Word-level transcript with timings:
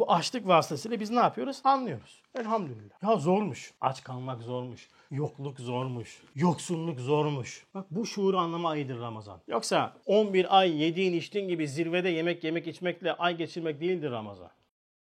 Bu 0.00 0.12
açlık 0.12 0.46
vasıtasıyla 0.46 1.00
biz 1.00 1.10
ne 1.10 1.20
yapıyoruz? 1.20 1.60
Anlıyoruz. 1.64 2.22
Elhamdülillah. 2.34 3.02
Ya 3.02 3.16
zormuş. 3.16 3.72
Aç 3.80 4.04
kalmak 4.04 4.42
zormuş. 4.42 4.88
Yokluk 5.10 5.60
zormuş. 5.60 6.22
Yoksunluk 6.34 7.00
zormuş. 7.00 7.66
Bak 7.74 7.86
bu 7.90 8.06
şuuru 8.06 8.38
anlama 8.38 8.70
ayıdır 8.70 9.00
Ramazan. 9.00 9.40
Yoksa 9.48 9.92
11 10.06 10.58
ay 10.58 10.82
yediğin 10.82 11.12
içtiğin 11.12 11.48
gibi 11.48 11.68
zirvede 11.68 12.08
yemek 12.08 12.44
yemek 12.44 12.66
içmekle 12.66 13.12
ay 13.12 13.36
geçirmek 13.36 13.80
değildir 13.80 14.10
Ramazan. 14.10 14.50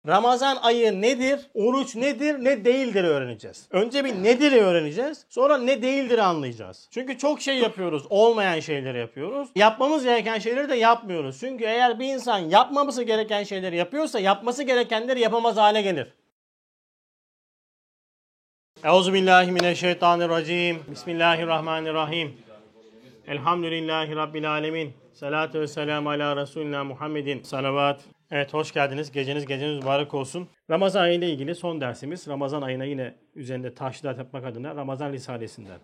Ramazan 0.07 0.57
ayı 0.61 1.01
nedir? 1.01 1.39
Oruç 1.53 1.95
nedir? 1.95 2.43
Ne 2.43 2.65
değildir 2.65 3.03
öğreneceğiz. 3.03 3.67
Önce 3.71 4.05
bir 4.05 4.23
nedir 4.23 4.51
öğreneceğiz. 4.51 5.25
Sonra 5.29 5.57
ne 5.57 5.81
değildir 5.81 6.17
anlayacağız. 6.17 6.87
Çünkü 6.91 7.17
çok 7.17 7.41
şey 7.41 7.59
yapıyoruz. 7.59 8.03
Olmayan 8.09 8.59
şeyleri 8.59 8.97
yapıyoruz. 8.97 9.49
Yapmamız 9.55 10.03
gereken 10.03 10.39
şeyleri 10.39 10.69
de 10.69 10.75
yapmıyoruz. 10.75 11.39
Çünkü 11.39 11.63
eğer 11.63 11.99
bir 11.99 12.13
insan 12.13 12.39
yapmaması 12.39 13.03
gereken 13.03 13.43
şeyleri 13.43 13.77
yapıyorsa 13.77 14.19
yapması 14.19 14.63
gerekenleri 14.63 15.19
yapamaz 15.19 15.57
hale 15.57 15.81
gelir. 15.81 16.13
Euzubillahimineşşeytanirracim. 18.83 20.83
Bismillahirrahmanirrahim. 20.91 22.37
Elhamdülillahi 23.27 24.15
Rabbil 24.15 24.51
alemin. 24.51 24.93
Salatu 25.13 25.59
ve 25.59 25.67
selamu 25.67 26.09
ala 26.09 26.35
Resulina 26.35 26.83
Muhammedin. 26.83 27.43
Salavat. 27.43 28.16
Evet 28.31 28.53
hoş 28.53 28.73
geldiniz. 28.73 29.11
Geceniz 29.11 29.45
geceniz 29.45 29.77
mübarek 29.77 30.13
olsun. 30.13 30.49
Ramazan 30.69 31.01
ayı 31.01 31.17
ile 31.17 31.29
ilgili 31.29 31.55
son 31.55 31.81
dersimiz. 31.81 32.27
Ramazan 32.27 32.61
ayına 32.61 32.83
yine 32.83 33.15
üzerinde 33.35 33.73
taşlar 33.73 34.17
yapmak 34.17 34.45
adına 34.45 34.75
Ramazan 34.75 35.11
Risalesinden 35.11 35.79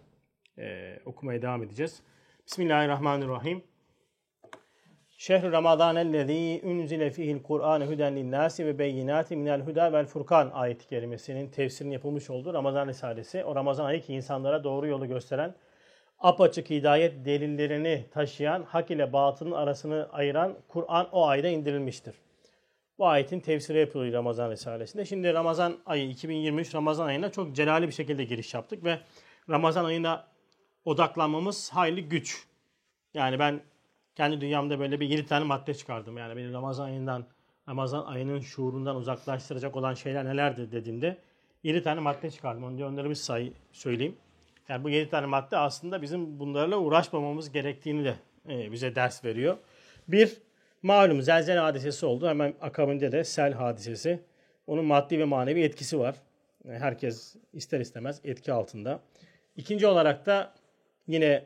e, 0.58 1.00
okumaya 1.06 1.42
devam 1.42 1.64
edeceğiz. 1.64 2.02
Bismillahirrahmanirrahim. 2.48 3.64
Şehr 5.18 5.52
Ramazan 5.52 5.96
ellezî 5.96 6.62
unzile 6.64 7.12
fihil 7.12 7.44
Kur'an 7.44 7.82
huden 7.82 8.16
linnâsi 8.16 8.66
ve 8.66 8.80
beyinâti 8.80 9.36
minel 9.36 9.62
huda 9.62 9.94
vel 9.94 10.06
furkan 10.06 10.52
ayet-i 10.54 10.88
kerimesinin 10.88 11.48
tefsirinin 11.48 11.94
yapılmış 11.94 12.30
olduğu 12.30 12.54
Ramazan 12.54 12.88
Risalesi. 12.88 13.44
O 13.44 13.56
Ramazan 13.56 13.86
ayı 13.86 14.02
ki 14.02 14.14
insanlara 14.14 14.64
doğru 14.64 14.88
yolu 14.88 15.08
gösteren, 15.08 15.56
apaçık 16.20 16.70
hidayet 16.70 17.26
delillerini 17.26 18.06
taşıyan, 18.12 18.64
hak 18.64 18.92
ile 18.92 19.14
batının 19.14 19.52
arasını 19.52 20.10
ayıran 20.12 20.56
Kur'an 20.68 21.10
o 21.12 21.28
ayda 21.28 21.48
indirilmiştir. 21.48 22.16
Bu 23.00 23.08
ayetin 23.08 23.40
tefsiri 23.40 23.80
yapılıyor 23.80 24.14
Ramazan 24.14 24.52
Risalesi'nde. 24.52 25.06
Şimdi 25.06 25.34
Ramazan 25.34 25.78
ayı 25.86 26.10
2023 26.10 26.76
Ramazan 26.76 27.06
ayına 27.06 27.32
çok 27.32 27.56
celali 27.56 27.88
bir 27.88 27.94
şekilde 27.94 28.24
giriş 28.24 28.54
yaptık 28.54 28.84
ve 28.84 29.00
Ramazan 29.50 29.86
ayına 29.86 30.28
odaklanmamız 30.86 31.70
hayli 31.70 32.10
güç. 32.10 32.48
Yani 33.14 33.40
ben 33.40 33.62
kendi 34.16 34.42
dünyamda 34.42 34.80
böyle 34.80 35.00
bir 35.00 35.10
7 35.10 35.26
tane 35.26 35.46
madde 35.46 35.74
çıkardım. 35.74 36.18
Yani 36.18 36.38
beni 36.38 36.54
Ramazan 36.54 36.86
ayından, 36.86 37.26
Ramazan 37.70 38.06
ayının 38.06 38.40
şuurundan 38.40 38.96
uzaklaştıracak 38.96 39.76
olan 39.76 39.94
şeyler 39.94 40.26
nelerdir 40.26 40.72
dediğimde 40.72 41.18
7 41.64 41.84
tane 41.84 42.00
madde 42.00 42.32
çıkardım. 42.32 42.64
Önce 42.64 42.86
onları 42.86 43.10
bir 43.10 43.16
say 43.16 43.54
söyleyeyim. 43.72 44.16
Yani 44.70 44.84
bu 44.84 44.90
7 44.90 45.10
tane 45.10 45.26
madde 45.26 45.58
aslında 45.58 46.02
bizim 46.02 46.40
bunlarla 46.40 46.78
uğraşmamamız 46.78 47.52
gerektiğini 47.52 48.06
de 48.06 48.16
e, 48.50 48.72
bize 48.72 48.96
ders 48.96 49.26
veriyor. 49.26 49.58
Bir, 50.08 50.38
malum 50.84 51.22
zelzele 51.22 51.60
hadisesi 51.60 52.06
oldu. 52.06 52.28
Hemen 52.28 52.54
akabinde 52.62 53.12
de 53.12 53.24
sel 53.24 53.54
hadisesi. 53.54 54.20
Onun 54.68 54.86
maddi 54.86 55.20
ve 55.20 55.26
manevi 55.26 55.62
etkisi 55.64 56.00
var. 56.00 56.16
Herkes 56.68 57.36
ister 57.54 57.80
istemez 57.80 58.22
etki 58.24 58.54
altında. 58.54 59.00
İkinci 59.56 59.88
olarak 59.88 60.26
da 60.26 60.54
yine 61.08 61.46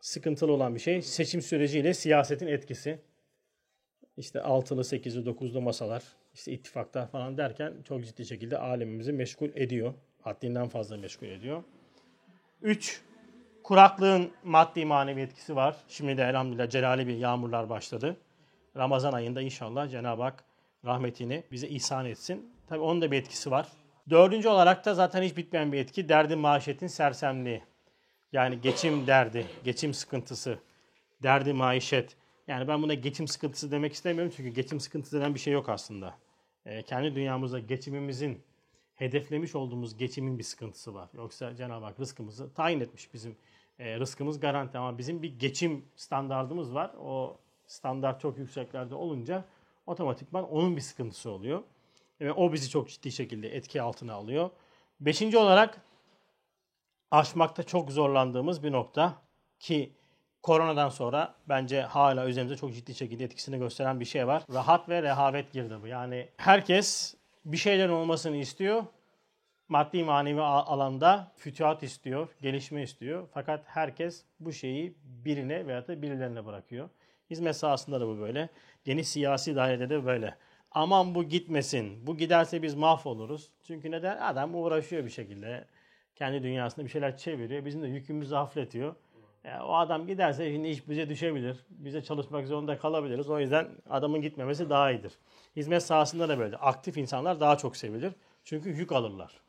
sıkıntılı 0.00 0.52
olan 0.52 0.74
bir 0.74 0.80
şey 0.80 1.02
seçim 1.02 1.42
süreciyle 1.42 1.94
siyasetin 1.94 2.46
etkisi. 2.46 2.98
İşte 4.16 4.40
altılı, 4.40 4.84
sekizli, 4.84 5.26
dokuzlu 5.26 5.60
masalar, 5.60 6.02
işte 6.34 6.52
ittifaklar 6.52 7.10
falan 7.10 7.38
derken 7.38 7.74
çok 7.84 8.04
ciddi 8.04 8.26
şekilde 8.26 8.58
alemimizi 8.58 9.12
meşgul 9.12 9.48
ediyor. 9.54 9.94
Haddinden 10.22 10.68
fazla 10.68 10.96
meşgul 10.96 11.26
ediyor. 11.26 11.62
Üç, 12.62 13.02
kuraklığın 13.62 14.30
maddi 14.44 14.84
manevi 14.84 15.20
etkisi 15.20 15.56
var. 15.56 15.76
Şimdi 15.88 16.16
de 16.16 16.22
elhamdülillah 16.22 16.70
celali 16.70 17.06
bir 17.06 17.16
yağmurlar 17.16 17.68
başladı. 17.68 18.16
Ramazan 18.78 19.12
ayında 19.12 19.40
inşallah 19.42 19.90
Cenab-ı 19.90 20.22
Hak 20.22 20.44
rahmetini 20.84 21.44
bize 21.52 21.68
ihsan 21.68 22.06
etsin. 22.06 22.52
Tabi 22.68 22.80
onun 22.80 23.02
da 23.02 23.10
bir 23.10 23.16
etkisi 23.16 23.50
var. 23.50 23.68
Dördüncü 24.10 24.48
olarak 24.48 24.84
da 24.84 24.94
zaten 24.94 25.22
hiç 25.22 25.36
bitmeyen 25.36 25.72
bir 25.72 25.78
etki. 25.78 26.08
Derdi 26.08 26.36
maaşetin 26.36 26.86
sersemliği. 26.86 27.62
Yani 28.32 28.60
geçim 28.60 29.06
derdi, 29.06 29.46
geçim 29.64 29.94
sıkıntısı, 29.94 30.58
derdi 31.22 31.52
maişet. 31.52 32.16
Yani 32.46 32.68
ben 32.68 32.82
buna 32.82 32.94
geçim 32.94 33.28
sıkıntısı 33.28 33.70
demek 33.70 33.92
istemiyorum 33.92 34.32
çünkü 34.36 34.50
geçim 34.50 34.80
sıkıntısı 34.80 35.20
denen 35.20 35.34
bir 35.34 35.40
şey 35.40 35.52
yok 35.52 35.68
aslında. 35.68 36.14
Ee, 36.66 36.82
kendi 36.82 37.14
dünyamızda 37.14 37.58
geçimimizin, 37.58 38.42
hedeflemiş 38.94 39.54
olduğumuz 39.54 39.96
geçimin 39.96 40.38
bir 40.38 40.44
sıkıntısı 40.44 40.94
var. 40.94 41.08
Yoksa 41.14 41.56
Cenab-ı 41.56 41.84
Hak 41.84 42.00
rızkımızı 42.00 42.52
tayin 42.54 42.80
etmiş 42.80 43.14
bizim. 43.14 43.36
E, 43.78 43.98
rızkımız 43.98 44.40
garanti 44.40 44.78
ama 44.78 44.98
bizim 44.98 45.22
bir 45.22 45.38
geçim 45.38 45.84
standardımız 45.96 46.74
var. 46.74 46.94
O 47.00 47.38
standart 47.68 48.20
çok 48.20 48.38
yükseklerde 48.38 48.94
olunca 48.94 49.44
otomatikman 49.86 50.50
onun 50.50 50.76
bir 50.76 50.80
sıkıntısı 50.80 51.30
oluyor. 51.30 51.62
Ve 52.20 52.32
o 52.32 52.52
bizi 52.52 52.70
çok 52.70 52.88
ciddi 52.88 53.12
şekilde 53.12 53.56
etki 53.56 53.82
altına 53.82 54.14
alıyor. 54.14 54.50
Beşinci 55.00 55.38
olarak 55.38 55.80
aşmakta 57.10 57.62
çok 57.62 57.90
zorlandığımız 57.90 58.62
bir 58.62 58.72
nokta 58.72 59.14
ki 59.60 59.92
koronadan 60.42 60.88
sonra 60.88 61.34
bence 61.48 61.82
hala 61.82 62.28
üzerimize 62.28 62.56
çok 62.56 62.74
ciddi 62.74 62.94
şekilde 62.94 63.24
etkisini 63.24 63.58
gösteren 63.58 64.00
bir 64.00 64.04
şey 64.04 64.26
var. 64.26 64.42
Rahat 64.52 64.88
ve 64.88 65.02
rehavet 65.02 65.52
girdabı. 65.52 65.88
Yani 65.88 66.28
herkes 66.36 67.14
bir 67.44 67.56
şeylerin 67.56 67.92
olmasını 67.92 68.36
istiyor. 68.36 68.84
Maddi 69.68 70.04
manevi 70.04 70.40
alanda 70.40 71.32
fütühat 71.36 71.82
istiyor, 71.82 72.28
gelişme 72.42 72.82
istiyor. 72.82 73.28
Fakat 73.34 73.64
herkes 73.66 74.24
bu 74.40 74.52
şeyi 74.52 74.94
birine 75.04 75.66
veya 75.66 75.88
da 75.88 76.02
birilerine 76.02 76.46
bırakıyor. 76.46 76.88
Hizmet 77.30 77.56
sahasında 77.56 78.00
da 78.00 78.06
bu 78.08 78.18
böyle. 78.18 78.48
Geniş 78.84 79.08
siyasi 79.08 79.56
dairede 79.56 79.90
de 79.90 80.04
böyle. 80.04 80.34
Aman 80.70 81.14
bu 81.14 81.24
gitmesin. 81.24 82.06
Bu 82.06 82.16
giderse 82.16 82.62
biz 82.62 82.74
mahvoluruz. 82.74 83.48
Çünkü 83.64 83.90
neden? 83.90 84.16
Adam 84.16 84.54
uğraşıyor 84.54 85.04
bir 85.04 85.10
şekilde. 85.10 85.64
Kendi 86.16 86.42
dünyasında 86.42 86.84
bir 86.84 86.90
şeyler 86.90 87.16
çeviriyor. 87.16 87.64
Bizim 87.64 87.82
de 87.82 87.86
yükümüzü 87.86 88.34
hafifletiyor. 88.34 88.94
Yani 89.44 89.62
o 89.62 89.74
adam 89.74 90.06
giderse 90.06 90.52
şimdi 90.52 90.68
iş 90.68 90.88
bize 90.88 91.08
düşebilir. 91.08 91.56
Bize 91.70 92.02
çalışmak 92.02 92.46
zorunda 92.46 92.78
kalabiliriz. 92.78 93.30
O 93.30 93.40
yüzden 93.40 93.68
adamın 93.90 94.22
gitmemesi 94.22 94.70
daha 94.70 94.90
iyidir. 94.90 95.12
Hizmet 95.56 95.82
sahasında 95.82 96.28
da 96.28 96.38
böyle. 96.38 96.56
Aktif 96.56 96.96
insanlar 96.96 97.40
daha 97.40 97.56
çok 97.56 97.76
sevilir. 97.76 98.12
Çünkü 98.44 98.70
yük 98.70 98.92
alırlar. 98.92 99.40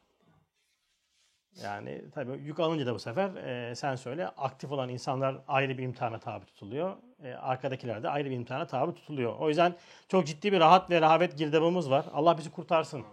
Yani 1.63 2.01
tabii 2.11 2.31
yük 2.43 2.59
alınca 2.59 2.85
da 2.85 2.95
bu 2.95 2.99
sefer 2.99 3.35
e, 3.35 3.75
sen 3.75 3.95
söyle 3.95 4.27
aktif 4.27 4.71
olan 4.71 4.89
insanlar 4.89 5.37
ayrı 5.47 5.77
bir 5.77 5.83
imtihana 5.83 6.19
tabi 6.19 6.45
tutuluyor. 6.45 6.95
E, 7.23 7.33
arkadakiler 7.33 8.03
de 8.03 8.09
ayrı 8.09 8.29
bir 8.29 8.35
imtihana 8.35 8.67
tabi 8.67 8.93
tutuluyor. 8.93 9.35
O 9.39 9.49
yüzden 9.49 9.75
çok 10.07 10.27
ciddi 10.27 10.51
bir 10.51 10.59
rahat 10.59 10.89
ve 10.89 11.01
rehavet 11.01 11.37
girdabımız 11.37 11.89
var. 11.89 12.05
Allah 12.13 12.37
bizi 12.37 12.51
kurtarsın. 12.51 13.03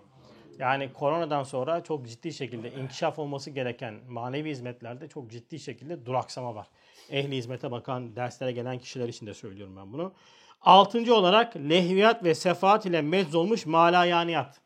Yani 0.59 0.93
koronadan 0.93 1.43
sonra 1.43 1.85
çok 1.85 2.07
ciddi 2.07 2.33
şekilde 2.33 2.73
inkişaf 2.73 3.19
olması 3.19 3.51
gereken 3.51 3.95
manevi 4.09 4.51
hizmetlerde 4.51 5.09
çok 5.09 5.31
ciddi 5.31 5.59
şekilde 5.59 6.07
duraksama 6.07 6.55
var. 6.55 6.67
Ehli 7.11 7.37
hizmete 7.37 7.71
bakan, 7.71 8.17
derslere 8.17 8.53
gelen 8.53 8.79
kişiler 8.79 9.09
için 9.09 9.27
de 9.27 9.35
söylüyorum 9.35 9.77
ben 9.77 9.93
bunu. 9.93 10.13
Altıncı 10.61 11.15
olarak 11.15 11.57
lehviyat 11.57 12.25
ve 12.25 12.35
sefaat 12.35 12.87
ile 12.87 13.03
mecz 13.03 13.35
olmuş 13.35 13.67
malayaniyat. 13.67 14.61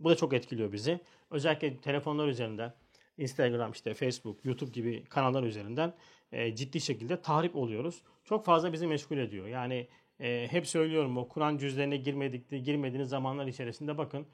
Bu 0.00 0.10
da 0.10 0.16
çok 0.16 0.32
etkiliyor 0.32 0.72
bizi. 0.72 1.00
Özellikle 1.30 1.76
telefonlar 1.76 2.28
üzerinden, 2.28 2.72
Instagram, 3.18 3.72
işte 3.72 3.94
Facebook, 3.94 4.44
YouTube 4.44 4.70
gibi 4.70 5.04
kanallar 5.04 5.42
üzerinden 5.42 5.92
e, 6.32 6.56
ciddi 6.56 6.80
şekilde 6.80 7.22
tahrip 7.22 7.56
oluyoruz. 7.56 8.02
Çok 8.24 8.44
fazla 8.44 8.72
bizi 8.72 8.86
meşgul 8.86 9.18
ediyor. 9.18 9.46
Yani 9.46 9.88
e, 10.20 10.46
hep 10.50 10.66
söylüyorum 10.66 11.16
o 11.18 11.28
Kur'an 11.28 11.58
cüzlerine 11.58 11.96
girmedik, 11.96 12.50
girmediğiniz 12.50 13.08
zamanlar 13.08 13.46
içerisinde 13.46 13.98
bakın 13.98 14.26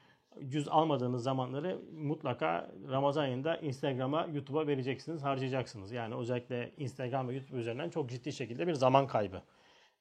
cüz 0.49 0.69
almadığınız 0.69 1.23
zamanları 1.23 1.79
mutlaka 1.93 2.71
Ramazan 2.91 3.23
ayında 3.23 3.57
Instagram'a, 3.57 4.27
YouTube'a 4.35 4.67
vereceksiniz, 4.67 5.23
harcayacaksınız. 5.23 5.93
Yani 5.93 6.15
özellikle 6.15 6.71
Instagram 6.77 7.29
ve 7.29 7.35
YouTube 7.35 7.59
üzerinden 7.59 7.91
çok 7.91 8.11
ciddi 8.11 8.33
şekilde 8.33 8.67
bir 8.67 8.75
zaman 8.75 9.07
kaybı. 9.07 9.43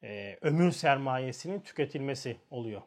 Ee, 0.04 0.38
ömür 0.42 0.72
sermayesinin 0.72 1.60
tüketilmesi 1.60 2.38
oluyor. 2.52 2.82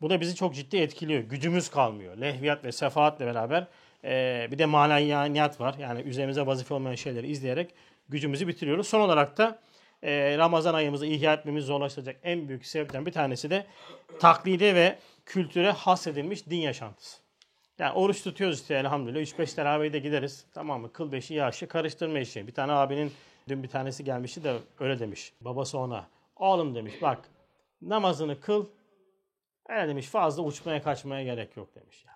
Bu 0.00 0.10
da 0.10 0.20
bizi 0.20 0.34
çok 0.34 0.54
ciddi 0.54 0.76
etkiliyor. 0.76 1.20
Gücümüz 1.20 1.70
kalmıyor. 1.70 2.16
Lehviyat 2.16 2.64
ve 2.64 2.72
sefaatle 2.72 3.26
beraber 3.26 3.68
e, 4.06 4.48
bir 4.50 4.58
de 4.58 4.66
maneviyat 4.66 5.60
var. 5.60 5.74
Yani 5.78 6.00
üzerimize 6.00 6.46
vazife 6.46 6.74
olmayan 6.74 6.94
şeyleri 6.94 7.26
izleyerek 7.26 7.74
gücümüzü 8.08 8.48
bitiriyoruz. 8.48 8.88
Son 8.88 9.00
olarak 9.00 9.38
da 9.38 9.58
e, 10.02 10.38
Ramazan 10.38 10.74
ayımızı 10.74 11.06
ihya 11.06 11.34
etmemiz 11.34 11.64
zorlaştıracak 11.64 12.16
en 12.22 12.48
büyük 12.48 12.66
sebepten 12.66 13.06
bir 13.06 13.12
tanesi 13.12 13.50
de 13.50 13.66
taklide 14.20 14.74
ve 14.74 14.98
kültüre 15.26 15.70
hasredilmiş 15.70 16.50
din 16.50 16.56
yaşantısı. 16.56 17.18
Yani 17.78 17.92
oruç 17.92 18.22
tutuyoruz 18.22 18.60
işte 18.60 18.74
elhamdülillah. 18.74 19.20
3-5 19.20 19.54
teravih 19.54 19.92
de 19.92 19.98
gideriz. 19.98 20.46
Tamam 20.54 20.80
mı? 20.80 20.92
Kıl 20.92 21.12
beşi 21.12 21.34
yaşı 21.34 21.68
karıştırma 21.68 22.18
işi. 22.18 22.46
Bir 22.46 22.54
tane 22.54 22.72
abinin 22.72 23.12
dün 23.48 23.62
bir 23.62 23.68
tanesi 23.68 24.04
gelmişti 24.04 24.44
de 24.44 24.56
öyle 24.80 24.98
demiş. 24.98 25.32
Babası 25.40 25.78
ona. 25.78 26.06
Oğlum 26.36 26.74
demiş 26.74 26.94
bak 27.02 27.18
namazını 27.82 28.40
kıl 28.40 28.66
Öyle 29.68 29.88
demiş 29.88 30.06
fazla 30.06 30.42
uçmaya 30.42 30.82
kaçmaya 30.82 31.24
gerek 31.24 31.56
yok 31.56 31.74
demiş 31.74 32.04
yani. 32.06 32.15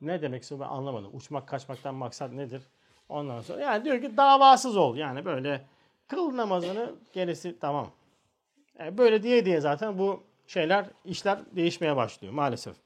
Ne 0.00 0.22
demekse 0.22 0.60
ben 0.60 0.64
anlamadım. 0.64 1.10
Uçmak 1.12 1.48
kaçmaktan 1.48 1.94
maksat 1.94 2.32
nedir? 2.32 2.62
Ondan 3.08 3.40
sonra 3.40 3.60
yani 3.60 3.84
diyor 3.84 4.00
ki 4.00 4.16
davasız 4.16 4.76
ol. 4.76 4.96
Yani 4.96 5.24
böyle 5.24 5.64
kıl 6.08 6.36
namazını 6.36 6.94
gerisi 7.12 7.58
tamam. 7.58 7.90
Yani 8.78 8.98
böyle 8.98 9.22
diye 9.22 9.44
diye 9.44 9.60
zaten 9.60 9.98
bu 9.98 10.22
şeyler 10.46 10.86
işler 11.04 11.38
değişmeye 11.56 11.96
başlıyor 11.96 12.34
maalesef. 12.34 12.76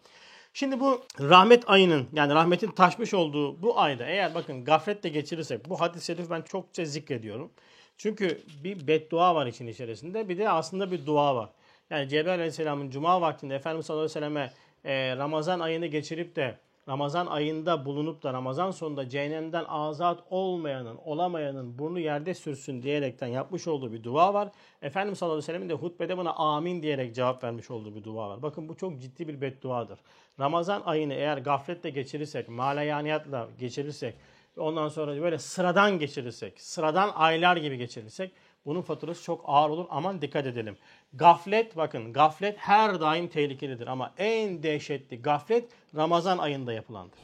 Şimdi 0.54 0.80
bu 0.80 1.02
rahmet 1.20 1.70
ayının 1.70 2.08
yani 2.12 2.34
rahmetin 2.34 2.70
taşmış 2.70 3.14
olduğu 3.14 3.62
bu 3.62 3.80
ayda 3.80 4.06
eğer 4.06 4.34
bakın 4.34 4.64
gafletle 4.64 5.08
geçirirsek 5.08 5.68
bu 5.68 5.80
hadis-i 5.80 6.06
şerif 6.06 6.30
ben 6.30 6.42
çokça 6.42 6.84
zikrediyorum. 6.84 7.50
Çünkü 7.96 8.40
bir 8.64 8.86
beddua 8.86 9.34
var 9.34 9.46
için 9.46 9.66
içerisinde 9.66 10.28
bir 10.28 10.38
de 10.38 10.50
aslında 10.50 10.90
bir 10.90 11.06
dua 11.06 11.36
var. 11.36 11.50
Yani 11.90 12.08
Cebrail 12.08 12.34
Aleyhisselam'ın 12.34 12.90
cuma 12.90 13.20
vaktinde 13.20 13.54
Efendimiz 13.54 13.86
sallallahu 13.86 14.04
aleyhi 14.04 14.16
ve 14.16 14.20
selleme 14.20 14.52
e, 14.84 15.16
Ramazan 15.16 15.60
ayını 15.60 15.86
geçirip 15.86 16.36
de 16.36 16.58
Ramazan 16.90 17.26
ayında 17.26 17.84
bulunup 17.84 18.22
da 18.22 18.32
Ramazan 18.32 18.70
sonunda 18.70 19.08
cehennemden 19.08 19.64
azat 19.68 20.20
olmayanın, 20.30 20.98
olamayanın 21.04 21.78
burnu 21.78 21.98
yerde 21.98 22.34
sürsün 22.34 22.82
diyerekten 22.82 23.26
yapmış 23.26 23.66
olduğu 23.66 23.92
bir 23.92 24.04
dua 24.04 24.34
var. 24.34 24.48
Efendimiz 24.82 25.18
sallallahu 25.18 25.34
aleyhi 25.34 25.48
ve 25.48 25.52
sellemin 25.52 25.68
de 25.68 25.74
hutbede 25.74 26.18
buna 26.18 26.32
amin 26.32 26.82
diyerek 26.82 27.14
cevap 27.14 27.44
vermiş 27.44 27.70
olduğu 27.70 27.94
bir 27.94 28.04
dua 28.04 28.28
var. 28.28 28.42
Bakın 28.42 28.68
bu 28.68 28.76
çok 28.76 29.00
ciddi 29.00 29.28
bir 29.28 29.40
bedduadır. 29.40 29.98
Ramazan 30.40 30.82
ayını 30.84 31.14
eğer 31.14 31.38
gafletle 31.38 31.90
geçirirsek, 31.90 32.48
malayaniyatla 32.48 33.48
geçirirsek, 33.58 34.14
ondan 34.56 34.88
sonra 34.88 35.22
böyle 35.22 35.38
sıradan 35.38 35.98
geçirirsek, 35.98 36.60
sıradan 36.60 37.10
aylar 37.14 37.56
gibi 37.56 37.76
geçirirsek 37.76 38.32
bunun 38.66 38.82
faturası 38.82 39.22
çok 39.22 39.40
ağır 39.44 39.70
olur. 39.70 39.86
Aman 39.90 40.22
dikkat 40.22 40.46
edelim. 40.46 40.76
Gaflet 41.12 41.76
bakın 41.76 42.12
gaflet 42.12 42.58
her 42.58 43.00
daim 43.00 43.28
tehlikelidir 43.28 43.86
ama 43.86 44.12
en 44.18 44.62
dehşetli 44.62 45.22
gaflet 45.22 45.68
Ramazan 45.96 46.38
ayında 46.38 46.72
yapılandır. 46.72 47.18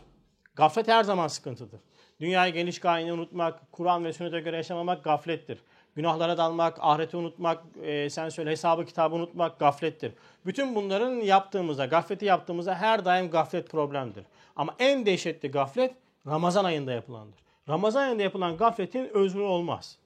Gaflet 0.55 0.89
her 0.89 1.05
zaman 1.05 1.29
sıkıntıdır. 1.29 1.81
Dünyaya 2.21 2.49
geliş 2.49 2.81
gayeni 2.81 3.13
unutmak, 3.13 3.73
Kur'an 3.73 4.05
ve 4.05 4.13
sünnete 4.13 4.41
göre 4.41 4.57
yaşamamak 4.57 5.05
gaflettir. 5.05 5.59
Günahlara 5.95 6.39
dalmak, 6.39 6.79
ahireti 6.81 7.17
unutmak, 7.17 7.63
e, 7.83 8.11
sen 8.11 8.29
söyle 8.29 8.51
hesabı 8.51 8.85
kitabı 8.85 9.15
unutmak 9.15 9.59
gaflettir. 9.59 10.13
Bütün 10.47 10.75
bunların 10.75 11.15
yaptığımızda, 11.15 11.87
gafleti 11.87 12.25
yaptığımızda 12.25 12.75
her 12.75 13.05
daim 13.05 13.31
gaflet 13.31 13.71
problemdir. 13.71 14.25
Ama 14.57 14.75
en 14.79 15.07
dehşetli 15.07 15.51
gaflet 15.51 15.95
Ramazan 16.27 16.65
ayında 16.65 16.93
yapılandır. 16.93 17.41
Ramazan 17.69 18.03
ayında 18.03 18.23
yapılan 18.23 18.57
gafletin 18.57 19.11
özrü 19.15 19.41
olmaz. 19.41 19.99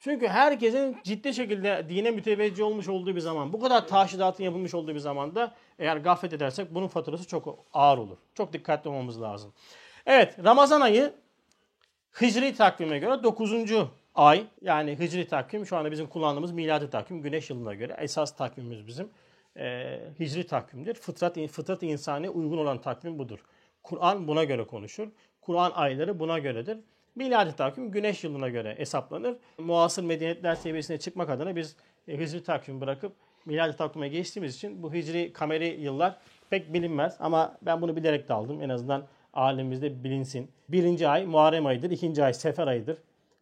Çünkü 0.00 0.28
herkesin 0.28 0.96
ciddi 1.04 1.34
şekilde 1.34 1.86
dine 1.88 2.10
müteveccih 2.10 2.64
olmuş 2.64 2.88
olduğu 2.88 3.16
bir 3.16 3.20
zaman, 3.20 3.52
bu 3.52 3.60
kadar 3.60 3.88
taşidatın 3.88 4.44
yapılmış 4.44 4.74
olduğu 4.74 4.94
bir 4.94 4.98
zamanda 4.98 5.54
eğer 5.78 5.96
gaflet 5.96 6.32
edersek 6.32 6.74
bunun 6.74 6.88
faturası 6.88 7.28
çok 7.28 7.66
ağır 7.72 7.98
olur. 7.98 8.16
Çok 8.34 8.52
dikkatli 8.52 8.90
olmamız 8.90 9.22
lazım. 9.22 9.52
Evet, 10.06 10.44
Ramazan 10.44 10.80
ayı 10.80 11.12
Hicri 12.20 12.54
takvime 12.54 12.98
göre 12.98 13.22
9. 13.22 13.52
ay. 14.14 14.46
Yani 14.62 14.98
Hicri 14.98 15.28
takvim 15.28 15.66
şu 15.66 15.76
anda 15.76 15.90
bizim 15.92 16.06
kullandığımız 16.06 16.52
miladi 16.52 16.90
takvim. 16.90 17.22
Güneş 17.22 17.50
yılına 17.50 17.74
göre 17.74 17.96
esas 17.98 18.36
takvimimiz 18.36 18.86
bizim 18.86 19.10
e, 19.56 19.98
Hicri 20.20 20.46
takvimdir. 20.46 20.94
Fıtrat, 20.94 21.38
fıtrat 21.50 21.82
insani 21.82 22.30
uygun 22.30 22.58
olan 22.58 22.80
takvim 22.80 23.18
budur. 23.18 23.38
Kur'an 23.82 24.28
buna 24.28 24.44
göre 24.44 24.64
konuşur. 24.64 25.08
Kur'an 25.40 25.70
ayları 25.74 26.18
buna 26.18 26.38
göredir. 26.38 26.78
Miladi 27.20 27.56
takvim 27.56 27.90
güneş 27.90 28.24
yılına 28.24 28.48
göre 28.48 28.74
hesaplanır. 28.78 29.36
Muasır 29.58 30.04
medeniyetler 30.04 30.54
seviyesine 30.54 30.98
çıkmak 30.98 31.30
adına 31.30 31.56
biz 31.56 31.76
e, 32.08 32.18
hicri 32.20 32.42
takvim 32.42 32.80
bırakıp 32.80 33.12
miladi 33.46 33.76
takvime 33.76 34.08
geçtiğimiz 34.08 34.56
için 34.56 34.82
bu 34.82 34.94
hicri 34.94 35.32
kameri 35.32 35.80
yıllar 35.80 36.16
pek 36.50 36.74
bilinmez. 36.74 37.16
Ama 37.20 37.56
ben 37.62 37.82
bunu 37.82 37.96
bilerek 37.96 38.28
de 38.28 38.32
aldım. 38.34 38.62
En 38.62 38.68
azından 38.68 39.06
alemimizde 39.34 40.04
bilinsin. 40.04 40.50
Birinci 40.68 41.08
ay 41.08 41.26
Muharrem 41.26 41.66
ayıdır. 41.66 41.90
ikinci 41.90 42.24
ay 42.24 42.34
Sefer 42.34 42.66
ayıdır. 42.66 42.98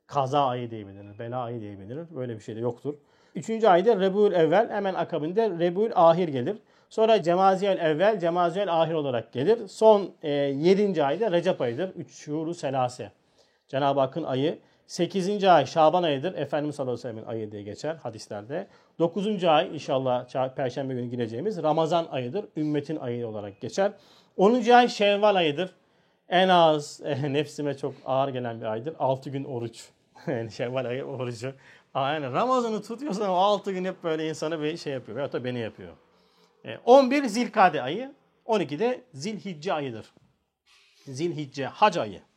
Kaza 0.07 0.47
ayı 0.47 0.71
diyebilir, 0.71 1.19
bela 1.19 1.43
ayı 1.43 1.61
diyebilir. 1.61 1.99
Böyle 2.17 2.37
bir 2.37 2.41
şey 2.41 2.57
de 2.57 2.61
yoktur. 2.61 2.95
Üçüncü 3.35 3.67
ayda 3.67 4.01
Rebul 4.01 4.33
Evvel, 4.33 4.71
hemen 4.71 4.95
akabinde 4.95 5.51
Rebul 5.51 5.91
Ahir 5.95 6.29
gelir. 6.29 6.57
Sonra 6.91 7.23
Cemaziyel 7.23 7.79
Evvel, 7.79 8.21
Cemaziyel 8.21 8.83
Ahir 8.83 8.95
olarak 8.95 9.33
gelir. 9.33 9.69
Son 9.69 10.11
e, 10.23 10.31
yedinci 10.31 11.05
ayda 11.05 11.33
Recep 11.33 11.61
ayıdır. 11.61 11.91
Üç 11.97 12.11
şuuru 12.11 12.55
selase. 12.55 13.11
Cenab-ı 13.69 14.01
Hakk'ın 14.01 14.25
ayı. 14.25 14.59
8. 14.87 15.45
ay 15.45 15.67
Şaban 15.67 16.03
ayıdır. 16.03 16.35
Efendimiz 16.35 16.77
sallallahu 16.77 16.93
aleyhi 16.93 17.09
ve 17.09 17.11
sellem'in 17.11 17.29
ayı 17.29 17.53
diye 17.53 17.63
geçer 17.63 17.97
hadislerde. 18.03 18.69
9. 18.99 19.45
ay 19.45 19.75
inşallah 19.75 20.55
Perşembe 20.55 20.95
günü 20.95 21.07
gireceğimiz 21.07 21.63
Ramazan 21.63 22.07
ayıdır. 22.11 22.45
Ümmetin 22.57 22.97
ayı 22.97 23.29
olarak 23.29 23.61
geçer. 23.61 23.93
10. 24.37 24.71
ay 24.71 24.89
Şevval 24.89 25.35
ayıdır. 25.35 25.75
En 26.29 26.49
az 26.49 27.01
e, 27.05 27.33
nefsime 27.33 27.77
çok 27.77 27.95
ağır 28.05 28.29
gelen 28.29 28.61
bir 28.61 28.67
aydır. 28.67 28.95
6 28.99 29.31
gün 29.31 29.45
oruç. 29.45 29.89
yani 30.27 30.53
Şevval 30.53 30.85
ayı 30.85 31.05
orucu. 31.05 31.53
Yani 31.95 32.33
Ramazan'ı 32.33 32.83
tutuyorsan 32.83 33.29
o 33.29 33.35
6 33.35 33.73
gün 33.73 33.85
hep 33.85 34.05
böyle 34.05 34.29
insanı 34.29 34.63
bir 34.63 34.77
şey 34.77 34.93
yapıyor. 34.93 35.17
Veyahut 35.17 35.33
da 35.33 35.45
beni 35.45 35.59
yapıyor. 35.59 35.93
11 36.85 37.23
e, 37.23 37.29
Zilkade 37.29 37.83
ayı. 37.83 38.15
12 38.45 38.79
de 38.79 39.05
Zilhicce 39.13 39.73
ayıdır. 39.73 40.07
Zilhicce 41.05 41.67
hac 41.67 41.97
ayı. 41.97 42.28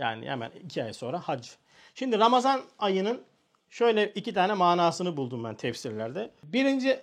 Yani 0.00 0.28
hemen 0.28 0.50
iki 0.64 0.84
ay 0.84 0.92
sonra 0.92 1.18
hac. 1.18 1.48
Şimdi 1.94 2.18
Ramazan 2.18 2.60
ayının 2.78 3.22
şöyle 3.70 4.08
iki 4.08 4.34
tane 4.34 4.54
manasını 4.54 5.16
buldum 5.16 5.44
ben 5.44 5.54
tefsirlerde. 5.54 6.30
Birinci 6.44 7.00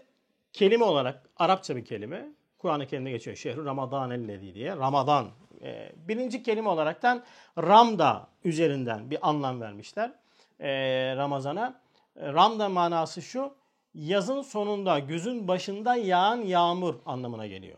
kelime 0.53 0.83
olarak 0.83 1.29
Arapça 1.37 1.75
bir 1.75 1.85
kelime. 1.85 2.25
Kur'an-ı 2.57 2.87
Kerim'de 2.87 3.11
geçiyor. 3.11 3.37
Şehri 3.37 3.65
Ramazan 3.65 4.11
ellezi 4.11 4.53
diye. 4.53 4.75
Ramazan. 4.75 5.27
Ee, 5.61 5.91
birinci 5.95 6.43
kelime 6.43 6.69
olaraktan 6.69 7.23
Ramda 7.57 8.27
üzerinden 8.43 9.11
bir 9.11 9.29
anlam 9.29 9.61
vermişler. 9.61 10.11
Ee, 10.59 11.15
Ramazan'a. 11.15 11.81
Ramda 12.17 12.69
manası 12.69 13.21
şu. 13.21 13.53
Yazın 13.93 14.41
sonunda, 14.41 14.99
güzün 14.99 15.47
başında 15.47 15.95
yağan 15.95 16.37
yağmur 16.37 16.95
anlamına 17.05 17.47
geliyor. 17.47 17.77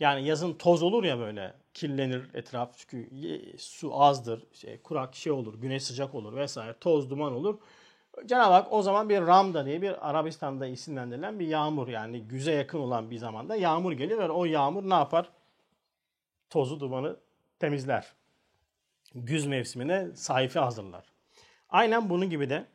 Yani 0.00 0.26
yazın 0.26 0.54
toz 0.54 0.82
olur 0.82 1.04
ya 1.04 1.18
böyle 1.18 1.54
kirlenir 1.74 2.34
etraf 2.34 2.72
çünkü 2.76 3.08
su 3.58 4.02
azdır, 4.02 4.44
şey, 4.52 4.82
kurak 4.82 5.14
şey 5.14 5.32
olur, 5.32 5.54
güneş 5.60 5.82
sıcak 5.82 6.14
olur 6.14 6.36
vesaire, 6.36 6.74
toz 6.80 7.10
duman 7.10 7.32
olur. 7.32 7.58
Cenab-ı 8.26 8.52
Hak 8.52 8.72
o 8.72 8.82
zaman 8.82 9.08
bir 9.08 9.20
Ramda 9.20 9.66
diye 9.66 9.82
bir 9.82 10.10
Arabistan'da 10.10 10.66
isimlendirilen 10.66 11.38
bir 11.38 11.46
yağmur 11.46 11.88
yani 11.88 12.22
güze 12.22 12.52
yakın 12.52 12.78
olan 12.78 13.10
bir 13.10 13.18
zamanda 13.18 13.56
yağmur 13.56 13.92
gelir 13.92 14.18
ve 14.18 14.30
o 14.30 14.44
yağmur 14.44 14.90
ne 14.90 14.94
yapar? 14.94 15.30
Tozu 16.50 16.80
dumanı 16.80 17.16
temizler. 17.58 18.12
Güz 19.14 19.46
mevsimine 19.46 20.08
sayfi 20.14 20.58
hazırlar. 20.58 21.04
Aynen 21.68 22.10
bunun 22.10 22.30
gibi 22.30 22.50
de 22.50 22.66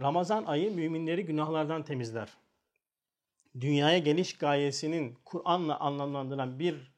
Ramazan 0.00 0.44
ayı 0.44 0.74
müminleri 0.74 1.24
günahlardan 1.24 1.82
temizler. 1.82 2.28
Dünyaya 3.60 3.98
geliş 3.98 4.38
gayesinin 4.38 5.18
Kur'an'la 5.24 5.80
anlamlandıran 5.80 6.58
bir 6.58 6.93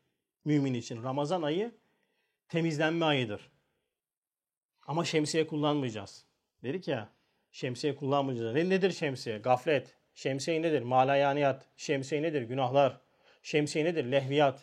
mümin 0.47 0.75
için 0.75 1.03
Ramazan 1.03 1.43
ayı 1.43 1.75
temizlenme 2.49 3.05
ayıdır. 3.05 3.51
Ama 4.87 5.05
şemsiye 5.05 5.47
kullanmayacağız. 5.47 6.25
Dedik 6.63 6.89
ya 6.89 7.09
şemsiye 7.53 7.97
kullanmayacağız. 7.97 8.55
Ne 8.55 8.69
nedir 8.69 8.91
şemsiye? 8.91 9.39
Gaflet. 9.39 9.95
Şemsiye 10.15 10.63
nedir? 10.63 10.83
Malayaniyat. 10.83 11.67
Şemsiye 11.77 12.23
nedir? 12.23 12.43
Günahlar. 12.43 13.01
Şemsiye 13.43 13.85
nedir? 13.85 14.05
Lehviyat. 14.05 14.63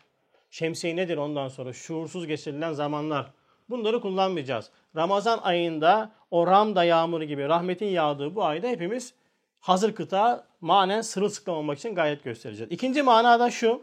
Şemsiye 0.52 0.96
nedir 0.96 1.18
ondan 1.18 1.48
sonra? 1.48 1.74
Şuursuz 1.74 2.28
geçirilen 2.28 2.74
zamanlar. 2.74 3.32
Bunları 3.70 4.02
kullanmayacağız. 4.02 4.72
Ramazan 4.96 5.40
ayında 5.44 6.12
o 6.32 6.48
Ramda 6.48 6.84
yağmuru 6.84 7.24
gibi 7.24 7.44
rahmetin 7.44 7.86
yağdığı 7.86 8.36
bu 8.36 8.44
ayda 8.44 8.68
hepimiz 8.68 9.14
hazır 9.60 9.96
kıta 9.96 10.48
manen 10.62 11.02
sırılsıklam 11.02 11.74
için 11.74 11.96
gayet 11.96 12.24
göstereceğiz. 12.24 12.72
İkinci 12.72 13.02
manada 13.02 13.52
şu. 13.52 13.82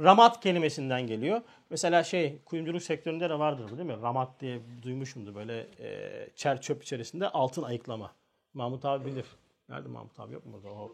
Ramat 0.00 0.40
kelimesinden 0.40 1.06
geliyor. 1.06 1.42
Mesela 1.70 2.04
şey 2.04 2.38
kuyumculuk 2.44 2.82
sektöründe 2.82 3.30
de 3.30 3.38
vardır 3.38 3.66
bu 3.72 3.78
değil 3.78 3.88
mi? 3.88 4.02
Ramat 4.02 4.40
diye 4.40 4.60
duymuşumdur 4.82 5.34
böyle 5.34 5.66
e, 5.80 6.28
çer 6.36 6.60
çöp 6.60 6.82
içerisinde 6.82 7.28
altın 7.28 7.62
ayıklama. 7.62 8.12
Mahmut 8.54 8.84
abi 8.84 9.06
bilir. 9.06 9.26
Nerede 9.68 9.88
Mahmut 9.88 10.20
abi 10.20 10.34
yok 10.34 10.46
mu 10.46 10.52
burada? 10.52 10.68
O. 10.68 10.92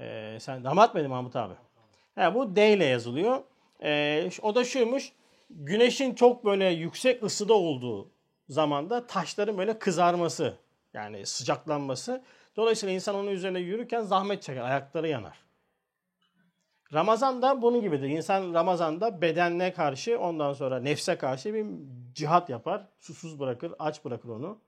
E, 0.00 0.38
sen 0.40 0.64
ramat 0.64 0.94
mıydı 0.94 1.08
Mahmut 1.08 1.36
abi? 1.36 1.54
He, 2.14 2.34
bu 2.34 2.56
D 2.56 2.72
ile 2.72 2.84
yazılıyor. 2.84 3.42
E, 3.82 4.30
o 4.42 4.54
da 4.54 4.64
şuymuş. 4.64 5.12
Güneşin 5.50 6.14
çok 6.14 6.44
böyle 6.44 6.64
yüksek 6.64 7.22
ısıda 7.22 7.54
olduğu 7.54 8.08
zamanda 8.48 9.06
taşların 9.06 9.58
böyle 9.58 9.78
kızarması 9.78 10.54
yani 10.94 11.26
sıcaklanması. 11.26 12.22
Dolayısıyla 12.56 12.94
insan 12.94 13.14
onun 13.14 13.30
üzerine 13.30 13.58
yürürken 13.58 14.02
zahmet 14.02 14.42
çeker, 14.42 14.62
ayakları 14.62 15.08
yanar. 15.08 15.38
Ramazan 16.94 17.42
da 17.42 17.62
bunun 17.62 17.80
gibidir. 17.80 18.08
İnsan 18.08 18.54
Ramazan'da 18.54 19.22
bedenine 19.22 19.72
karşı 19.72 20.18
ondan 20.18 20.52
sonra 20.52 20.80
nefse 20.80 21.16
karşı 21.18 21.54
bir 21.54 21.66
cihat 22.14 22.50
yapar. 22.50 22.86
Susuz 22.98 23.40
bırakır, 23.40 23.72
aç 23.78 24.04
bırakır 24.04 24.28
onu. 24.28 24.58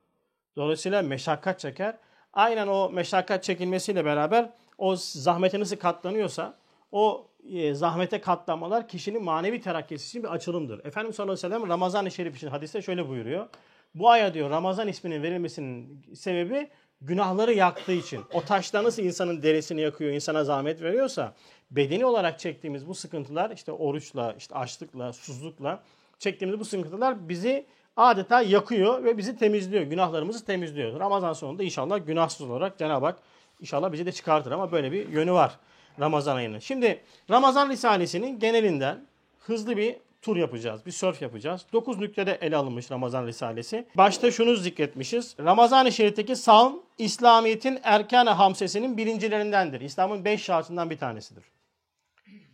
Dolayısıyla 0.56 1.02
meşakkat 1.02 1.60
çeker. 1.60 1.96
Aynen 2.32 2.66
o 2.66 2.90
meşakkat 2.90 3.44
çekilmesiyle 3.44 4.04
beraber 4.04 4.50
o 4.78 4.96
zahmete 4.96 5.60
nasıl 5.60 5.76
katlanıyorsa, 5.76 6.58
o 6.92 7.26
e, 7.50 7.74
zahmete 7.74 8.20
katlanmalar 8.20 8.88
kişinin 8.88 9.22
manevi 9.22 9.60
terakkisi 9.60 10.08
için 10.08 10.22
bir 10.22 10.28
açılımdır. 10.28 10.84
Efendimiz 10.84 11.16
sallallahu 11.16 11.32
aleyhi 11.32 11.52
ve 11.52 11.56
sellem 11.56 11.68
Ramazan-ı 11.68 12.10
Şerif 12.10 12.36
için 12.36 12.48
hadiste 12.48 12.82
şöyle 12.82 13.08
buyuruyor. 13.08 13.46
Bu 13.94 14.10
aya 14.10 14.34
diyor 14.34 14.50
Ramazan 14.50 14.88
isminin 14.88 15.22
verilmesinin 15.22 16.02
sebebi 16.14 16.70
günahları 17.00 17.52
yaktığı 17.52 17.92
için. 17.92 18.20
O 18.32 18.40
taşlar 18.40 18.84
nasıl 18.84 19.02
insanın 19.02 19.42
derisini 19.42 19.80
yakıyor, 19.80 20.12
insana 20.12 20.44
zahmet 20.44 20.82
veriyorsa 20.82 21.34
bedeni 21.70 22.06
olarak 22.06 22.38
çektiğimiz 22.38 22.88
bu 22.88 22.94
sıkıntılar 22.94 23.50
işte 23.50 23.72
oruçla, 23.72 24.34
işte 24.38 24.54
açlıkla, 24.54 25.12
susuzlukla 25.12 25.82
çektiğimiz 26.18 26.60
bu 26.60 26.64
sıkıntılar 26.64 27.28
bizi 27.28 27.66
adeta 27.96 28.42
yakıyor 28.42 29.04
ve 29.04 29.18
bizi 29.18 29.36
temizliyor. 29.36 29.82
Günahlarımızı 29.82 30.44
temizliyor. 30.44 31.00
Ramazan 31.00 31.32
sonunda 31.32 31.62
inşallah 31.62 32.06
günahsız 32.06 32.50
olarak 32.50 32.78
Cenab-ı 32.78 33.06
Hak 33.06 33.18
inşallah 33.60 33.92
bizi 33.92 34.06
de 34.06 34.12
çıkartır 34.12 34.52
ama 34.52 34.72
böyle 34.72 34.92
bir 34.92 35.08
yönü 35.08 35.32
var 35.32 35.58
Ramazan 36.00 36.36
ayının. 36.36 36.58
Şimdi 36.58 37.00
Ramazan 37.30 37.70
Risalesi'nin 37.70 38.38
genelinden 38.38 39.06
hızlı 39.40 39.76
bir 39.76 39.96
tur 40.22 40.36
yapacağız. 40.36 40.86
Bir 40.86 40.90
sörf 40.90 41.22
yapacağız. 41.22 41.66
9 41.72 41.98
nüktede 41.98 42.38
ele 42.40 42.56
alınmış 42.56 42.90
Ramazan 42.90 43.26
Risalesi. 43.26 43.86
Başta 43.94 44.30
şunu 44.30 44.56
zikretmişiz. 44.56 45.36
Ramazan-ı 45.40 45.92
Şerif'teki 45.92 46.36
savm, 46.36 46.72
İslamiyet'in 46.98 47.80
erken 47.82 48.26
hamsesinin 48.26 48.96
birincilerindendir. 48.96 49.80
İslam'ın 49.80 50.24
5 50.24 50.42
şartından 50.42 50.90
bir 50.90 50.98
tanesidir. 50.98 51.53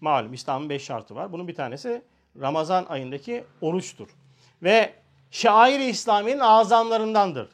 Malum 0.00 0.32
İslam'ın 0.32 0.70
5 0.70 0.82
şartı 0.82 1.14
var. 1.14 1.32
Bunun 1.32 1.48
bir 1.48 1.54
tanesi 1.54 2.02
Ramazan 2.40 2.86
ayındaki 2.88 3.44
oruçtur. 3.60 4.08
Ve 4.62 4.94
şair-i 5.30 5.84
İslami'nin 5.84 6.38
azamlarındandır. 6.38 7.48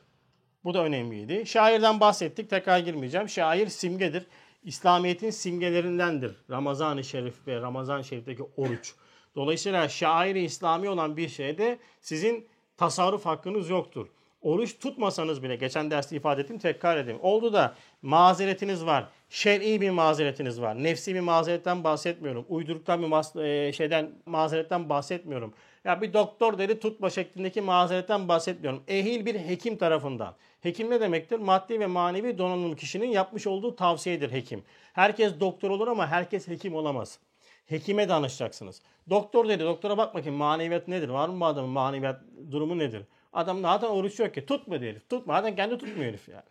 Bu 0.65 0.75
da 0.75 0.85
önemliydi. 0.85 1.47
Şairden 1.47 2.00
bahsettik. 2.00 2.50
Tekrar 2.50 2.79
girmeyeceğim. 2.79 3.29
Şair 3.29 3.69
simgedir. 3.69 4.26
İslamiyet'in 4.65 5.31
simgelerindendir. 5.31 6.37
Ramazan-ı 6.50 7.05
Şerif 7.05 7.47
ve 7.47 7.61
Ramazan-ı 7.61 8.05
Şerif'teki 8.05 8.43
oruç. 8.57 8.95
Dolayısıyla 9.37 9.88
şairi 9.88 10.45
İslami 10.45 10.88
olan 10.88 11.17
bir 11.17 11.29
şeyde 11.29 11.79
sizin 12.00 12.49
tasarruf 12.76 13.26
hakkınız 13.26 13.71
yoktur. 13.71 14.07
Oruç 14.40 14.78
tutmasanız 14.78 15.43
bile 15.43 15.57
geçen 15.57 15.90
derste 15.90 16.16
ifade 16.16 16.40
ettim 16.40 16.59
tekrar 16.59 16.97
edeyim. 16.97 17.19
Oldu 17.23 17.52
da 17.52 17.75
mazeretiniz 18.02 18.87
var. 18.87 19.09
Şer'i 19.31 19.81
bir 19.81 19.90
mazeretiniz 19.90 20.61
var. 20.61 20.83
Nefsi 20.83 21.14
bir 21.14 21.21
mazeretten 21.21 21.85
bahsetmiyorum. 21.85 22.47
Uyduruktan 22.49 23.02
bir 23.02 23.07
mas 23.07 23.37
e, 23.37 23.73
şeyden 23.73 24.11
mazeretten 24.26 24.88
bahsetmiyorum. 24.88 25.55
Ya 25.85 26.02
bir 26.02 26.12
doktor 26.12 26.59
dedi 26.59 26.81
tutma 26.81 27.11
şeklindeki 27.11 27.61
mazeretten 27.61 28.28
bahsetmiyorum. 28.28 28.83
Ehil 28.88 29.26
bir 29.26 29.35
hekim 29.35 29.76
tarafından. 29.76 30.35
Hekim 30.61 30.90
ne 30.90 31.00
demektir? 31.00 31.38
Maddi 31.38 31.81
ve 31.81 31.87
manevi 31.87 32.38
donanım 32.38 32.76
kişinin 32.76 33.09
yapmış 33.09 33.47
olduğu 33.47 33.76
tavsiyedir 33.76 34.33
hekim. 34.33 34.62
Herkes 34.93 35.40
doktor 35.40 35.71
olur 35.71 35.88
ama 35.88 36.07
herkes 36.07 36.49
hekim 36.49 36.75
olamaz. 36.75 37.19
Hekime 37.66 38.09
danışacaksınız. 38.09 38.83
Doktor 39.11 39.49
dedi. 39.49 39.64
Doktora 39.64 39.99
bak 39.99 40.14
bakayım 40.14 40.38
maneviyat 40.38 40.88
nedir? 40.88 41.09
Var 41.09 41.28
mı 41.28 41.40
bu 41.40 41.45
adamın 41.45 41.71
maneviyat 41.71 42.21
durumu 42.50 42.78
nedir? 42.78 43.02
Adam 43.37 43.62
zaten 43.62 43.88
oruç 43.88 44.21
yok 44.21 44.35
ki. 44.35 44.47
Tutma 44.47 44.75
herif. 44.75 45.09
Tutma. 45.09 45.35
Zaten 45.35 45.57
kendi 45.57 45.78
tutmuyor 45.78 46.09
herif 46.11 46.28
yani. 46.28 46.43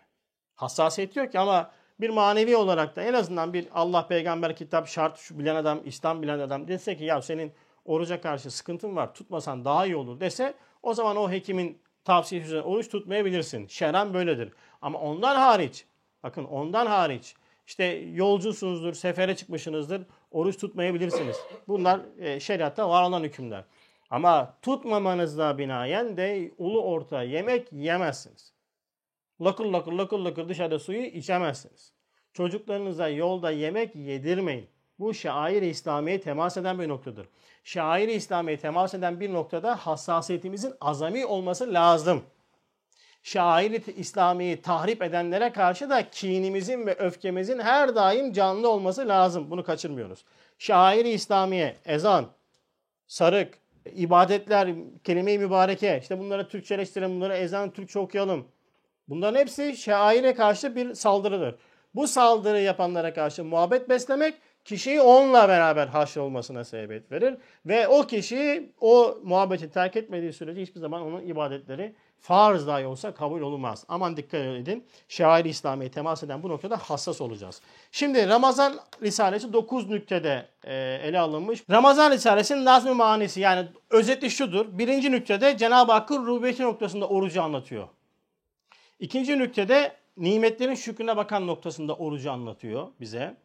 Hassasiyet 0.56 1.16
yok 1.16 1.32
ki 1.32 1.40
ama 1.40 1.72
bir 2.00 2.10
manevi 2.10 2.56
olarak 2.56 2.96
da 2.96 3.04
en 3.04 3.14
azından 3.14 3.54
bir 3.54 3.68
Allah 3.74 4.08
peygamber 4.08 4.56
kitap 4.56 4.88
şart 4.88 5.18
şu 5.18 5.40
bilen 5.40 5.56
adam, 5.56 5.82
İslam 5.86 6.22
bilen 6.22 6.40
adam 6.40 6.68
dese 6.68 6.98
ki 6.98 7.04
ya 7.04 7.22
senin 7.22 7.52
oruca 7.86 8.22
karşı 8.22 8.52
sıkıntın 8.52 8.96
var 8.96 9.14
tutmasan 9.14 9.66
daha 9.66 9.86
iyi 9.86 9.96
olur 9.96 10.20
dese 10.20 10.54
o 10.84 10.94
zaman 10.94 11.18
o 11.18 11.32
hekimin 11.32 11.82
tavsiyesi 12.04 12.46
üzerine 12.48 12.66
oruç 12.66 12.90
tutmayabilirsin. 12.90 13.68
Şeren 13.68 14.14
böyledir. 14.14 14.54
Ama 14.82 15.00
ondan 15.00 15.36
hariç 15.36 15.86
bakın 16.24 16.44
ondan 16.44 16.86
hariç 16.86 17.36
işte 17.68 17.84
yolcusunuzdur, 18.14 18.94
sefere 18.94 19.36
çıkmışsınızdır, 19.36 20.02
oruç 20.32 20.58
tutmayabilirsiniz. 20.58 21.38
Bunlar 21.68 22.00
e, 22.20 22.40
şeriatta 22.40 22.90
var 22.90 23.04
olan 23.04 23.24
hükümler. 23.24 23.64
Ama 24.10 24.58
tutmamanızla 24.62 25.58
binaen 25.58 26.18
de 26.18 26.52
ulu 26.58 26.84
orta 26.84 27.24
yemek 27.24 27.74
yemezsiniz. 27.74 28.54
Lakır 29.42 29.66
lakır 29.66 29.92
lakır 29.92 30.20
lakır 30.20 30.50
dışarıda 30.50 30.80
suyu 30.80 31.02
içemezsiniz. 31.02 31.94
Çocuklarınıza 32.34 33.10
yolda 33.10 33.52
yemek 33.52 33.96
yedirmeyin. 33.96 34.70
Bu 35.00 35.14
şair-i 35.14 35.68
İslamiye 35.68 36.22
temas 36.22 36.58
eden 36.58 36.80
bir 36.80 36.90
noktadır. 36.90 37.28
Şair-i 37.64 38.12
İslamiye 38.12 38.58
temas 38.58 38.94
eden 38.94 39.20
bir 39.20 39.34
noktada 39.34 39.76
hassasiyetimizin 39.76 40.74
azami 40.82 41.26
olması 41.26 41.74
lazım. 41.74 42.24
Şair-i 43.24 43.92
İslami'yi 43.92 44.62
tahrip 44.62 45.02
edenlere 45.02 45.52
karşı 45.52 45.90
da 45.90 46.10
kinimizin 46.10 46.86
ve 46.88 46.96
öfkemizin 46.96 47.60
her 47.60 47.96
daim 47.96 48.34
canlı 48.34 48.70
olması 48.70 49.08
lazım. 49.08 49.52
Bunu 49.52 49.64
kaçırmıyoruz. 49.64 50.26
Şair-i 50.58 51.10
İslamiye, 51.10 51.78
ezan, 51.86 52.26
sarık, 53.08 53.58
ibadetler, 53.94 54.70
kelime-i 55.04 55.40
mübareke, 55.40 56.00
işte 56.02 56.20
bunları 56.20 56.48
Türkçeleştirelim, 56.48 57.16
bunları 57.16 57.36
ezan 57.36 57.72
Türkçe 57.72 58.00
okuyalım. 58.00 58.48
Bunların 59.10 59.40
hepsi 59.40 59.78
şaire 59.78 60.34
karşı 60.34 60.76
bir 60.76 60.94
saldırıdır. 60.94 61.56
Bu 61.96 62.08
saldırı 62.08 62.62
yapanlara 62.62 63.14
karşı 63.14 63.44
muhabbet 63.44 63.90
beslemek 63.90 64.34
kişiyi 64.66 65.02
onunla 65.02 65.48
beraber 65.48 65.88
haşr 65.88 66.18
olmasına 66.18 66.64
sebebiyet 66.64 67.12
verir. 67.12 67.38
Ve 67.66 67.88
o 67.88 68.08
kişi 68.08 68.74
o 68.82 69.18
muhabbeti 69.24 69.70
terk 69.70 69.96
etmediği 69.96 70.34
sürece 70.34 70.62
hiçbir 70.62 70.80
zaman 70.80 71.02
onun 71.02 71.28
ibadetleri 71.28 71.96
farz 72.20 72.68
dahi 72.68 72.86
olsa 72.86 73.14
kabul 73.14 73.42
olunmaz. 73.42 73.86
Aman 73.88 74.18
dikkat 74.18 74.42
edin. 74.42 74.86
Şair 75.08 75.46
İslami'ye 75.46 75.92
temas 75.92 76.24
eden 76.24 76.44
bu 76.44 76.50
noktada 76.50 76.78
hassas 76.78 77.22
olacağız. 77.22 77.62
Şimdi 77.92 78.28
Ramazan 78.28 78.80
Risalesi 79.02 79.54
9 79.54 79.90
nüktede 79.90 80.50
e, 80.64 80.76
ele 80.76 81.20
alınmış. 81.20 81.64
Ramazan 81.70 82.12
Risalesi'nin 82.12 82.66
nazmi 82.66 82.94
manisi 82.94 83.40
yani 83.40 83.68
özeti 83.90 84.30
şudur. 84.30 84.66
Birinci 84.78 85.12
nüktede 85.12 85.58
Cenab-ı 85.58 85.92
Hakk'ın 85.92 86.26
rububiyeti 86.26 86.64
noktasında 86.64 87.08
orucu 87.08 87.42
anlatıyor. 87.42 87.88
İkinci 89.00 89.40
nüktede 89.40 89.96
nimetlerin 90.18 90.76
şükrüne 90.76 91.18
bakan 91.18 91.48
noktasında 91.48 91.96
orucu 91.96 92.32
anlatıyor 92.32 92.88
bize. 93.00 93.38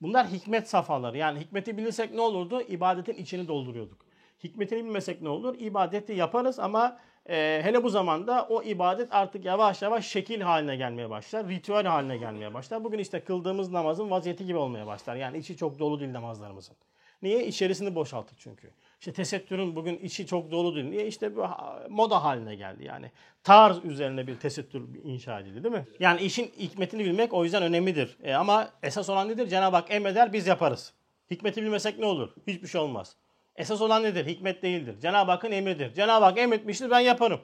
Bunlar 0.00 0.28
hikmet 0.28 0.68
safhaları. 0.68 1.18
Yani 1.18 1.40
hikmeti 1.40 1.76
bilirsek 1.76 2.14
ne 2.14 2.20
olurdu? 2.20 2.60
İbadetin 2.60 3.14
içini 3.14 3.48
dolduruyorduk. 3.48 4.06
Hikmetini 4.44 4.84
bilmesek 4.84 5.22
ne 5.22 5.28
olur? 5.28 5.54
İbadeti 5.58 6.12
yaparız 6.12 6.58
ama 6.58 6.98
e, 7.28 7.60
hele 7.64 7.82
bu 7.82 7.88
zamanda 7.88 8.46
o 8.50 8.62
ibadet 8.62 9.14
artık 9.14 9.44
yavaş 9.44 9.82
yavaş 9.82 10.06
şekil 10.06 10.40
haline 10.40 10.76
gelmeye 10.76 11.10
başlar. 11.10 11.48
Ritüel 11.48 11.86
haline 11.86 12.16
gelmeye 12.16 12.54
başlar. 12.54 12.84
Bugün 12.84 12.98
işte 12.98 13.20
kıldığımız 13.20 13.72
namazın 13.72 14.10
vaziyeti 14.10 14.46
gibi 14.46 14.58
olmaya 14.58 14.86
başlar. 14.86 15.16
Yani 15.16 15.38
içi 15.38 15.56
çok 15.56 15.78
dolu 15.78 16.00
değil 16.00 16.12
namazlarımızın. 16.12 16.76
Niye? 17.22 17.46
İçerisini 17.46 17.94
boşalttık 17.94 18.38
çünkü. 18.38 18.70
İşte 19.00 19.12
tesettürün 19.12 19.76
bugün 19.76 19.96
içi 19.96 20.26
çok 20.26 20.50
dolu 20.50 20.74
değil. 20.74 20.86
Niye? 20.86 21.06
İşte 21.06 21.36
bu 21.36 21.46
moda 21.88 22.24
haline 22.24 22.54
geldi 22.54 22.84
yani. 22.84 23.10
Tarz 23.44 23.84
üzerine 23.84 24.26
bir 24.26 24.36
tesettür 24.36 24.82
inşa 25.04 25.40
edildi 25.40 25.64
değil 25.64 25.74
mi? 25.74 25.86
Yani 26.00 26.20
işin 26.20 26.46
hikmetini 26.58 27.04
bilmek 27.04 27.34
o 27.34 27.44
yüzden 27.44 27.62
önemlidir. 27.62 28.18
E 28.22 28.34
ama 28.34 28.70
esas 28.82 29.10
olan 29.10 29.28
nedir? 29.28 29.48
Cenab-ı 29.48 29.76
Hak 29.76 29.90
emreder 29.90 30.32
biz 30.32 30.46
yaparız. 30.46 30.92
Hikmeti 31.30 31.62
bilmesek 31.62 31.98
ne 31.98 32.06
olur? 32.06 32.30
Hiçbir 32.46 32.68
şey 32.68 32.80
olmaz. 32.80 33.16
Esas 33.56 33.80
olan 33.80 34.02
nedir? 34.02 34.26
Hikmet 34.26 34.62
değildir. 34.62 34.94
Cenab-ı 35.00 35.30
Hakk'ın 35.30 35.52
emridir. 35.52 35.94
Cenab-ı 35.94 36.24
Hak 36.24 36.38
emretmiştir 36.38 36.90
ben 36.90 37.00
yaparım. 37.00 37.40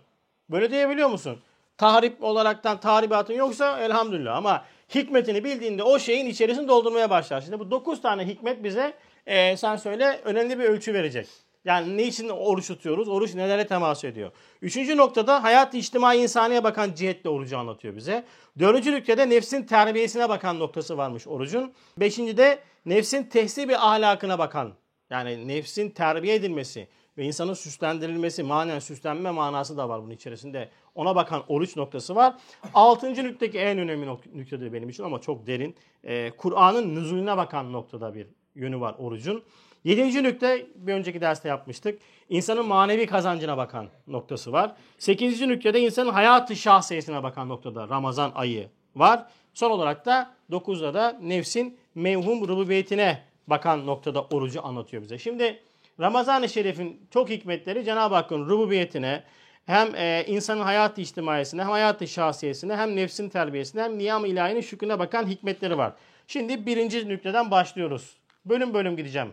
Böyle 0.51 0.71
diyebiliyor 0.71 1.09
musun? 1.09 1.39
Tahrip 1.77 2.25
olaraktan 2.25 2.81
tahribatın 2.81 3.35
yoksa 3.35 3.81
elhamdülillah 3.81 4.37
ama 4.37 4.65
hikmetini 4.95 5.45
bildiğinde 5.45 5.83
o 5.83 5.99
şeyin 5.99 6.27
içerisini 6.27 6.69
doldurmaya 6.69 7.11
başlar. 7.11 7.41
Şimdi 7.41 7.59
bu 7.59 7.71
9 7.71 8.03
tane 8.03 8.27
hikmet 8.27 8.65
bize 8.65 8.95
e, 9.27 9.57
sen 9.57 9.77
söyle 9.77 10.21
önemli 10.25 10.59
bir 10.59 10.65
ölçü 10.65 10.95
verecek. 10.95 11.29
Yani 11.65 11.97
ne 11.97 12.03
için 12.03 12.29
oruç 12.29 12.67
tutuyoruz? 12.67 13.09
Oruç 13.09 13.35
nelere 13.35 13.67
temas 13.67 14.05
ediyor? 14.05 14.31
Üçüncü 14.63 14.97
noktada 14.97 15.43
hayat 15.43 15.75
içtimai 15.75 16.19
insaniye 16.19 16.65
bakan 16.65 16.95
cihetle 16.95 17.31
orucu 17.31 17.59
anlatıyor 17.59 17.97
bize. 17.97 18.25
Dördüncü 18.59 18.93
noktada 18.93 19.25
nefsin 19.25 19.63
terbiyesine 19.63 20.29
bakan 20.29 20.59
noktası 20.59 20.99
varmış 20.99 21.27
orucun. 21.27 21.73
Beşinci 21.97 22.37
de 22.37 22.59
nefsin 22.87 23.25
tehsibi 23.25 23.77
ahlakına 23.77 24.39
bakan 24.39 24.73
yani 25.13 25.49
nefsin 25.49 25.91
terbiye 25.91 26.35
edilmesi 26.35 26.89
ve 27.19 27.25
insanın 27.25 27.55
süslendirilmesi, 27.55 28.43
manen 28.43 28.79
süslenme 28.79 29.31
manası 29.31 29.77
da 29.77 29.89
var 29.89 30.03
bunun 30.03 30.11
içerisinde. 30.11 30.69
Ona 30.95 31.17
bakan 31.17 31.43
oruç 31.49 31.77
noktası 31.77 32.15
var. 32.15 32.35
Altıncı 32.75 33.25
nükteki 33.25 33.59
en 33.59 33.79
önemli 33.79 34.07
noktadır 34.07 34.73
benim 34.73 34.89
için 34.89 35.05
ama 35.05 35.21
çok 35.21 35.47
derin. 35.47 35.77
Ee, 36.05 36.31
Kur'an'ın 36.37 36.95
nüzulüne 36.95 37.37
bakan 37.37 37.73
noktada 37.73 38.15
bir 38.15 38.27
yönü 38.55 38.81
var 38.81 38.95
orucun. 38.99 39.43
Yedinci 39.85 40.23
nükte 40.23 40.67
bir 40.77 40.93
önceki 40.93 41.21
derste 41.21 41.49
yapmıştık. 41.49 42.01
İnsanın 42.29 42.67
manevi 42.67 43.07
kazancına 43.07 43.57
bakan 43.57 43.89
noktası 44.07 44.53
var. 44.53 44.77
Sekizinci 44.99 45.49
nüktede 45.49 45.81
insanın 45.81 46.11
hayatı 46.11 46.57
şahsiyesine 46.57 47.23
bakan 47.23 47.49
noktada 47.49 47.89
Ramazan 47.89 48.33
ayı 48.35 48.69
var. 48.97 49.27
Son 49.55 49.71
olarak 49.71 50.07
da 50.07 50.35
dokuzda 50.51 50.95
da 50.95 51.19
nefsin 51.23 51.79
mevhum 51.95 52.49
rububiyetine 52.49 53.32
bakan 53.47 53.87
noktada 53.87 54.23
orucu 54.23 54.67
anlatıyor 54.67 55.03
bize. 55.03 55.19
Şimdi 55.19 55.63
Ramazan-ı 56.01 56.49
Şerif'in 56.49 57.07
çok 57.11 57.31
hikmetleri 57.31 57.85
Cenab-ı 57.85 58.15
Hakk'ın 58.15 58.49
rububiyetine 58.49 59.23
hem 59.67 59.95
e, 59.95 60.25
insanın 60.27 60.61
hayat 60.61 60.99
içtimaiyesine 60.99 61.63
hem 61.63 61.71
hayat 61.71 62.09
şahsiyesine 62.09 62.77
hem 62.77 62.97
nefsin 62.97 63.29
terbiyesine 63.29 63.83
hem 63.83 63.99
niyam 63.99 64.25
ilahinin 64.25 64.61
şükrüne 64.61 64.99
bakan 64.99 65.27
hikmetleri 65.27 65.79
var. 65.79 65.93
Şimdi 66.27 66.67
birinci 66.67 67.09
nükteden 67.09 67.51
başlıyoruz. 67.51 68.17
Bölüm 68.45 68.75
bölüm 68.75 68.97
gideceğim. 68.97 69.33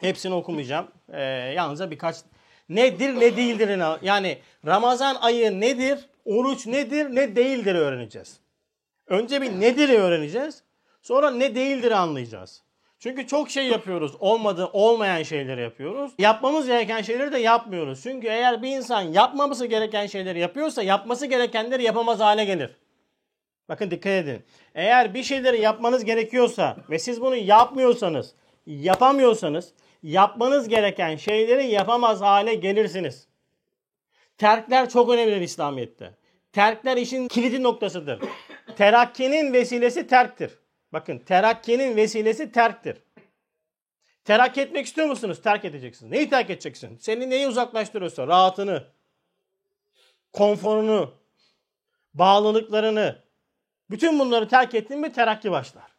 Hepsini 0.00 0.34
okumayacağım. 0.34 0.88
Ee, 1.12 1.22
yalnızca 1.56 1.90
birkaç 1.90 2.16
nedir 2.68 3.20
ne 3.20 3.36
değildir 3.36 3.80
yani 4.02 4.38
Ramazan 4.66 5.16
ayı 5.20 5.60
nedir, 5.60 5.98
oruç 6.24 6.66
nedir 6.66 7.14
ne 7.14 7.36
değildir 7.36 7.74
öğreneceğiz. 7.74 8.40
Önce 9.06 9.42
bir 9.42 9.60
nedir 9.60 9.88
öğreneceğiz. 9.88 10.62
Sonra 11.02 11.30
ne 11.30 11.54
değildir 11.54 11.90
anlayacağız. 11.90 12.62
Çünkü 12.98 13.26
çok 13.26 13.50
şey 13.50 13.68
yapıyoruz. 13.68 14.12
Olmadı, 14.20 14.70
olmayan 14.72 15.22
şeyleri 15.22 15.60
yapıyoruz. 15.60 16.12
Yapmamız 16.18 16.66
gereken 16.66 17.02
şeyleri 17.02 17.32
de 17.32 17.38
yapmıyoruz. 17.38 18.02
Çünkü 18.02 18.26
eğer 18.26 18.62
bir 18.62 18.76
insan 18.76 19.02
yapmaması 19.02 19.66
gereken 19.66 20.06
şeyleri 20.06 20.38
yapıyorsa 20.38 20.82
yapması 20.82 21.26
gerekenleri 21.26 21.82
yapamaz 21.82 22.20
hale 22.20 22.44
gelir. 22.44 22.76
Bakın 23.68 23.90
dikkat 23.90 24.12
edin. 24.12 24.42
Eğer 24.74 25.14
bir 25.14 25.22
şeyleri 25.22 25.60
yapmanız 25.60 26.04
gerekiyorsa 26.04 26.76
ve 26.90 26.98
siz 26.98 27.20
bunu 27.20 27.36
yapmıyorsanız, 27.36 28.34
yapamıyorsanız 28.66 29.72
yapmanız 30.02 30.68
gereken 30.68 31.16
şeyleri 31.16 31.66
yapamaz 31.66 32.20
hale 32.20 32.54
gelirsiniz. 32.54 33.28
Terkler 34.38 34.88
çok 34.88 35.10
önemlidir 35.10 35.40
İslamiyet'te. 35.40 36.14
Terkler 36.52 36.96
işin 36.96 37.28
kilidi 37.28 37.62
noktasıdır. 37.62 38.20
Terakkinin 38.76 39.52
vesilesi 39.52 40.06
terktir. 40.06 40.58
Bakın 40.92 41.18
terakkinin 41.18 41.96
vesilesi 41.96 42.52
terktir. 42.52 42.96
Terakki 44.24 44.60
etmek 44.60 44.86
istiyor 44.86 45.06
musunuz? 45.06 45.42
Terk 45.42 45.64
edeceksiniz. 45.64 46.12
Neyi 46.12 46.30
terk 46.30 46.50
edeceksin? 46.50 46.98
Seni 47.00 47.30
neyi 47.30 47.48
uzaklaştırıyorsa 47.48 48.26
rahatını, 48.26 48.84
konforunu, 50.32 51.14
bağlılıklarını, 52.14 53.22
bütün 53.90 54.18
bunları 54.18 54.48
terk 54.48 54.74
ettin 54.74 55.00
mi 55.00 55.12
terakki 55.12 55.50
başlar. 55.50 55.96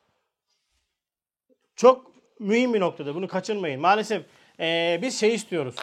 Çok 1.75 2.11
mühim 2.39 2.73
bir 2.73 2.79
noktada. 2.79 3.15
Bunu 3.15 3.27
kaçırmayın. 3.27 3.81
Maalesef 3.81 4.25
ee, 4.59 4.99
biz 5.01 5.19
şey 5.19 5.35
istiyoruz. 5.35 5.75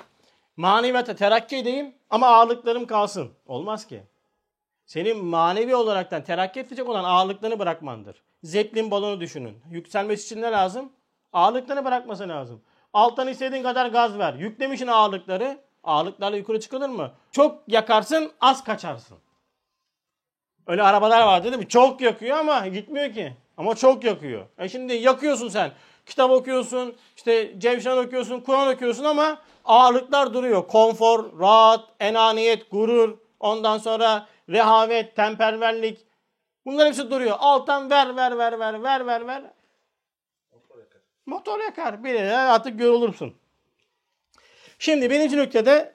Maneviyata 0.56 1.14
terakki 1.16 1.56
edeyim 1.56 1.94
ama 2.10 2.26
ağırlıklarım 2.26 2.86
kalsın. 2.86 3.32
Olmaz 3.46 3.86
ki. 3.86 4.02
Senin 4.86 5.24
manevi 5.24 5.76
olaraktan 5.76 6.24
terakki 6.24 6.60
edecek 6.60 6.88
olan 6.88 7.04
ağırlıklarını 7.04 7.58
bırakmandır. 7.58 8.22
Zeplin 8.44 8.90
balonu 8.90 9.20
düşünün. 9.20 9.58
Yükselmesi 9.70 10.24
için 10.24 10.42
ne 10.42 10.50
lazım? 10.50 10.92
Ağırlıklarını 11.32 11.84
bırakması 11.84 12.28
lazım. 12.28 12.62
Alttan 12.92 13.28
istediğin 13.28 13.62
kadar 13.62 13.86
gaz 13.86 14.18
ver. 14.18 14.34
Yüklemişin 14.34 14.86
ağırlıkları. 14.86 15.58
Ağırlıklarla 15.84 16.36
yukarı 16.36 16.60
çıkılır 16.60 16.88
mı? 16.88 17.10
Çok 17.32 17.62
yakarsın, 17.68 18.32
az 18.40 18.64
kaçarsın. 18.64 19.18
Öyle 20.66 20.82
arabalar 20.82 21.26
var 21.26 21.44
değil 21.44 21.56
mi? 21.56 21.68
Çok 21.68 22.00
yakıyor 22.00 22.38
ama 22.38 22.66
gitmiyor 22.68 23.12
ki. 23.12 23.32
Ama 23.56 23.74
çok 23.74 24.04
yakıyor. 24.04 24.46
E 24.58 24.68
şimdi 24.68 24.94
yakıyorsun 24.94 25.48
sen. 25.48 25.72
Kitap 26.06 26.30
okuyorsun, 26.30 26.96
işte 27.16 27.60
Cevşan 27.60 27.98
okuyorsun, 27.98 28.40
Kur'an 28.40 28.74
okuyorsun 28.74 29.04
ama 29.04 29.38
ağırlıklar 29.64 30.34
duruyor. 30.34 30.68
Konfor, 30.68 31.40
rahat, 31.40 31.84
enaniyet, 32.00 32.70
gurur, 32.70 33.18
ondan 33.40 33.78
sonra 33.78 34.26
rehavet, 34.48 35.16
temperverlik. 35.16 36.06
Bunlar 36.66 36.86
hepsi 36.86 37.10
duruyor. 37.10 37.36
Alttan 37.38 37.90
ver, 37.90 38.16
ver, 38.16 38.38
ver, 38.38 38.58
ver, 38.58 38.82
ver, 38.82 39.06
ver, 39.06 39.26
ver. 39.26 39.42
Motor 40.52 40.78
yakar. 40.78 41.00
Motor 41.26 41.60
yakar. 41.60 42.04
Bir 42.04 42.14
artık 42.54 42.80
yorulursun. 42.80 43.34
Şimdi 44.78 45.10
birinci 45.10 45.36
nüktede 45.36 45.94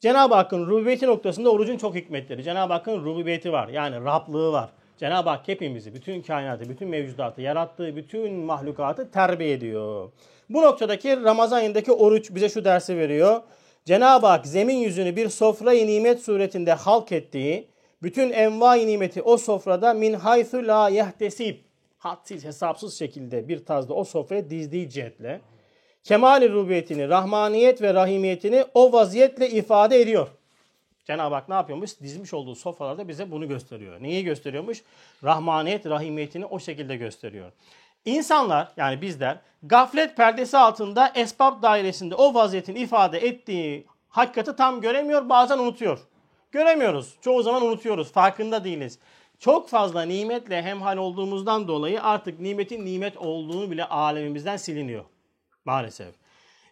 Cenab-ı 0.00 0.34
Hakk'ın 0.34 0.66
rububiyeti 0.66 1.06
noktasında 1.06 1.50
orucun 1.50 1.76
çok 1.76 1.94
hikmetleri. 1.94 2.42
Cenab-ı 2.42 2.72
Hakk'ın 2.72 3.04
rububiyeti 3.04 3.52
var. 3.52 3.68
Yani 3.68 4.04
Rablığı 4.04 4.52
var. 4.52 4.70
Cenab-ı 5.00 5.30
Hak 5.30 5.48
hepimizi, 5.48 5.94
bütün 5.94 6.22
kainatı, 6.22 6.68
bütün 6.68 6.88
mevcudatı, 6.88 7.40
yarattığı 7.40 7.96
bütün 7.96 8.32
mahlukatı 8.32 9.10
terbiye 9.10 9.52
ediyor. 9.52 10.10
Bu 10.50 10.62
noktadaki 10.62 11.22
Ramazan 11.24 11.56
ayındaki 11.56 11.92
oruç 11.92 12.30
bize 12.34 12.48
şu 12.48 12.64
dersi 12.64 12.96
veriyor. 12.96 13.42
Cenab-ı 13.84 14.26
Hak 14.26 14.46
zemin 14.46 14.76
yüzünü 14.76 15.16
bir 15.16 15.28
sofra-i 15.28 15.86
nimet 15.86 16.22
suretinde 16.22 16.72
halk 16.72 17.12
ettiği, 17.12 17.68
bütün 18.02 18.30
enva-i 18.30 18.86
nimeti 18.86 19.22
o 19.22 19.36
sofrada 19.36 19.94
min 19.94 20.14
haythu 20.14 20.66
la 20.66 20.88
yehtesib, 20.88 21.56
hadsiz 21.98 22.44
hesapsız 22.44 22.98
şekilde 22.98 23.48
bir 23.48 23.64
tazda 23.64 23.94
o 23.94 24.04
sofraya 24.04 24.50
dizdiği 24.50 24.90
cihetle, 24.90 25.40
kemal-i 26.04 26.52
rubiyetini, 26.52 27.08
rahmaniyet 27.08 27.82
ve 27.82 27.94
rahimiyetini 27.94 28.64
o 28.74 28.92
vaziyetle 28.92 29.50
ifade 29.50 30.00
ediyor. 30.00 30.28
Cenab-ı 31.04 31.34
Hak 31.34 31.48
ne 31.48 31.54
yapıyormuş? 31.54 32.00
Dizmiş 32.00 32.34
olduğu 32.34 32.54
sofralarda 32.54 33.08
bize 33.08 33.30
bunu 33.30 33.48
gösteriyor. 33.48 34.02
Neyi 34.02 34.24
gösteriyormuş? 34.24 34.82
Rahmaniyet, 35.24 35.86
rahimiyetini 35.86 36.46
o 36.46 36.58
şekilde 36.58 36.96
gösteriyor. 36.96 37.52
İnsanlar 38.04 38.72
yani 38.76 39.02
bizler 39.02 39.38
gaflet 39.62 40.16
perdesi 40.16 40.58
altında 40.58 41.12
esbab 41.14 41.62
dairesinde 41.62 42.14
o 42.14 42.34
vaziyetin 42.34 42.74
ifade 42.74 43.18
ettiği 43.18 43.86
hakikati 44.08 44.56
tam 44.56 44.80
göremiyor 44.80 45.28
bazen 45.28 45.58
unutuyor. 45.58 45.98
Göremiyoruz. 46.52 47.16
Çoğu 47.20 47.42
zaman 47.42 47.62
unutuyoruz. 47.62 48.12
Farkında 48.12 48.64
değiliz. 48.64 48.98
Çok 49.38 49.68
fazla 49.68 50.02
nimetle 50.02 50.62
hemhal 50.62 50.96
olduğumuzdan 50.96 51.68
dolayı 51.68 52.02
artık 52.02 52.40
nimetin 52.40 52.84
nimet 52.84 53.16
olduğunu 53.16 53.70
bile 53.70 53.84
alemimizden 53.84 54.56
siliniyor. 54.56 55.04
Maalesef. 55.64 56.14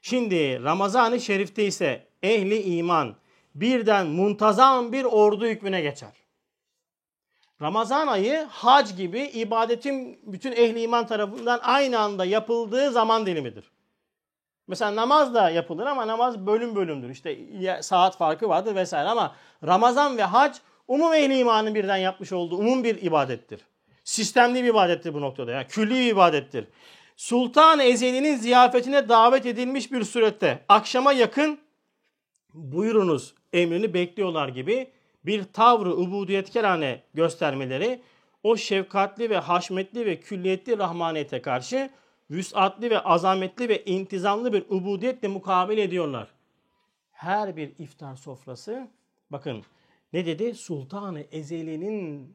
Şimdi 0.03 0.63
Ramazan-ı 0.63 1.21
Şerif'te 1.21 1.65
ise 1.65 2.07
ehli 2.23 2.63
iman 2.63 3.17
birden 3.55 4.07
muntazam 4.07 4.93
bir 4.93 5.05
ordu 5.05 5.47
hükmüne 5.47 5.81
geçer. 5.81 6.13
Ramazan 7.63 8.07
ayı 8.07 8.47
hac 8.51 8.97
gibi 8.97 9.21
ibadetin 9.21 10.21
bütün 10.23 10.53
ehli 10.53 10.83
iman 10.83 11.07
tarafından 11.07 11.61
aynı 11.63 11.99
anda 11.99 12.25
yapıldığı 12.25 12.91
zaman 12.91 13.27
dilimidir. 13.27 13.71
Mesela 14.69 14.97
namaz 14.97 15.35
da 15.35 15.51
yapılır 15.51 15.87
ama 15.87 16.07
namaz 16.07 16.47
bölüm 16.47 16.77
bölümdür. 16.77 17.11
İşte 17.11 17.39
saat 17.83 18.17
farkı 18.17 18.49
vardır 18.49 18.75
vesaire 18.75 19.09
ama 19.09 19.35
Ramazan 19.67 20.19
ve 20.19 20.23
hac 20.23 20.57
umum 20.89 21.15
ehli 21.15 21.39
imanın 21.39 21.75
birden 21.75 21.97
yapmış 21.97 22.33
olduğu 22.33 22.57
umum 22.57 22.85
bir 22.85 23.03
ibadettir. 23.03 23.61
Sistemli 24.05 24.65
bir 24.65 24.69
ibadettir 24.69 25.15
bu 25.15 25.21
noktada. 25.21 25.51
Yani 25.51 25.67
külli 25.67 25.95
bir 25.95 26.07
ibadettir. 26.07 26.69
Sultan 27.17 27.79
Ezeli'nin 27.79 28.37
ziyafetine 28.37 29.09
davet 29.09 29.47
edilmiş 29.47 29.93
bir 29.93 30.05
surette 30.05 30.65
akşama 30.69 31.13
yakın 31.13 31.59
buyurunuz 32.55 33.35
emrini 33.53 33.95
bekliyorlar 33.95 34.49
gibi 34.49 34.91
bir 35.25 35.45
tavrı 35.45 35.97
ubudiyetkerane 35.97 37.03
göstermeleri 37.15 38.03
o 38.43 38.57
şefkatli 38.57 39.31
ve 39.31 39.39
haşmetli 39.39 40.07
ve 40.07 40.21
külliyetli 40.21 40.79
rahmaniyete 40.79 41.43
karşı 41.43 41.91
vüsatli 42.31 42.91
ve 42.91 43.01
azametli 43.01 43.69
ve 43.69 43.85
intizamlı 43.85 44.53
bir 44.53 44.65
ubudiyetle 44.69 45.29
mukabele 45.29 45.83
ediyorlar. 45.83 46.29
Her 47.13 47.57
bir 47.57 47.73
iftar 47.79 48.17
sofrası 48.17 48.89
bakın 49.31 49.65
ne 50.13 50.27
dedi? 50.27 50.55
Sultanı 50.55 51.21
Ezeli'nin 51.21 52.35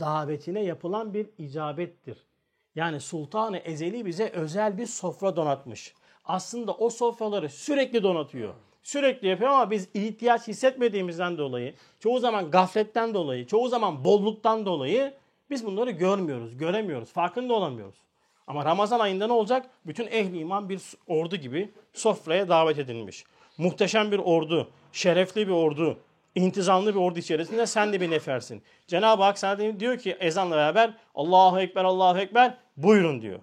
davetine 0.00 0.64
yapılan 0.64 1.14
bir 1.14 1.26
icabettir. 1.38 2.26
Yani 2.74 3.00
Sultanı 3.00 3.56
Ezeli 3.56 4.06
bize 4.06 4.28
özel 4.28 4.78
bir 4.78 4.86
sofra 4.86 5.36
donatmış. 5.36 5.94
Aslında 6.24 6.74
o 6.74 6.90
sofraları 6.90 7.48
sürekli 7.48 8.02
donatıyor 8.02 8.54
sürekli 8.86 9.28
yapıyor 9.28 9.50
ama 9.50 9.70
biz 9.70 9.88
ihtiyaç 9.94 10.48
hissetmediğimizden 10.48 11.38
dolayı, 11.38 11.74
çoğu 12.00 12.18
zaman 12.18 12.50
gafletten 12.50 13.14
dolayı, 13.14 13.46
çoğu 13.46 13.68
zaman 13.68 14.04
bolluktan 14.04 14.66
dolayı 14.66 15.14
biz 15.50 15.66
bunları 15.66 15.90
görmüyoruz, 15.90 16.56
göremiyoruz, 16.56 17.12
farkında 17.12 17.54
olamıyoruz. 17.54 18.05
Ama 18.46 18.64
Ramazan 18.64 19.00
ayında 19.00 19.26
ne 19.26 19.32
olacak? 19.32 19.70
Bütün 19.86 20.06
ehli 20.06 20.38
iman 20.38 20.68
bir 20.68 20.82
ordu 21.06 21.36
gibi 21.36 21.70
sofraya 21.92 22.48
davet 22.48 22.78
edilmiş. 22.78 23.24
Muhteşem 23.58 24.12
bir 24.12 24.18
ordu, 24.18 24.70
şerefli 24.92 25.48
bir 25.48 25.52
ordu, 25.52 25.98
intizamlı 26.34 26.94
bir 26.94 27.00
ordu 27.00 27.18
içerisinde 27.18 27.66
sen 27.66 27.92
de 27.92 28.00
bir 28.00 28.10
nefersin. 28.10 28.62
Cenab-ı 28.86 29.22
Hak 29.22 29.38
sana 29.38 29.80
diyor 29.80 29.98
ki 29.98 30.16
ezanla 30.20 30.56
beraber 30.56 30.94
Allahu 31.14 31.60
Ekber, 31.60 31.84
Allahu 31.84 32.18
Ekber 32.18 32.58
buyurun 32.76 33.22
diyor. 33.22 33.40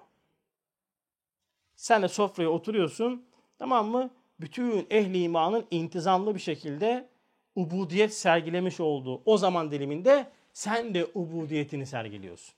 Sen 1.75 2.01
de 2.01 2.07
sofraya 2.07 2.49
oturuyorsun 2.49 3.25
tamam 3.57 3.87
mı? 3.87 4.09
bütün 4.43 4.87
ehli 4.89 5.23
imanın 5.23 5.65
intizamlı 5.71 6.35
bir 6.35 6.39
şekilde 6.39 7.09
ubudiyet 7.55 8.13
sergilemiş 8.13 8.79
olduğu 8.79 9.21
o 9.25 9.37
zaman 9.37 9.71
diliminde 9.71 10.27
sen 10.53 10.93
de 10.93 11.07
ubudiyetini 11.13 11.85
sergiliyorsun. 11.85 12.55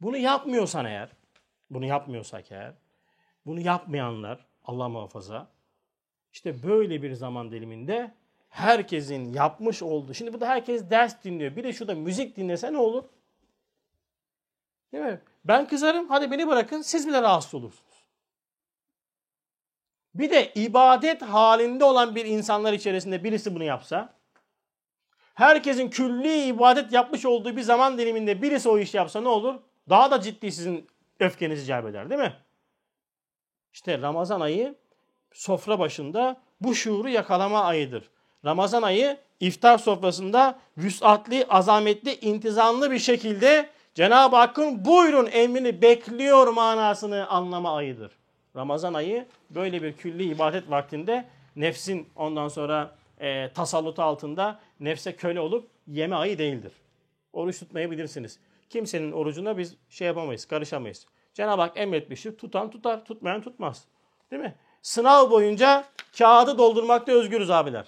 Bunu 0.00 0.16
yapmıyorsan 0.16 0.84
eğer, 0.84 1.10
bunu 1.70 1.84
yapmıyorsak 1.84 2.52
eğer, 2.52 2.74
bunu 3.46 3.60
yapmayanlar 3.60 4.46
Allah 4.64 4.88
muhafaza 4.88 5.48
işte 6.32 6.62
böyle 6.62 7.02
bir 7.02 7.12
zaman 7.12 7.50
diliminde 7.50 8.14
herkesin 8.48 9.32
yapmış 9.32 9.82
olduğu, 9.82 10.14
şimdi 10.14 10.32
bu 10.32 10.40
da 10.40 10.48
herkes 10.48 10.90
ders 10.90 11.24
dinliyor. 11.24 11.56
Bir 11.56 11.64
de 11.64 11.72
şurada 11.72 11.94
müzik 11.94 12.36
dinlese 12.36 12.72
ne 12.72 12.78
olur? 12.78 13.04
Değil 14.92 15.04
mi? 15.04 15.20
Ben 15.44 15.68
kızarım, 15.68 16.08
hadi 16.08 16.30
beni 16.30 16.48
bırakın, 16.48 16.82
siz 16.82 17.08
bile 17.08 17.22
rahatsız 17.22 17.54
olursunuz. 17.54 18.04
Bir 20.14 20.30
de 20.30 20.52
ibadet 20.54 21.22
halinde 21.22 21.84
olan 21.84 22.14
bir 22.14 22.24
insanlar 22.24 22.72
içerisinde 22.72 23.24
birisi 23.24 23.54
bunu 23.54 23.64
yapsa, 23.64 24.14
herkesin 25.34 25.90
külli 25.90 26.44
ibadet 26.44 26.92
yapmış 26.92 27.26
olduğu 27.26 27.56
bir 27.56 27.62
zaman 27.62 27.98
diliminde 27.98 28.42
birisi 28.42 28.68
o 28.68 28.78
iş 28.78 28.94
yapsa 28.94 29.20
ne 29.20 29.28
olur? 29.28 29.60
Daha 29.88 30.10
da 30.10 30.20
ciddi 30.20 30.52
sizin 30.52 30.86
öfkenizi 31.20 31.64
celbeder 31.64 32.10
değil 32.10 32.20
mi? 32.20 32.36
İşte 33.72 33.98
Ramazan 33.98 34.40
ayı 34.40 34.74
sofra 35.32 35.78
başında 35.78 36.40
bu 36.60 36.74
şuuru 36.74 37.08
yakalama 37.08 37.64
ayıdır. 37.64 38.10
Ramazan 38.44 38.82
ayı 38.82 39.16
iftar 39.40 39.78
sofrasında 39.78 40.58
vüsatli, 40.78 41.46
azametli, 41.48 42.14
intizamlı 42.14 42.90
bir 42.90 42.98
şekilde 42.98 43.68
Cenab-ı 43.94 44.36
Hakk'ın 44.36 44.84
buyurun 44.84 45.28
emrini 45.32 45.82
bekliyor 45.82 46.46
manasını 46.46 47.28
anlama 47.28 47.76
ayıdır. 47.76 48.12
Ramazan 48.56 48.94
ayı 48.94 49.26
böyle 49.50 49.82
bir 49.82 49.92
külli 49.92 50.24
ibadet 50.24 50.70
vaktinde 50.70 51.24
nefsin 51.56 52.08
ondan 52.16 52.48
sonra 52.48 52.94
e, 53.20 53.52
tasallutu 53.52 54.02
altında 54.02 54.60
nefse 54.80 55.16
köle 55.16 55.40
olup 55.40 55.68
yeme 55.86 56.16
ayı 56.16 56.38
değildir. 56.38 56.72
Oruç 57.32 57.58
tutmayabilirsiniz. 57.58 58.38
Kimsenin 58.70 59.12
orucuna 59.12 59.58
biz 59.58 59.76
şey 59.88 60.06
yapamayız, 60.06 60.46
karışamayız. 60.46 61.06
Cenab-ı 61.34 61.62
Hak 61.62 61.76
emretmiştir. 61.76 62.38
Tutan 62.38 62.70
tutar, 62.70 63.04
tutmayan 63.04 63.42
tutmaz. 63.42 63.84
Değil 64.30 64.42
mi? 64.42 64.54
Sınav 64.82 65.30
boyunca 65.30 65.84
kağıdı 66.18 66.58
doldurmakta 66.58 67.12
özgürüz 67.12 67.50
abiler. 67.50 67.86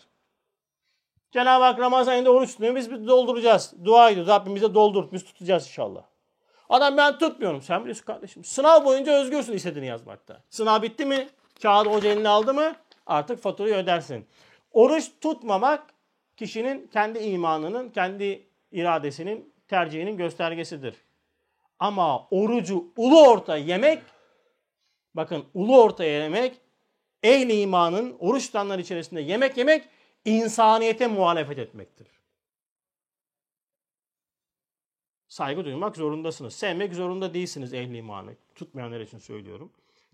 Cenab-ı 1.30 1.64
Hak 1.64 1.78
Ramazan 1.78 2.12
ayında 2.12 2.30
oruç 2.30 2.52
tutuyor. 2.52 2.76
Biz, 2.76 2.90
dolduracağız. 2.90 3.74
Dua 3.84 4.10
ediyoruz. 4.10 4.30
Rabbim 4.30 4.54
bize 4.54 4.74
doldur. 4.74 5.12
Biz 5.12 5.24
tutacağız 5.24 5.66
inşallah. 5.66 6.02
Adam 6.68 6.96
ben 6.96 7.18
tutmuyorum. 7.18 7.62
Sen 7.62 7.80
biliyorsun 7.80 8.04
kardeşim. 8.04 8.44
Sınav 8.44 8.84
boyunca 8.84 9.12
özgürsün 9.12 9.52
istediğini 9.52 9.86
yazmakta. 9.86 10.42
Sınav 10.50 10.82
bitti 10.82 11.04
mi? 11.04 11.28
Kağıdı 11.62 11.88
hoca 11.88 12.10
eline 12.10 12.28
aldı 12.28 12.54
mı? 12.54 12.72
Artık 13.06 13.42
faturayı 13.42 13.74
ödersin. 13.74 14.26
Oruç 14.72 15.10
tutmamak 15.20 15.86
kişinin 16.36 16.86
kendi 16.86 17.18
imanının, 17.18 17.88
kendi 17.88 18.46
iradesinin, 18.72 19.49
tercihinin 19.70 20.16
göstergesidir. 20.16 20.94
Ama 21.78 22.28
orucu 22.30 22.92
ulu 22.96 23.28
orta 23.28 23.56
yemek, 23.56 24.02
bakın 25.14 25.44
ulu 25.54 25.82
orta 25.82 26.04
yemek, 26.04 26.60
ehli 27.22 27.60
imanın 27.60 28.16
oruç 28.18 28.46
tutanlar 28.46 28.78
içerisinde 28.78 29.20
yemek 29.20 29.56
yemek, 29.56 29.84
insaniyete 30.24 31.06
muhalefet 31.06 31.58
etmektir. 31.58 32.06
Saygı 35.28 35.64
duymak 35.64 35.96
zorundasınız. 35.96 36.54
Sevmek 36.54 36.94
zorunda 36.94 37.34
değilsiniz 37.34 37.74
ehli 37.74 37.96
imanı. 37.96 38.30
Tutmayanlar 38.54 39.00
için 39.00 39.18
söylüyorum. 39.18 39.72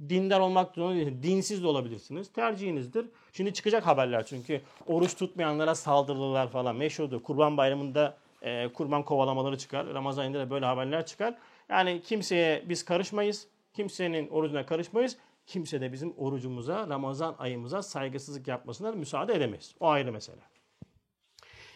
Dindar 0.08 0.40
olmak 0.40 0.74
zorunda 0.74 0.96
değilsiniz. 0.96 1.22
Dinsiz 1.22 1.62
de 1.62 1.66
olabilirsiniz. 1.66 2.32
Tercihinizdir. 2.32 3.06
Şimdi 3.32 3.54
çıkacak 3.54 3.86
haberler 3.86 4.26
çünkü 4.26 4.60
oruç 4.86 5.16
tutmayanlara 5.16 5.74
saldırılar 5.74 6.50
falan 6.50 6.76
meşhurdur. 6.76 7.22
Kurban 7.22 7.56
bayramında 7.56 8.18
e, 8.42 8.72
kurban 8.72 9.04
kovalamaları 9.04 9.58
çıkar. 9.58 9.86
Ramazan 9.94 10.22
ayında 10.22 10.38
da 10.38 10.50
böyle 10.50 10.66
haberler 10.66 11.06
çıkar. 11.06 11.34
Yani 11.68 12.02
kimseye 12.02 12.64
biz 12.68 12.84
karışmayız. 12.84 13.48
Kimsenin 13.74 14.28
orucuna 14.28 14.66
karışmayız. 14.66 15.16
Kimse 15.46 15.80
de 15.80 15.92
bizim 15.92 16.14
orucumuza, 16.16 16.88
Ramazan 16.88 17.36
ayımıza 17.38 17.82
saygısızlık 17.82 18.48
yapmasına 18.48 18.92
müsaade 18.92 19.34
edemeyiz. 19.34 19.74
O 19.80 19.88
ayrı 19.88 20.12
mesele. 20.12 20.40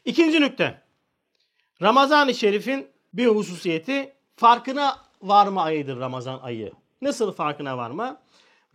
İkinci 0.04 0.40
nükte. 0.40 0.82
Ramazan-ı 1.82 2.34
Şerif'in 2.34 2.88
bir 3.14 3.26
hususiyeti 3.26 4.12
farkına 4.36 4.98
varma 5.22 5.62
ayıdır 5.62 6.00
Ramazan 6.00 6.38
ayı. 6.42 6.72
Nasıl 7.02 7.32
farkına 7.32 7.78
varma? 7.78 8.22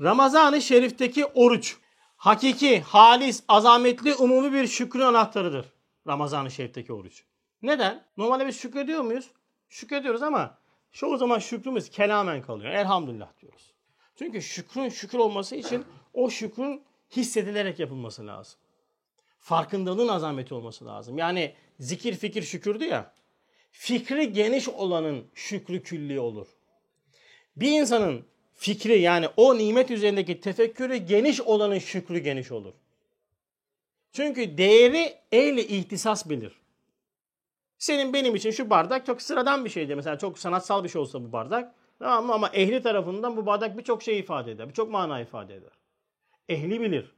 Ramazan-ı 0.02 0.62
Şerif'teki 0.62 1.26
oruç 1.26 1.78
hakiki, 2.18 2.82
halis, 2.82 3.44
azametli, 3.48 4.16
umumi 4.16 4.54
bir 4.54 4.68
şükrün 4.68 5.02
anahtarıdır. 5.02 5.66
Ramazan-ı 6.08 6.52
Şerif'teki 6.52 6.94
oruç. 6.94 7.24
Neden? 7.66 8.04
Normalde 8.18 8.48
biz 8.48 8.60
şükrediyor 8.60 9.02
muyuz? 9.02 9.32
Şükrediyoruz 9.70 10.22
ama 10.22 10.58
çoğu 10.92 11.18
zaman 11.18 11.40
şükrümüz 11.40 11.90
kelamen 11.90 12.42
kalıyor. 12.42 12.72
Elhamdülillah 12.72 13.42
diyoruz. 13.42 13.74
Çünkü 14.16 14.42
şükrün 14.42 14.90
şükür 14.90 15.18
olması 15.18 15.56
için 15.56 15.86
o 16.14 16.30
şükrün 16.30 16.82
hissedilerek 17.16 17.80
yapılması 17.80 18.28
lazım. 18.28 18.60
Farkındalığın 19.40 20.08
azameti 20.08 20.54
olması 20.54 20.86
lazım. 20.86 21.18
Yani 21.18 21.56
zikir 21.80 22.16
fikir 22.16 22.42
şükürdü 22.42 22.84
ya. 22.84 23.14
Fikri 23.72 24.34
geniş 24.34 24.70
olanın 24.70 25.26
şükrü 25.34 25.84
külli 25.84 26.20
olur. 26.20 26.48
Bir 27.56 27.72
insanın 27.72 28.26
fikri 28.56 29.00
yani 29.00 29.28
o 29.38 29.58
nimet 29.58 29.92
üzerindeki 29.92 30.40
tefekkürü 30.40 30.96
geniş 30.96 31.42
olanın 31.42 31.80
şükrü 31.80 32.18
geniş 32.18 32.52
olur. 32.52 32.74
Çünkü 34.12 34.58
değeri 34.58 35.18
ehli 35.32 35.62
ihtisas 35.62 36.30
bilir. 36.30 36.65
Senin 37.78 38.14
benim 38.14 38.36
için 38.36 38.52
şu 38.52 38.70
bardak 38.70 39.06
çok 39.06 39.22
sıradan 39.22 39.66
bir 39.66 39.70
şeydi. 39.70 39.96
Mesela 39.96 40.18
çok 40.18 40.40
sanatsal 40.40 40.84
bir 40.84 40.90
şey 40.90 41.02
olsa 41.02 41.24
bu 41.24 41.32
bardak. 41.32 41.76
Tamam 42.00 42.26
mı? 42.26 42.34
Ama 42.34 42.50
ehli 42.54 42.82
tarafından 42.82 43.38
bu 43.38 43.46
bardak 43.46 43.78
birçok 43.78 44.04
şey 44.04 44.20
ifade 44.20 44.52
eder. 44.52 44.70
Birçok 44.70 44.92
mana 44.92 45.22
ifade 45.22 45.56
eder. 45.56 45.72
Ehli 46.50 46.82
bilir. 46.82 47.12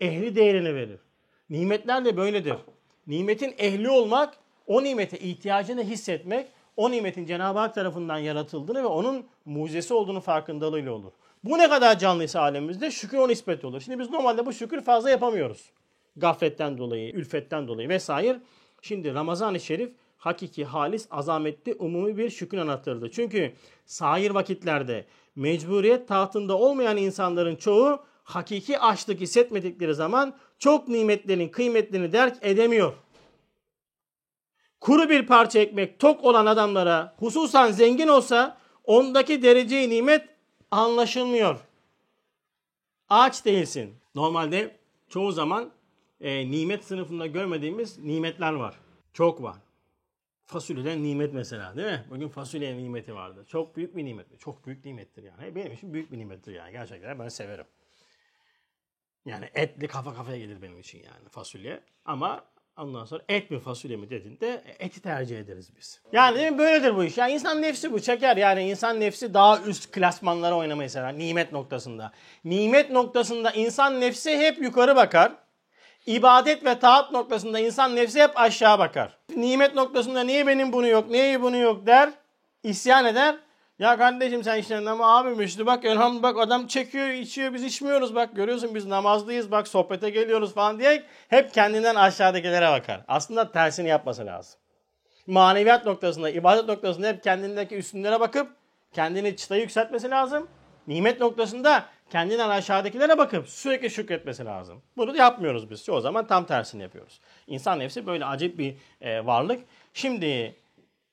Ehli 0.00 0.36
değerini 0.36 0.74
verir. 0.74 1.00
Nimetler 1.50 2.04
de 2.04 2.16
böyledir. 2.16 2.56
Nimetin 3.06 3.54
ehli 3.58 3.90
olmak, 3.90 4.34
o 4.66 4.84
nimete 4.84 5.18
ihtiyacını 5.18 5.82
hissetmek, 5.82 6.46
o 6.76 6.90
nimetin 6.90 7.26
Cenab-ı 7.26 7.58
Hak 7.58 7.74
tarafından 7.74 8.18
yaratıldığını 8.18 8.82
ve 8.82 8.86
onun 8.86 9.26
mucizesi 9.44 9.94
olduğunu 9.94 10.20
farkındalığıyla 10.20 10.92
olur. 10.92 11.12
Bu 11.44 11.58
ne 11.58 11.68
kadar 11.68 11.98
canlıysa 11.98 12.40
alemimizde 12.40 12.90
şükür 12.90 13.18
o 13.18 13.28
nispet 13.28 13.64
olur. 13.64 13.80
Şimdi 13.80 13.98
biz 13.98 14.10
normalde 14.10 14.46
bu 14.46 14.52
şükür 14.52 14.80
fazla 14.80 15.10
yapamıyoruz. 15.10 15.70
Gafletten 16.16 16.78
dolayı, 16.78 17.12
ülfetten 17.12 17.68
dolayı 17.68 17.88
vesaire. 17.88 18.40
Şimdi 18.82 19.14
Ramazan-ı 19.14 19.60
Şerif 19.60 19.92
hakiki, 20.16 20.64
halis, 20.64 21.06
azametli, 21.10 21.74
umumi 21.74 22.16
bir 22.16 22.30
şükür 22.30 22.58
anahtarıdır. 22.58 23.10
Çünkü 23.10 23.52
sahir 23.86 24.30
vakitlerde 24.30 25.04
mecburiyet 25.36 26.08
tahtında 26.08 26.58
olmayan 26.58 26.96
insanların 26.96 27.56
çoğu 27.56 28.00
hakiki 28.24 28.78
açlık 28.78 29.20
hissetmedikleri 29.20 29.94
zaman 29.94 30.34
çok 30.58 30.88
nimetlerin 30.88 31.48
kıymetlerini 31.48 32.12
derk 32.12 32.36
edemiyor. 32.42 32.92
Kuru 34.80 35.08
bir 35.08 35.26
parça 35.26 35.58
ekmek 35.58 35.98
tok 35.98 36.24
olan 36.24 36.46
adamlara 36.46 37.14
hususan 37.18 37.70
zengin 37.70 38.08
olsa 38.08 38.58
ondaki 38.84 39.42
dereceyi 39.42 39.90
nimet 39.90 40.28
anlaşılmıyor. 40.70 41.56
Aç 43.08 43.44
değilsin. 43.44 43.94
Normalde 44.14 44.76
çoğu 45.08 45.32
zaman 45.32 45.70
e, 46.20 46.50
nimet 46.50 46.84
sınıfında 46.84 47.26
görmediğimiz 47.26 47.98
nimetler 47.98 48.52
var. 48.52 48.74
Çok 49.12 49.42
var. 49.42 49.56
Fasulyeden 50.44 51.02
nimet 51.02 51.34
mesela 51.34 51.76
değil 51.76 51.88
mi? 51.88 52.04
Bugün 52.10 52.28
fasulye 52.28 52.76
nimeti 52.76 53.14
vardı. 53.14 53.44
Çok 53.48 53.76
büyük 53.76 53.96
bir 53.96 54.04
nimet. 54.04 54.40
Çok 54.40 54.66
büyük 54.66 54.84
nimettir 54.84 55.22
yani. 55.22 55.54
Benim 55.54 55.72
için 55.72 55.94
büyük 55.94 56.12
bir 56.12 56.18
nimettir 56.18 56.52
yani. 56.52 56.72
Gerçekten 56.72 57.18
ben 57.18 57.28
severim. 57.28 57.66
Yani 59.26 59.50
etli 59.54 59.88
kafa 59.88 60.14
kafaya 60.14 60.38
gelir 60.38 60.62
benim 60.62 60.80
için 60.80 60.98
yani 60.98 61.28
fasulye. 61.30 61.80
Ama 62.04 62.44
ondan 62.76 63.04
sonra 63.04 63.22
et 63.28 63.50
mi 63.50 63.60
fasulye 63.60 63.96
mi 63.96 64.10
dediğinde 64.10 64.64
eti 64.78 65.02
tercih 65.02 65.38
ederiz 65.38 65.76
biz. 65.76 66.02
Yani 66.12 66.38
değil 66.38 66.52
mi? 66.52 66.58
böyledir 66.58 66.96
bu 66.96 67.04
iş. 67.04 67.18
Yani 67.18 67.32
insan 67.32 67.62
nefsi 67.62 67.92
bu 67.92 68.00
çeker. 68.00 68.36
Yani 68.36 68.70
insan 68.70 69.00
nefsi 69.00 69.34
daha 69.34 69.62
üst 69.62 69.92
klasmanlara 69.92 70.56
oynamayı 70.56 70.90
sever. 70.90 71.18
Nimet 71.18 71.52
noktasında. 71.52 72.12
Nimet 72.44 72.90
noktasında 72.90 73.50
insan 73.50 74.00
nefsi 74.00 74.38
hep 74.38 74.62
yukarı 74.62 74.96
bakar. 74.96 75.47
İbadet 76.08 76.64
ve 76.64 76.78
taat 76.78 77.12
noktasında 77.12 77.58
insan 77.58 77.96
nefsi 77.96 78.22
hep 78.22 78.40
aşağı 78.40 78.78
bakar. 78.78 79.18
Nimet 79.36 79.74
noktasında 79.74 80.24
niye 80.24 80.46
benim 80.46 80.72
bunu 80.72 80.86
yok, 80.86 81.10
niye 81.10 81.42
bunu 81.42 81.56
yok 81.56 81.86
der. 81.86 82.10
isyan 82.62 83.04
eder. 83.04 83.36
Ya 83.78 83.96
kardeşim 83.96 84.44
sen 84.44 84.58
işte 84.58 84.76
ama 84.90 85.18
abim 85.18 85.40
işte 85.40 85.66
bak 85.66 85.84
elhamdülillah 85.84 86.22
bak 86.22 86.38
adam 86.38 86.66
çekiyor 86.66 87.08
içiyor 87.08 87.54
biz 87.54 87.64
içmiyoruz 87.64 88.14
bak 88.14 88.36
görüyorsun 88.36 88.74
biz 88.74 88.86
namazlıyız 88.86 89.50
bak 89.50 89.68
sohbete 89.68 90.10
geliyoruz 90.10 90.54
falan 90.54 90.78
diye 90.78 91.02
hep 91.28 91.54
kendinden 91.54 91.94
aşağıdakilere 91.94 92.70
bakar. 92.70 93.00
Aslında 93.08 93.52
tersini 93.52 93.88
yapması 93.88 94.26
lazım. 94.26 94.60
Maneviyat 95.26 95.86
noktasında, 95.86 96.30
ibadet 96.30 96.68
noktasında 96.68 97.08
hep 97.08 97.22
kendindeki 97.22 97.76
üstünlere 97.76 98.20
bakıp 98.20 98.48
kendini 98.92 99.36
çıtayı 99.36 99.62
yükseltmesi 99.62 100.10
lazım. 100.10 100.48
Nimet 100.86 101.20
noktasında 101.20 101.84
kendinden 102.10 102.48
aşağıdakilere 102.48 103.18
bakıp 103.18 103.48
sürekli 103.48 103.90
şükretmesi 103.90 104.44
lazım. 104.44 104.82
Bunu 104.96 105.16
yapmıyoruz 105.16 105.70
biz. 105.70 105.88
O 105.88 106.00
zaman 106.00 106.26
tam 106.26 106.46
tersini 106.46 106.82
yapıyoruz. 106.82 107.20
İnsan 107.46 107.78
nefsi 107.78 108.06
böyle 108.06 108.24
acayip 108.24 108.58
bir 108.58 108.76
e, 109.00 109.26
varlık. 109.26 109.64
Şimdi 109.94 110.56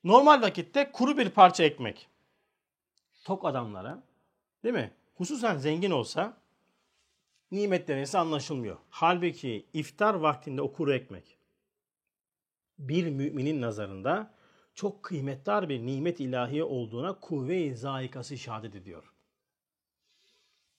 normal 0.04 0.42
vakitte 0.42 0.92
kuru 0.92 1.18
bir 1.18 1.30
parça 1.30 1.64
ekmek 1.64 2.08
tok 3.24 3.46
adamlara 3.46 4.04
değil 4.64 4.76
mi? 4.76 4.92
Hususen 5.16 5.58
zengin 5.58 5.92
olsa 5.92 6.38
nimet 7.52 7.88
derecesi 7.88 8.18
anlaşılmıyor. 8.18 8.78
Halbuki 8.90 9.66
iftar 9.74 10.14
vaktinde 10.14 10.62
o 10.62 10.74
kuru 10.74 10.94
ekmek 10.94 11.38
bir 12.80 13.10
müminin 13.10 13.62
nazarında 13.62 14.32
çok 14.76 15.04
kıymetli 15.04 15.70
bir 15.70 15.86
nimet 15.86 16.20
ilahiye 16.20 16.64
olduğuna 16.64 17.20
kuvve-i 17.20 17.76
zayikası 17.76 18.38
şehadet 18.38 18.76
ediyor. 18.76 19.15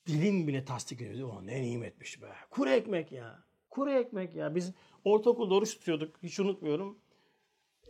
Dilin 0.06 0.48
bile 0.48 0.64
tasdik 0.64 1.02
ediyor. 1.02 1.28
O 1.28 1.46
ne 1.46 1.62
nimetmiş 1.62 2.22
be. 2.22 2.26
Kuru 2.50 2.70
ekmek 2.70 3.12
ya. 3.12 3.38
Kuru 3.70 3.90
ekmek 3.90 4.34
ya. 4.34 4.54
Biz 4.54 4.72
ortaokulda 5.04 5.54
oruç 5.54 5.78
tutuyorduk. 5.78 6.16
Hiç 6.22 6.40
unutmuyorum. 6.40 6.98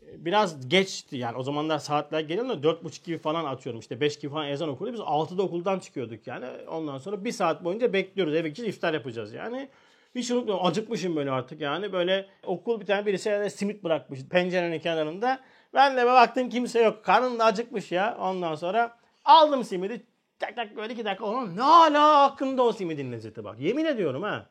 biraz 0.03 0.69
geçti 0.69 1.17
yani 1.17 1.37
o 1.37 1.43
zamanlar 1.43 1.79
saatler 1.79 2.21
geliyor 2.21 2.63
dört 2.63 2.85
buçuk 2.85 3.05
gibi 3.05 3.19
falan 3.19 3.45
atıyorum 3.45 3.81
işte 3.81 4.01
beş 4.01 4.19
gibi 4.19 4.33
falan 4.33 4.49
ezan 4.49 4.69
okuyordu. 4.69 4.93
Biz 4.93 5.01
altıda 5.01 5.43
okuldan 5.43 5.79
çıkıyorduk 5.79 6.27
yani. 6.27 6.47
Ondan 6.69 6.99
sonra 6.99 7.25
bir 7.25 7.33
saat 7.33 7.65
boyunca 7.65 7.93
bekliyoruz 7.93 8.35
eve 8.35 8.49
gideceğiz 8.49 8.75
iftar 8.75 8.95
yapacağız 8.95 9.33
yani. 9.33 9.69
Hiç 10.15 10.31
unutmuyorum 10.31 10.67
acıkmışım 10.67 11.17
böyle 11.17 11.31
artık 11.31 11.61
yani 11.61 11.93
böyle 11.93 12.27
okul 12.43 12.81
bir 12.81 12.87
tane 12.87 13.07
birisi 13.07 13.29
yani 13.29 13.51
simit 13.51 13.85
bırakmış 13.85 14.21
pencerenin 14.25 14.79
kenarında. 14.79 15.41
Ben 15.75 15.97
de 15.97 16.07
baktım 16.07 16.49
kimse 16.49 16.83
yok 16.83 17.05
karnım 17.05 17.39
da 17.39 17.45
acıkmış 17.45 17.93
ya 17.93 18.17
ondan 18.21 18.55
sonra 18.55 18.99
aldım 19.25 19.65
simidi 19.65 20.07
tak 20.39 20.57
tak 20.57 20.77
böyle 20.77 20.93
iki 20.93 21.05
dakika 21.05 21.25
onun 21.25 21.57
ne 21.57 21.61
hala 21.61 22.23
aklımda 22.23 22.63
o 22.63 22.73
simidin 22.73 23.13
lezzeti 23.13 23.45
bak 23.45 23.61
yemin 23.61 23.85
ediyorum 23.85 24.23
ha. 24.23 24.47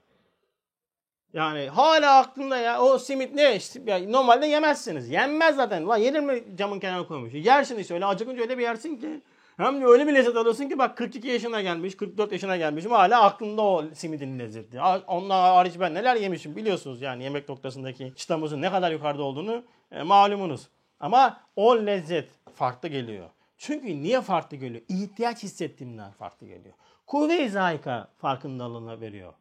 Yani 1.34 1.70
hala 1.70 2.18
aklımda 2.18 2.58
ya 2.58 2.82
o 2.82 2.98
simit 2.98 3.34
ne? 3.34 3.60
Ya 3.86 4.10
normalde 4.10 4.46
yemezsiniz. 4.46 5.10
Yenmez 5.10 5.56
zaten. 5.56 5.88
Lan 5.88 5.98
yenir 5.98 6.20
mi 6.20 6.44
camın 6.56 6.80
kenarına 6.80 7.08
koymuş? 7.08 7.34
Yersin 7.34 7.78
işte 7.78 7.94
öyle 7.94 8.06
acıkınca 8.06 8.42
öyle 8.42 8.58
bir 8.58 8.64
yersin 8.64 8.96
ki. 8.96 9.22
Hem 9.58 9.82
de 9.82 9.86
öyle 9.86 10.08
bir 10.08 10.14
lezzet 10.14 10.38
alıyorsun 10.38 10.70
ki 10.70 10.78
bak 10.80 10.98
42 10.98 11.28
yaşına 11.28 11.62
gelmiş, 11.62 11.98
44 11.98 12.32
yaşına 12.32 12.58
gelmişim 12.58 12.92
hala 12.92 13.24
aklımda 13.24 13.62
o 13.62 13.86
simidin 13.94 14.40
lezzeti. 14.40 14.82
Onlar 15.08 15.42
hariç 15.42 15.74
ben 15.80 15.94
neler 15.94 16.16
yemişim 16.16 16.56
biliyorsunuz 16.56 17.02
yani 17.02 17.24
yemek 17.24 17.50
noktasındaki 17.50 18.14
çıtamızın 18.16 18.62
ne 18.62 18.72
kadar 18.72 18.92
yukarıda 18.92 19.24
olduğunu 19.24 19.64
e, 19.92 20.04
malumunuz. 20.04 20.68
Ama 21.00 21.42
o 21.56 21.78
lezzet 21.78 22.30
farklı 22.54 22.90
geliyor. 22.90 23.30
Çünkü 23.68 24.04
niye 24.04 24.22
farklı 24.22 24.58
geliyor? 24.58 24.82
İhtiyaç 24.90 25.44
hissettiğimden 25.44 26.12
farklı 26.12 26.48
geliyor. 26.48 26.76
Kuvve-i 27.08 27.50
zayika 27.50 28.08
farkındalığına 28.18 29.02
veriyor. 29.02 29.34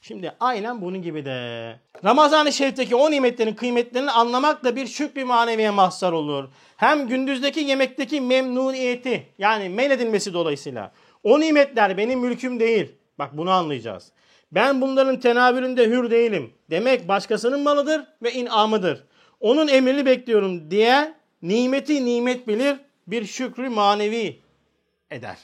Şimdi 0.00 0.32
aynen 0.40 0.80
bunun 0.80 1.02
gibi 1.02 1.24
de. 1.24 1.80
Ramazan-ı 2.04 2.52
Şerif'teki 2.52 2.96
o 2.96 3.10
nimetlerin 3.10 3.54
kıymetlerini 3.54 4.10
anlamak 4.10 4.64
da 4.64 4.76
bir 4.76 4.86
şükrü 4.86 5.24
maneviye 5.24 5.70
mahzar 5.70 6.12
olur. 6.12 6.48
Hem 6.76 7.08
gündüzdeki 7.08 7.60
yemekteki 7.60 8.20
memnuniyeti 8.20 9.26
yani 9.38 9.68
men 9.68 9.90
edilmesi 9.90 10.34
dolayısıyla. 10.34 10.92
O 11.22 11.40
nimetler 11.40 11.96
benim 11.96 12.20
mülküm 12.20 12.60
değil. 12.60 12.92
Bak 13.18 13.36
bunu 13.36 13.50
anlayacağız. 13.50 14.12
Ben 14.52 14.80
bunların 14.80 15.20
tenavülünde 15.20 15.86
hür 15.86 16.10
değilim. 16.10 16.54
Demek 16.70 17.08
başkasının 17.08 17.60
malıdır 17.60 18.04
ve 18.22 18.32
inamıdır. 18.32 19.04
Onun 19.40 19.68
emrini 19.68 20.06
bekliyorum 20.06 20.70
diye 20.70 21.14
nimeti 21.42 22.04
nimet 22.04 22.48
bilir 22.48 22.76
bir 23.06 23.26
şükrü 23.26 23.68
manevi 23.68 24.40
eder. 25.10 25.38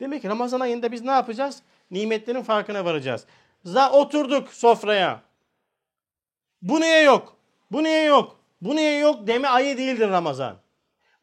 Demek 0.00 0.22
ki 0.22 0.28
Ramazan 0.28 0.60
ayında 0.60 0.92
biz 0.92 1.02
ne 1.02 1.10
yapacağız? 1.10 1.62
Nimetlerin 1.90 2.42
farkına 2.42 2.84
varacağız. 2.84 3.26
Za 3.64 3.90
oturduk 3.90 4.48
sofraya. 4.52 5.22
Bu 6.62 6.80
niye 6.80 7.02
yok? 7.02 7.36
Bu 7.70 7.84
niye 7.84 8.04
yok? 8.04 8.36
Bu 8.60 8.76
niye 8.76 8.98
yok 8.98 9.26
deme 9.26 9.48
ayı 9.48 9.78
değildir 9.78 10.10
Ramazan. 10.10 10.56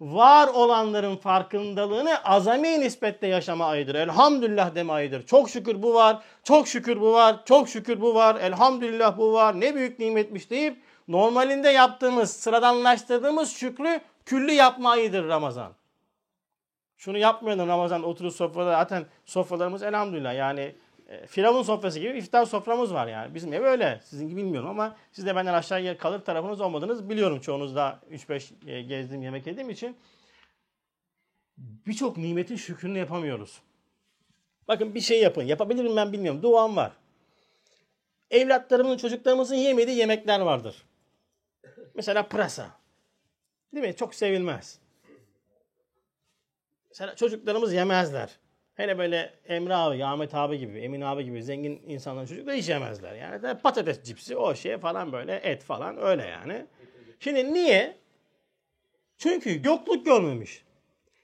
Var 0.02 0.48
olanların 0.48 1.16
farkındalığını 1.16 2.24
azami 2.24 2.80
nispette 2.80 3.28
yaşama 3.28 3.66
ayıdır. 3.66 3.96
Elhamdülillah 3.96 4.76
deme 4.76 4.94
ayıdır. 4.94 5.26
Çok 5.26 5.50
şükür 5.50 5.84
bu 5.84 5.94
var, 5.94 6.24
çok 6.44 6.68
şükür 6.68 7.02
bu 7.02 7.14
var, 7.14 7.46
çok 7.46 7.70
şükür 7.70 8.02
bu 8.02 8.16
var, 8.16 8.36
elhamdülillah 8.36 9.18
bu 9.18 9.34
var, 9.34 9.60
ne 9.60 9.76
büyük 9.76 10.00
nimetmiş 10.00 10.50
deyip 10.50 10.78
normalinde 11.08 11.70
yaptığımız, 11.70 12.34
sıradanlaştırdığımız 12.34 13.52
şükrü 13.54 14.02
külli 14.26 14.54
yapma 14.54 14.92
ayıdır 14.92 15.28
Ramazan. 15.28 15.74
Şunu 16.98 17.18
yapmayalım 17.18 17.68
Ramazan 17.68 18.04
oturup 18.04 18.34
sofrada 18.34 18.72
zaten 18.72 19.06
sofralarımız 19.26 19.84
elhamdülillah 19.84 20.36
yani 20.36 20.76
e, 21.08 21.28
Firavun 21.28 21.64
sofrası 21.64 22.00
gibi 22.00 22.18
iftar 22.18 22.46
soframız 22.46 22.94
var 22.94 23.08
yani. 23.08 23.36
Bizim 23.36 23.54
ev 23.54 23.64
öyle. 23.64 24.00
Sizin 24.04 24.30
gibi 24.30 24.42
bilmiyorum 24.42 24.70
ama 24.70 24.96
siz 25.12 25.26
de 25.26 25.36
benden 25.36 25.54
aşağıya 25.54 25.98
kalır 25.98 26.20
tarafınız 26.20 26.62
olmadınız. 26.62 27.10
Biliyorum 27.10 27.40
çoğunuz 27.40 27.76
da 27.76 28.00
3-5 28.12 28.54
e, 28.68 29.24
yemek 29.24 29.48
yediğim 29.48 29.70
için. 29.70 29.98
Birçok 31.58 32.18
nimetin 32.18 32.56
şükrünü 32.56 32.98
yapamıyoruz. 32.98 33.62
Bakın 34.68 34.96
bir 34.96 35.02
şey 35.02 35.22
yapın. 35.22 35.44
Yapabilir 35.44 35.84
miyim 35.84 35.96
ben 35.96 36.14
bilmiyorum. 36.14 36.44
Duam 36.44 36.76
var. 36.76 36.92
Evlatlarımızın, 38.32 38.98
çocuklarımızın 38.98 39.56
yemediği 39.56 39.98
yemekler 39.98 40.40
vardır. 40.40 40.84
Mesela 41.94 42.28
pırasa. 42.28 42.85
Değil 43.76 43.88
mi? 43.88 43.96
Çok 43.96 44.16
sevilmez. 44.16 44.80
Mesela 46.90 47.16
çocuklarımız 47.16 47.74
yemezler. 47.74 48.30
Hele 48.76 48.98
böyle 48.98 49.34
Emre 49.48 49.76
abi, 49.76 50.06
Ahmet 50.06 50.36
abi 50.36 50.58
gibi, 50.58 50.80
Emin 50.80 51.02
abi 51.02 51.26
gibi 51.26 51.44
zengin 51.44 51.82
insanların 51.88 52.26
çocukları 52.26 52.56
hiç 52.56 52.70
yemezler. 52.70 53.16
Yani 53.16 53.44
de 53.44 53.58
patates 53.58 54.04
cipsi, 54.04 54.38
o 54.38 54.56
şey 54.56 54.78
falan 54.78 55.12
böyle, 55.12 55.36
et 55.36 55.64
falan 55.64 55.98
öyle 55.98 56.26
yani. 56.26 56.66
Şimdi 57.20 57.54
niye? 57.54 57.98
Çünkü 59.18 59.62
yokluk 59.64 60.06
görmemiş. 60.06 60.64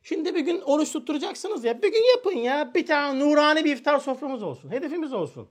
Şimdi 0.04 0.36
bir 0.36 0.40
gün 0.40 0.62
oruç 0.62 0.92
tutturacaksınız 0.92 1.64
ya. 1.64 1.82
Bir 1.82 1.92
gün 1.92 2.18
yapın 2.18 2.38
ya. 2.38 2.74
Bir 2.74 2.86
tane 2.86 3.20
nurani 3.20 3.66
bir 3.66 3.76
iftar 3.76 4.00
soframız 4.00 4.44
olsun. 4.44 4.72
Hedefimiz 4.72 5.14
olsun. 5.14 5.50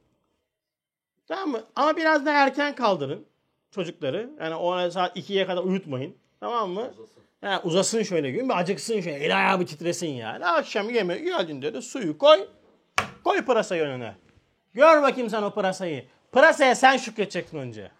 Tamam 1.29 1.51
mı? 1.51 1.65
Ama 1.77 1.97
biraz 1.97 2.27
da 2.27 2.33
erken 2.33 2.75
kaldırın 2.75 3.27
çocukları. 3.71 4.31
Yani 4.41 4.55
o 4.55 4.91
saat 4.91 5.17
2'ye 5.17 5.47
kadar 5.47 5.63
uyutmayın. 5.63 6.17
Tamam 6.41 6.71
mı? 6.71 6.91
Uzasın. 6.99 7.23
Ha, 7.41 7.61
uzasın 7.65 8.03
şöyle 8.03 8.31
gün 8.31 8.49
acıksın 8.49 9.01
şöyle. 9.01 9.17
El 9.17 9.39
ayağı 9.39 9.61
bir 9.61 9.67
titresin 9.67 10.09
yani. 10.09 10.47
Akşam 10.47 10.91
yeme 10.91 11.19
geldiğinde 11.19 11.75
de 11.75 11.83
suyu 11.83 12.19
koy. 12.19 12.49
Koy 13.25 13.45
pırasayı 13.45 13.83
önüne. 13.83 14.15
Gör 14.75 15.03
bakayım 15.03 15.31
sen 15.31 15.43
o 15.43 15.51
pırasayı. 15.51 16.05
Pırasaya 16.33 16.75
sen 16.75 16.97
şükredeceksin 16.97 17.59
önce. 17.59 17.91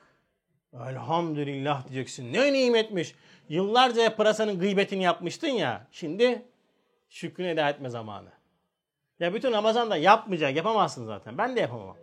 Elhamdülillah 0.75 1.89
diyeceksin. 1.89 2.33
Ne 2.33 2.53
nimetmiş. 2.53 3.15
Yıllarca 3.49 4.17
pırasanın 4.17 4.59
gıybetini 4.59 5.03
yapmıştın 5.03 5.49
ya. 5.49 5.87
Şimdi 5.91 6.43
şükrünü 7.09 7.49
eda 7.49 7.69
etme 7.71 7.91
zamanı. 7.91 8.29
Ya 9.21 9.35
bütün 9.35 9.53
Ramazan'da 9.53 9.97
yapmayacak. 9.97 10.57
Yapamazsın 10.57 11.07
zaten. 11.07 11.39
Ben 11.39 11.57
de 11.57 11.61
yapamam. 11.61 11.97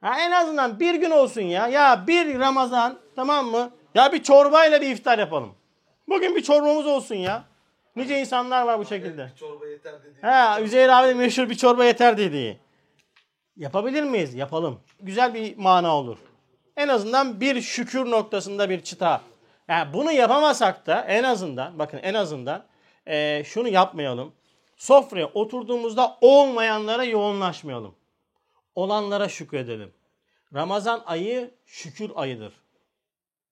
Ha, 0.00 0.20
en 0.20 0.30
azından 0.30 0.80
bir 0.80 0.94
gün 0.94 1.10
olsun 1.10 1.40
ya. 1.40 1.68
Ya 1.68 2.04
bir 2.06 2.38
Ramazan 2.38 2.98
tamam 3.16 3.46
mı? 3.46 3.70
Ya 3.96 4.12
bir 4.12 4.22
çorbayla 4.22 4.80
bir 4.80 4.90
iftar 4.90 5.18
yapalım. 5.18 5.54
Bugün 6.08 6.36
bir 6.36 6.42
çorbamız 6.42 6.86
olsun 6.86 7.14
ya. 7.14 7.44
Nice 7.96 8.20
insanlar 8.20 8.66
var 8.66 8.78
bu 8.78 8.84
şekilde. 8.84 9.30
Bir 9.34 9.38
çorba 9.38 9.66
yeter 9.66 10.04
dedi. 10.04 10.18
Ha, 10.22 10.60
Üzeyir 10.60 10.88
abi 10.88 11.14
meşhur 11.14 11.50
bir 11.50 11.54
çorba 11.54 11.84
yeter 11.84 12.18
dediği. 12.18 12.58
Yapabilir 13.56 14.02
miyiz? 14.02 14.34
Yapalım. 14.34 14.80
Güzel 15.00 15.34
bir 15.34 15.56
mana 15.56 15.96
olur. 15.96 16.18
En 16.76 16.88
azından 16.88 17.40
bir 17.40 17.60
şükür 17.60 18.10
noktasında 18.10 18.70
bir 18.70 18.80
çıta. 18.80 19.20
Yani 19.68 19.92
bunu 19.92 20.12
yapamasak 20.12 20.86
da 20.86 21.00
en 21.00 21.22
azından 21.22 21.78
bakın 21.78 21.98
en 21.98 22.14
azından 22.14 22.64
e, 23.06 23.44
şunu 23.44 23.68
yapmayalım. 23.68 24.32
Sofraya 24.76 25.26
oturduğumuzda 25.26 26.18
olmayanlara 26.20 27.04
yoğunlaşmayalım. 27.04 27.94
Olanlara 28.74 29.28
şükredelim. 29.28 29.92
Ramazan 30.54 31.02
ayı 31.06 31.54
şükür 31.66 32.10
ayıdır. 32.14 32.65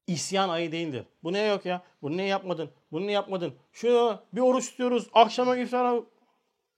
İsyan 0.07 0.49
ayı 0.49 0.73
değildir. 0.73 1.05
Bu 1.23 1.33
ne 1.33 1.43
yok 1.43 1.67
ya? 1.67 1.83
Bunu 2.03 2.17
ne 2.17 2.23
yapmadın? 2.23 2.71
Bunu 2.93 3.07
ne 3.07 3.13
yapmadın? 3.13 3.55
Şu 3.73 4.19
bir 4.33 4.41
oruç 4.41 4.71
tutuyoruz. 4.71 5.09
Akşama 5.13 5.57
iftara 5.57 6.01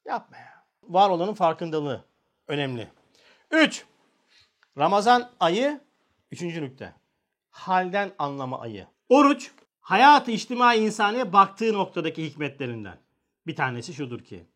yapma 0.04 0.36
ya. 0.36 0.64
Var 0.82 1.10
olanın 1.10 1.34
farkındalığı 1.34 2.04
önemli. 2.48 2.88
3. 3.50 3.84
Ramazan 4.78 5.30
ayı 5.40 5.80
üçüncü 6.30 6.62
nükte. 6.62 6.92
Halden 7.50 8.12
anlama 8.18 8.60
ayı. 8.60 8.86
Oruç 9.08 9.50
hayatı 9.80 10.30
içtimai 10.30 10.78
insaniye 10.78 11.32
baktığı 11.32 11.72
noktadaki 11.72 12.24
hikmetlerinden. 12.24 12.98
Bir 13.46 13.56
tanesi 13.56 13.94
şudur 13.94 14.20
ki. 14.24 14.46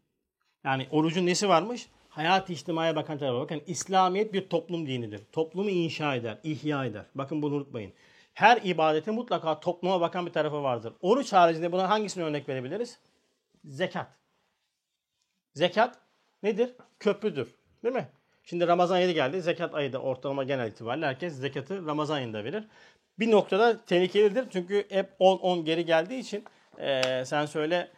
Yani 0.65 0.89
orucun 0.91 1.27
nesi 1.27 1.49
varmış? 1.49 1.89
Hayat-ı 2.09 2.53
içtimaya 2.53 2.97
bakan 2.97 3.19
tarafa. 3.19 3.41
Bakın 3.41 3.63
İslamiyet 3.67 4.33
bir 4.33 4.49
toplum 4.49 4.87
dinidir. 4.87 5.21
Toplumu 5.33 5.71
inşa 5.71 6.15
eder, 6.15 6.39
ihya 6.43 6.85
eder. 6.85 7.05
Bakın 7.15 7.43
bunu 7.43 7.55
unutmayın 7.55 7.93
her 8.41 8.61
ibadetin 8.65 9.15
mutlaka 9.15 9.61
topluma 9.61 10.01
bakan 10.01 10.27
bir 10.27 10.33
tarafı 10.33 10.63
vardır. 10.63 10.93
Oruç 11.01 11.33
haricinde 11.33 11.73
buna 11.73 11.91
hangisini 11.91 12.25
örnek 12.25 12.49
verebiliriz? 12.49 12.99
Zekat. 13.65 14.07
Zekat 15.55 15.99
nedir? 16.43 16.71
Köprüdür. 17.01 17.55
Değil 17.85 17.95
mi? 17.95 18.09
Şimdi 18.45 18.67
Ramazan 18.67 18.95
ayı 18.95 19.15
geldi. 19.15 19.43
Zekat 19.43 19.75
ayı 19.75 19.93
da 19.93 19.99
ortalama 19.99 20.45
genel 20.45 20.69
itibariyle 20.69 21.07
herkes 21.07 21.35
zekatı 21.35 21.87
Ramazan 21.87 22.15
ayında 22.15 22.45
verir. 22.45 22.65
Bir 23.19 23.31
noktada 23.31 23.85
tehlikelidir. 23.85 24.45
Çünkü 24.51 24.87
hep 24.89 25.11
10-10 25.21 25.65
geri 25.65 25.85
geldiği 25.85 26.21
için 26.21 26.45
e, 26.79 27.25
sen 27.25 27.47
söyle 27.47 27.91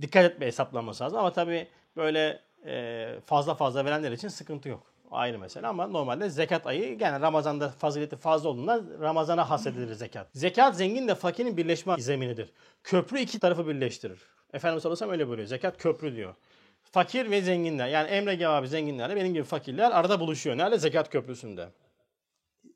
dikkat 0.00 0.24
etme 0.24 0.46
hesaplanması 0.46 1.04
lazım. 1.04 1.18
Ama 1.18 1.32
tabii 1.32 1.68
böyle 1.96 2.40
e, 2.66 3.06
fazla 3.26 3.54
fazla 3.54 3.84
verenler 3.84 4.12
için 4.12 4.28
sıkıntı 4.28 4.68
yok 4.68 4.95
ayrı 5.10 5.38
mesele 5.38 5.66
ama 5.66 5.86
normalde 5.86 6.30
zekat 6.30 6.66
ayı 6.66 6.98
gene 6.98 7.20
Ramazan'da 7.20 7.68
fazileti 7.68 8.16
fazla 8.16 8.48
olduğundan 8.48 8.86
Ramazan'a 9.00 9.50
hasedilir 9.50 9.92
zekat. 9.92 10.28
Zekat 10.32 10.76
zengin 10.76 11.08
de 11.08 11.14
fakirin 11.14 11.56
birleşme 11.56 11.96
zeminidir. 11.98 12.52
Köprü 12.84 13.18
iki 13.18 13.38
tarafı 13.38 13.68
birleştirir. 13.68 14.18
Efendimiz 14.52 14.82
sallallahu 14.82 15.12
öyle 15.12 15.26
buyuruyor. 15.28 15.48
Zekat 15.48 15.78
köprü 15.78 16.16
diyor. 16.16 16.34
Fakir 16.82 17.30
ve 17.30 17.42
zenginler 17.42 17.88
yani 17.88 18.08
Emre 18.08 18.48
abi 18.48 18.68
zenginlerle 18.68 19.16
benim 19.16 19.34
gibi 19.34 19.44
fakirler 19.44 19.90
arada 19.90 20.20
buluşuyor. 20.20 20.58
Nerede? 20.58 20.78
Zekat 20.78 21.10
köprüsünde. 21.10 21.68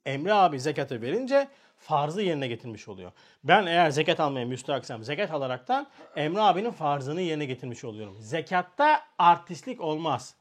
Emre 0.07 0.33
abi 0.33 0.61
zekatı 0.61 1.03
verince 1.03 1.49
farzı 1.79 2.23
yerine 2.23 2.49
getirmiş 2.49 2.89
oluyor. 2.89 3.13
Ben 3.45 3.67
eğer 3.67 3.91
zekat 3.91 4.21
almaya 4.21 4.47
müstahaksam 4.47 5.05
zekat 5.05 5.31
alaraktan 5.31 5.87
Emre 6.17 6.41
abinin 6.41 6.71
farzını 6.71 7.21
yerine 7.21 7.45
getirmiş 7.45 7.85
oluyorum. 7.85 8.17
Zekatta 8.21 9.01
artistlik 9.19 9.81
olmaz. 9.81 10.35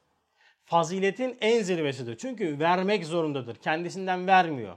Faziletin 0.70 1.36
en 1.40 1.62
zirvesidir. 1.62 2.16
Çünkü 2.16 2.58
vermek 2.58 3.06
zorundadır. 3.06 3.56
Kendisinden 3.56 4.26
vermiyor. 4.26 4.76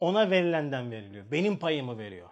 Ona 0.00 0.30
verilenden 0.30 0.90
veriliyor. 0.90 1.24
Benim 1.32 1.58
payımı 1.58 1.98
veriyor. 1.98 2.28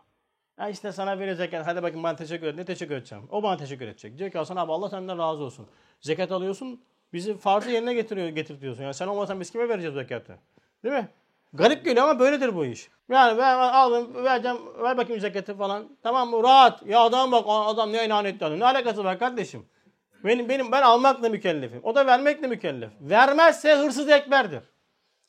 Ya 0.58 0.68
işte 0.68 0.92
sana 0.92 1.18
verecek. 1.18 1.52
Hadi 1.64 1.82
bakayım 1.82 2.04
ben 2.04 2.16
teşekkür 2.16 2.46
et. 2.46 2.54
Ne 2.54 2.64
teşekkür 2.64 2.94
edeceğim? 2.94 3.24
O 3.30 3.42
bana 3.42 3.56
teşekkür 3.56 3.88
edecek. 3.88 4.18
Diyor 4.18 4.30
ki 4.30 4.38
Hasan 4.38 4.56
abi 4.56 4.72
Allah 4.72 4.88
senden 4.88 5.18
razı 5.18 5.42
olsun. 5.42 5.66
Zekat 6.00 6.32
alıyorsun. 6.32 6.82
Bizi 7.12 7.36
farzı 7.36 7.70
yerine 7.70 7.94
getiriyor, 7.94 8.28
getirtiyorsun. 8.28 8.82
Yani 8.82 8.94
sen 8.94 9.06
olmasan 9.06 9.40
biz 9.40 9.50
kime 9.50 9.68
vereceğiz 9.68 9.94
zekatı? 9.94 10.38
Değil 10.84 10.94
mi? 10.94 11.08
Garip 11.52 11.84
geliyor 11.84 12.08
ama 12.08 12.20
böyledir 12.20 12.54
bu 12.54 12.64
iş. 12.64 12.90
Yani 13.10 13.38
ben 13.38 13.58
aldım 13.58 14.24
vereceğim 14.24 14.58
ver 14.82 14.96
bakayım 14.96 15.20
zekatı 15.20 15.56
falan. 15.56 15.88
Tamam 16.02 16.30
mı? 16.30 16.42
Rahat. 16.42 16.86
Ya 16.86 17.00
adam 17.00 17.32
bak 17.32 17.44
adam 17.48 17.92
ne 17.92 18.06
ihanet 18.06 18.42
adam. 18.42 18.58
Ne 18.58 18.64
alakası 18.64 19.04
var 19.04 19.18
kardeşim? 19.18 19.66
Benim, 20.24 20.48
benim 20.48 20.72
ben 20.72 20.82
almakla 20.82 21.28
mükellefim. 21.28 21.80
O 21.82 21.94
da 21.94 22.06
vermekle 22.06 22.46
mükellef. 22.46 22.90
Vermezse 23.00 23.74
hırsız 23.74 24.08
ekberdir. 24.08 24.62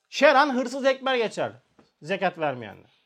Şeran 0.10 0.56
hırsız 0.56 0.86
ekber 0.86 1.16
geçer. 1.16 1.52
Zekat 2.02 2.38
vermeyenler. 2.38 3.00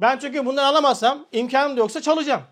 Ben 0.00 0.18
çünkü 0.18 0.46
bunları 0.46 0.66
alamazsam 0.66 1.26
imkanım 1.32 1.76
da 1.76 1.80
yoksa 1.80 2.00
çalacağım. 2.00 2.42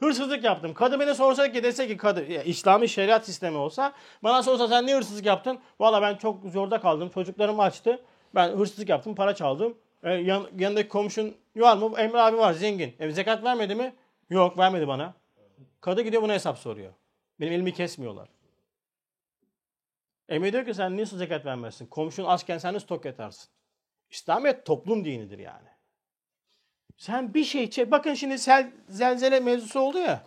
Hırsızlık 0.00 0.44
yaptım. 0.44 0.74
Kadı 0.74 1.00
beni 1.00 1.14
sorsa 1.14 1.52
ki 1.52 1.62
dese 1.62 1.88
ki 1.88 1.96
kadı 1.96 2.32
ya, 2.32 2.42
İslami 2.42 2.88
şeriat 2.88 3.26
sistemi 3.26 3.56
olsa 3.56 3.92
bana 4.22 4.42
sorsa 4.42 4.68
sen 4.68 4.86
niye 4.86 4.96
hırsızlık 4.96 5.26
yaptın? 5.26 5.58
Valla 5.80 6.02
ben 6.02 6.14
çok 6.14 6.44
zorda 6.44 6.80
kaldım. 6.80 7.10
Çocuklarım 7.14 7.60
açtı. 7.60 8.00
Ben 8.34 8.48
hırsızlık 8.48 8.88
yaptım. 8.88 9.14
Para 9.14 9.34
çaldım. 9.34 9.78
E, 10.02 10.12
yan, 10.12 10.46
yanındaki 10.58 10.88
komşun 10.88 11.34
var 11.56 11.76
mı? 11.76 11.98
Emre 11.98 12.20
abi 12.20 12.38
var 12.38 12.52
zengin. 12.52 12.96
E, 12.98 13.10
zekat 13.10 13.44
vermedi 13.44 13.74
mi? 13.74 13.94
Yok 14.30 14.58
vermedi 14.58 14.88
bana. 14.88 15.14
Kadı 15.80 16.02
gidiyor 16.02 16.22
buna 16.22 16.32
hesap 16.32 16.58
soruyor. 16.58 16.92
Benim 17.40 17.52
elimi 17.52 17.72
kesmiyorlar. 17.72 18.28
Emre 20.28 20.52
diyor 20.52 20.64
ki 20.64 20.74
sen 20.74 20.96
niye 20.96 21.06
zekat 21.06 21.44
vermezsin? 21.44 21.86
Komşun 21.86 22.24
açken 22.24 22.58
sen 22.58 22.74
nasıl 22.74 22.86
tok 22.86 23.04
yatarsın? 23.04 23.50
İslamiyet 24.10 24.66
toplum 24.66 25.04
dinidir 25.04 25.38
yani. 25.38 25.68
Sen 26.96 27.34
bir 27.34 27.44
şey 27.44 27.70
çek. 27.70 27.90
Bakın 27.90 28.14
şimdi 28.14 28.38
sel, 28.38 28.72
zelzele 28.88 29.40
mevzusu 29.40 29.80
oldu 29.80 29.98
ya. 29.98 30.22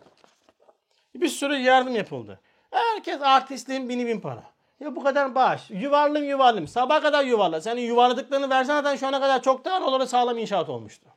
Bir 1.16 1.28
sürü 1.28 1.56
yardım 1.56 1.96
yapıldı. 1.96 2.40
Herkes 2.72 3.22
artistliğin 3.22 3.90
bini 3.90 4.08
bin 4.08 4.20
para. 4.20 4.44
Ya 4.80 4.96
bu 4.96 5.04
kadar 5.04 5.36
bağış. 5.36 5.70
Yuvarlım 5.70 6.24
yuvarlım. 6.24 6.68
Sabah 6.68 7.02
kadar 7.02 7.26
yuvarla. 7.26 7.62
Senin 7.62 7.82
yuvarladıklarını 7.82 8.50
versen 8.50 8.76
zaten 8.76 8.96
şu 8.96 9.08
ana 9.08 9.20
kadar 9.20 9.44
çok 9.44 9.66
daha 9.66 9.86
onlara 9.86 10.08
sağlam 10.08 10.38
inşaat 10.38 10.70
olmuştu. 10.70 11.10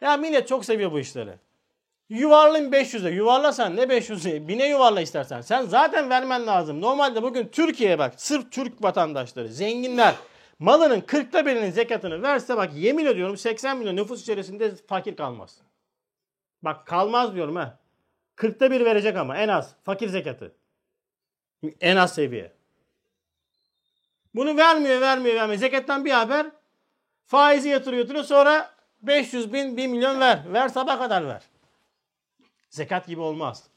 Ya 0.00 0.16
millet 0.16 0.48
çok 0.48 0.64
seviyor 0.64 0.92
bu 0.92 1.00
işleri. 1.00 1.34
Yuvarlayın 2.08 2.72
500'e. 2.72 3.10
Yuvarlasan 3.10 3.76
ne 3.76 3.82
500'e? 3.82 4.48
Bine 4.48 4.68
yuvarla 4.68 5.00
istersen. 5.00 5.40
Sen 5.40 5.62
zaten 5.62 6.10
vermen 6.10 6.46
lazım. 6.46 6.80
Normalde 6.80 7.22
bugün 7.22 7.48
Türkiye'ye 7.48 7.98
bak. 7.98 8.14
Sırf 8.16 8.52
Türk 8.52 8.82
vatandaşları, 8.82 9.48
zenginler 9.48 10.14
malının 10.58 11.00
40'ta 11.00 11.46
birinin 11.46 11.70
zekatını 11.70 12.22
verse 12.22 12.56
bak 12.56 12.70
yemin 12.74 13.06
ediyorum 13.06 13.36
80 13.36 13.78
milyon 13.78 13.96
nüfus 13.96 14.22
içerisinde 14.22 14.74
fakir 14.74 15.16
kalmaz. 15.16 15.56
Bak 16.62 16.86
kalmaz 16.86 17.34
diyorum 17.34 17.56
ha. 17.56 17.78
40'ta 18.36 18.70
bir 18.70 18.84
verecek 18.84 19.16
ama 19.16 19.36
en 19.36 19.48
az 19.48 19.74
fakir 19.84 20.08
zekatı. 20.08 20.52
En 21.80 21.96
az 21.96 22.14
seviye. 22.14 22.52
Bunu 24.34 24.56
vermiyor, 24.56 25.00
vermiyor, 25.00 25.36
vermiyor. 25.36 25.58
Zekattan 25.58 26.04
bir 26.04 26.10
haber. 26.10 26.46
Faizi 27.26 27.68
yatırıyor, 27.68 28.02
yatırıyor. 28.02 28.24
Sonra 28.24 28.70
500 29.02 29.52
bin, 29.52 29.76
1 29.76 29.86
milyon 29.86 30.20
ver. 30.20 30.42
Ver 30.52 30.68
sabah 30.68 30.98
kadar 30.98 31.26
ver. 31.26 31.42
Zekat 32.70 33.06
gibi 33.06 33.20
olmaz. 33.20 33.70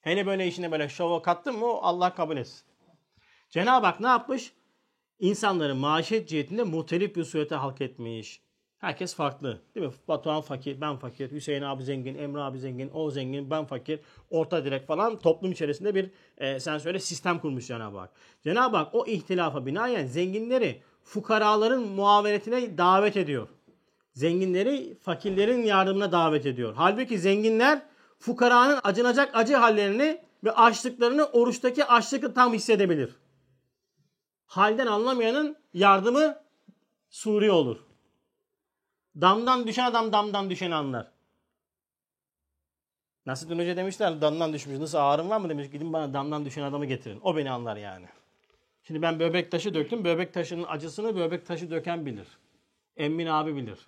Hele 0.00 0.26
böyle 0.26 0.46
işine 0.46 0.72
böyle 0.72 0.88
şova 0.88 1.22
kattın 1.22 1.58
mı 1.58 1.66
Allah 1.66 2.14
kabul 2.14 2.36
etsin. 2.36 2.66
Cenab-ı 3.50 3.86
Hak 3.86 4.00
ne 4.00 4.06
yapmış? 4.06 4.52
İnsanları 5.18 5.74
maaşet 5.74 6.28
cihetinde 6.28 6.62
muhtelif 6.62 7.16
bir 7.16 7.24
surete 7.24 7.54
halk 7.54 7.80
etmiş. 7.80 8.40
Herkes 8.78 9.14
farklı. 9.14 9.62
Değil 9.74 9.86
mi? 9.86 9.92
Batuhan 10.08 10.40
fakir, 10.40 10.80
ben 10.80 10.96
fakir, 10.96 11.30
Hüseyin 11.30 11.62
abi 11.62 11.82
zengin, 11.82 12.14
Emre 12.14 12.40
abi 12.40 12.58
zengin, 12.58 12.90
o 12.94 13.10
zengin, 13.10 13.50
ben 13.50 13.64
fakir, 13.64 14.00
orta 14.30 14.64
direk 14.64 14.86
falan 14.86 15.18
toplum 15.18 15.52
içerisinde 15.52 15.94
bir 15.94 16.10
e, 16.38 16.60
sen 16.60 16.78
söyle 16.78 16.98
sistem 16.98 17.38
kurmuş 17.38 17.66
Cenab-ı 17.66 17.98
Hak. 17.98 18.10
Cenab-ı 18.44 18.76
Hak 18.76 18.94
o 18.94 19.06
ihtilafa 19.06 19.66
binaen 19.66 20.06
zenginleri 20.06 20.82
fukaraların 21.04 21.82
muavenetine 21.82 22.78
davet 22.78 23.16
ediyor. 23.16 23.48
Zenginleri 24.12 24.98
fakirlerin 25.02 25.62
yardımına 25.62 26.12
davet 26.12 26.46
ediyor. 26.46 26.74
Halbuki 26.76 27.18
zenginler 27.18 27.82
fukaranın 28.26 28.80
acınacak 28.84 29.30
acı 29.34 29.56
hallerini 29.56 30.20
ve 30.44 30.50
açlıklarını 30.50 31.24
oruçtaki 31.24 31.84
açlıkla 31.84 32.34
tam 32.34 32.52
hissedebilir. 32.52 33.16
Halden 34.46 34.86
anlamayanın 34.86 35.56
yardımı 35.74 36.38
suri 37.10 37.50
olur. 37.50 37.78
Damdan 39.20 39.66
düşen 39.66 39.84
adam 39.84 40.12
damdan 40.12 40.50
düşeni 40.50 40.74
anlar. 40.74 41.10
Nasıl 43.26 43.58
Hoca 43.58 43.76
demişler 43.76 44.20
damdan 44.20 44.52
düşmüş. 44.52 44.78
Nasıl 44.78 44.98
ağrım 44.98 45.30
var 45.30 45.40
mı 45.40 45.48
demiş. 45.48 45.70
Gidin 45.70 45.92
bana 45.92 46.14
damdan 46.14 46.44
düşen 46.44 46.62
adamı 46.62 46.86
getirin. 46.86 47.20
O 47.22 47.36
beni 47.36 47.50
anlar 47.50 47.76
yani. 47.76 48.06
Şimdi 48.82 49.02
ben 49.02 49.20
böbrek 49.20 49.50
taşı 49.50 49.74
döktüm. 49.74 50.04
Böbrek 50.04 50.34
taşının 50.34 50.64
acısını 50.68 51.16
böbrek 51.16 51.46
taşı 51.46 51.70
döken 51.70 52.06
bilir. 52.06 52.26
Emmin 52.96 53.26
abi 53.26 53.56
bilir. 53.56 53.78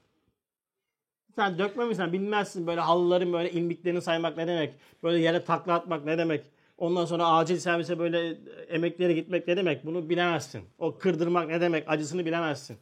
Sen 1.39 1.59
dökmemişsen 1.59 2.13
bilmezsin 2.13 2.67
böyle 2.67 2.81
halıların 2.81 3.33
böyle 3.33 3.51
ilmiklerini 3.51 4.03
saymak 4.03 4.37
ne 4.37 4.47
demek. 4.47 4.75
Böyle 5.03 5.23
yere 5.23 5.45
takla 5.45 5.75
atmak 5.75 6.05
ne 6.05 6.19
demek. 6.19 6.45
Ondan 6.79 7.05
sonra 7.05 7.27
acil 7.27 7.57
servise 7.57 7.99
böyle 7.99 8.39
emeklere 8.69 9.13
gitmek 9.13 9.49
ne 9.49 9.57
demek. 9.57 9.87
Bunu 9.87 10.09
bilemezsin. 10.09 10.65
O 10.79 10.99
kırdırmak 10.99 11.49
ne 11.49 11.61
demek 11.61 11.85
acısını 11.89 12.27
bilemezsin. 12.27 12.79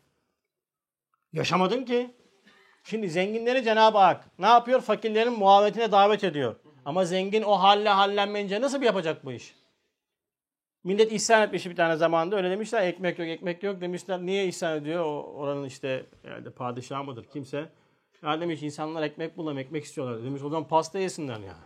Yaşamadın 1.32 1.84
ki. 1.84 2.10
Şimdi 2.84 3.10
zenginleri 3.10 3.64
Cenab-ı 3.64 3.98
Hak 3.98 4.38
ne 4.38 4.46
yapıyor? 4.46 4.80
Fakirlerin 4.80 5.32
muhabbetine 5.32 5.92
davet 5.92 6.24
ediyor. 6.24 6.56
Ama 6.84 7.04
zengin 7.04 7.42
o 7.42 7.52
halle 7.52 7.88
hallenmeyince 7.88 8.60
nasıl 8.60 8.82
yapacak 8.82 9.24
bu 9.24 9.32
iş? 9.32 9.54
Millet 10.84 11.12
ihsan 11.12 11.42
etmiş 11.42 11.66
bir 11.66 11.76
tane 11.76 11.96
zamanda 11.96 12.36
öyle 12.36 12.50
demişler 12.50 12.82
ekmek 12.82 13.18
yok 13.18 13.28
ekmek 13.28 13.62
yok 13.62 13.80
demişler. 13.80 14.20
Niye 14.20 14.46
ihsan 14.46 14.76
ediyor? 14.76 15.04
O, 15.04 15.22
oranın 15.22 15.64
işte 15.64 16.06
herhalde 16.22 16.50
padişahı 16.50 17.04
mıdır 17.04 17.24
kimse. 17.32 17.68
Ya 18.22 18.40
demiş 18.40 18.62
insanlar 18.62 19.02
ekmek 19.02 19.36
bulam 19.36 19.58
ekmek 19.58 19.84
istiyorlar. 19.84 20.24
Demiş 20.24 20.42
o 20.42 20.48
zaman 20.48 20.68
pasta 20.68 20.98
yesinler 20.98 21.38
ya. 21.38 21.56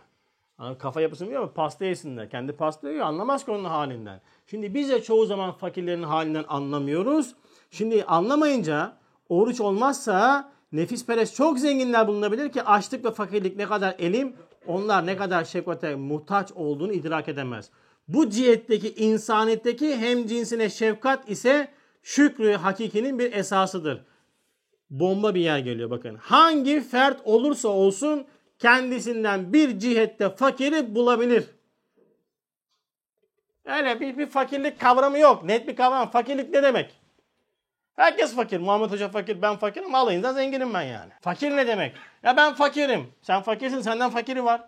Yani 0.59 0.77
kafa 0.77 1.01
yapısını 1.01 1.27
biliyor 1.27 1.43
ama 1.43 1.53
pasta 1.53 1.85
yesinler. 1.85 2.29
Kendi 2.29 2.51
pasta 2.51 2.89
yiyor 2.89 3.05
anlamaz 3.05 3.45
ki 3.45 3.51
onun 3.51 3.63
halinden. 3.63 4.21
Şimdi 4.47 4.73
biz 4.73 4.89
de 4.89 5.03
çoğu 5.03 5.25
zaman 5.25 5.51
fakirlerin 5.51 6.03
halinden 6.03 6.45
anlamıyoruz. 6.47 7.35
Şimdi 7.71 8.03
anlamayınca 8.03 8.97
oruç 9.29 9.61
olmazsa 9.61 10.51
nefis 10.71 11.05
perest 11.05 11.35
çok 11.35 11.59
zenginler 11.59 12.07
bulunabilir 12.07 12.51
ki 12.51 12.63
açlık 12.63 13.05
ve 13.05 13.11
fakirlik 13.11 13.57
ne 13.57 13.65
kadar 13.65 13.95
elim 13.99 14.35
onlar 14.67 15.05
ne 15.05 15.17
kadar 15.17 15.43
şefkate 15.43 15.95
muhtaç 15.95 16.51
olduğunu 16.51 16.93
idrak 16.93 17.29
edemez. 17.29 17.69
Bu 18.07 18.29
cihetteki 18.29 18.93
insaniyetteki 18.93 19.97
hem 19.97 20.27
cinsine 20.27 20.69
şefkat 20.69 21.29
ise 21.29 21.71
şükrü 22.03 22.53
hakikinin 22.53 23.19
bir 23.19 23.33
esasıdır. 23.33 24.05
Bomba 24.91 25.35
bir 25.35 25.41
yer 25.41 25.59
geliyor 25.59 25.89
bakın. 25.89 26.15
Hangi 26.15 26.81
fert 26.81 27.21
olursa 27.23 27.69
olsun 27.69 28.27
kendisinden 28.59 29.53
bir 29.53 29.79
cihette 29.79 30.29
fakiri 30.29 30.95
bulabilir. 30.95 31.43
Öyle 33.65 33.99
bir, 33.99 34.17
bir 34.17 34.27
fakirlik 34.27 34.79
kavramı 34.79 35.19
yok. 35.19 35.43
Net 35.43 35.67
bir 35.67 35.75
kavram. 35.75 36.11
Fakirlik 36.11 36.49
ne 36.49 36.63
demek? 36.63 37.01
Herkes 37.95 38.35
fakir. 38.35 38.59
Muhammed 38.59 38.91
Hoca 38.91 39.09
fakir, 39.09 39.41
ben 39.41 39.55
fakirim. 39.55 39.95
Alayından 39.95 40.33
zenginim 40.33 40.73
ben 40.73 40.81
yani. 40.81 41.11
Fakir 41.21 41.51
ne 41.51 41.67
demek? 41.67 41.95
Ya 42.23 42.37
ben 42.37 42.53
fakirim. 42.53 43.07
Sen 43.21 43.41
fakirsin, 43.41 43.81
senden 43.81 44.09
fakiri 44.09 44.45
var. 44.45 44.61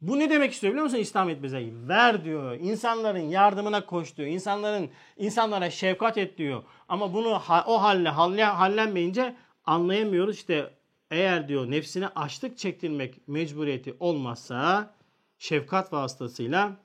Bu 0.00 0.18
ne 0.18 0.30
demek 0.30 0.52
istiyor 0.52 0.72
biliyor 0.72 0.84
musun 0.84 0.98
İslamiyet 0.98 1.42
bize? 1.42 1.70
Ver 1.72 2.24
diyor. 2.24 2.54
İnsanların 2.60 3.28
yardımına 3.28 3.86
koş 3.86 4.16
diyor. 4.16 4.28
İnsanların 4.28 4.90
insanlara 5.16 5.70
şefkat 5.70 6.18
et 6.18 6.38
diyor. 6.38 6.62
Ama 6.88 7.14
bunu 7.14 7.42
o 7.66 7.82
halle 7.82 8.08
hallenmeyince 8.44 9.36
anlayamıyoruz. 9.64 10.36
İşte 10.36 10.74
eğer 11.10 11.48
diyor 11.48 11.70
nefsine 11.70 12.08
açlık 12.08 12.58
çektirmek 12.58 13.28
mecburiyeti 13.28 13.96
olmazsa 14.00 14.94
şefkat 15.38 15.92
vasıtasıyla 15.92 16.76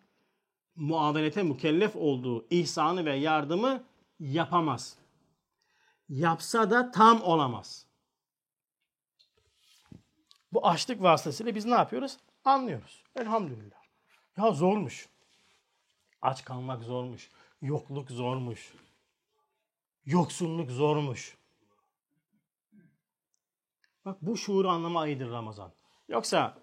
muavenete 0.76 1.44
mükellef 1.44 1.96
olduğu 1.96 2.46
ihsanı 2.50 3.06
ve 3.06 3.16
yardımı 3.16 3.84
yapamaz. 4.20 4.98
Yapsa 6.10 6.70
da 6.72 6.92
tam 6.92 7.22
olamaz. 7.22 7.86
Bu 10.54 10.68
açlık 10.68 11.02
vasıtasıyla 11.02 11.56
biz 11.56 11.66
ne 11.66 11.76
yapıyoruz? 11.76 12.18
Anlıyoruz. 12.46 13.04
Elhamdülillah. 13.16 13.84
Ya 14.38 14.52
zormuş. 14.52 15.10
Aç 16.22 16.46
kalmak 16.46 16.84
zormuş. 16.84 17.30
Yokluk 17.62 18.12
zormuş. 18.12 18.74
Yoksunluk 20.06 20.72
zormuş. 20.72 21.38
Bak 24.06 24.18
bu 24.22 24.38
şuuru 24.38 24.70
anlama 24.70 25.02
ayıdır 25.02 25.32
Ramazan. 25.32 25.72
Yoksa 26.10 26.58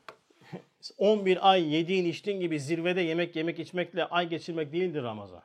11 0.98 1.50
ay 1.50 1.74
yediğin 1.74 2.04
içtiğin 2.04 2.40
gibi 2.40 2.60
zirvede 2.60 3.00
yemek 3.00 3.36
yemek 3.36 3.58
içmekle 3.58 4.04
ay 4.04 4.28
geçirmek 4.28 4.72
değildir 4.72 5.02
Ramazan. 5.02 5.42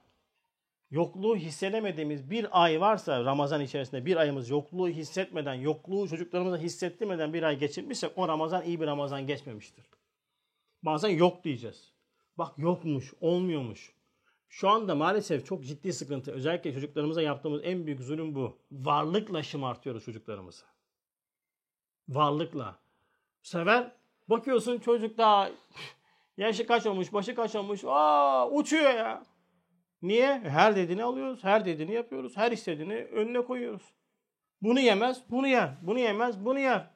Yokluğu 0.91 1.35
hissedemediğimiz 1.35 2.29
bir 2.29 2.63
ay 2.63 2.81
varsa 2.81 3.25
Ramazan 3.25 3.61
içerisinde 3.61 4.05
bir 4.05 4.15
ayımız 4.15 4.49
yokluğu 4.49 4.89
hissetmeden, 4.89 5.53
yokluğu 5.53 6.07
çocuklarımıza 6.07 6.57
hissettirmeden 6.57 7.33
bir 7.33 7.43
ay 7.43 7.59
geçirmişsek 7.59 8.11
o 8.15 8.27
Ramazan 8.27 8.63
iyi 8.63 8.81
bir 8.81 8.87
Ramazan 8.87 9.27
geçmemiştir. 9.27 9.85
Bazen 10.85 11.09
yok 11.09 11.43
diyeceğiz. 11.43 11.93
Bak 12.37 12.57
yokmuş, 12.57 13.13
olmuyormuş. 13.21 13.93
Şu 14.49 14.69
anda 14.69 14.95
maalesef 14.95 15.45
çok 15.45 15.65
ciddi 15.65 15.93
sıkıntı. 15.93 16.31
Özellikle 16.31 16.73
çocuklarımıza 16.73 17.21
yaptığımız 17.21 17.61
en 17.63 17.85
büyük 17.85 18.01
zulüm 18.01 18.35
bu. 18.35 18.57
Varlıkla 18.71 19.43
şımartıyoruz 19.43 20.05
çocuklarımızı. 20.05 20.65
Varlıkla. 22.09 22.79
Bu 23.43 23.47
sefer 23.47 23.91
bakıyorsun 24.27 24.79
çocuk 24.79 25.17
daha 25.17 25.49
yaşı 26.37 26.67
kaç 26.67 26.85
olmuş, 26.85 27.13
başı 27.13 27.35
kaç 27.35 27.55
olmuş. 27.55 27.81
Aa 27.85 28.49
uçuyor 28.49 28.93
ya. 28.93 29.23
Niye? 30.01 30.39
Her 30.39 30.75
dediğini 30.75 31.03
alıyoruz, 31.03 31.43
her 31.43 31.65
dediğini 31.65 31.93
yapıyoruz, 31.93 32.37
her 32.37 32.51
istediğini 32.51 32.95
önüne 32.95 33.41
koyuyoruz. 33.41 33.93
Bunu 34.61 34.79
yemez, 34.79 35.21
bunu 35.29 35.47
yer. 35.47 35.69
Bunu 35.81 35.99
yemez, 35.99 36.45
bunu 36.45 36.59
yer. 36.59 36.94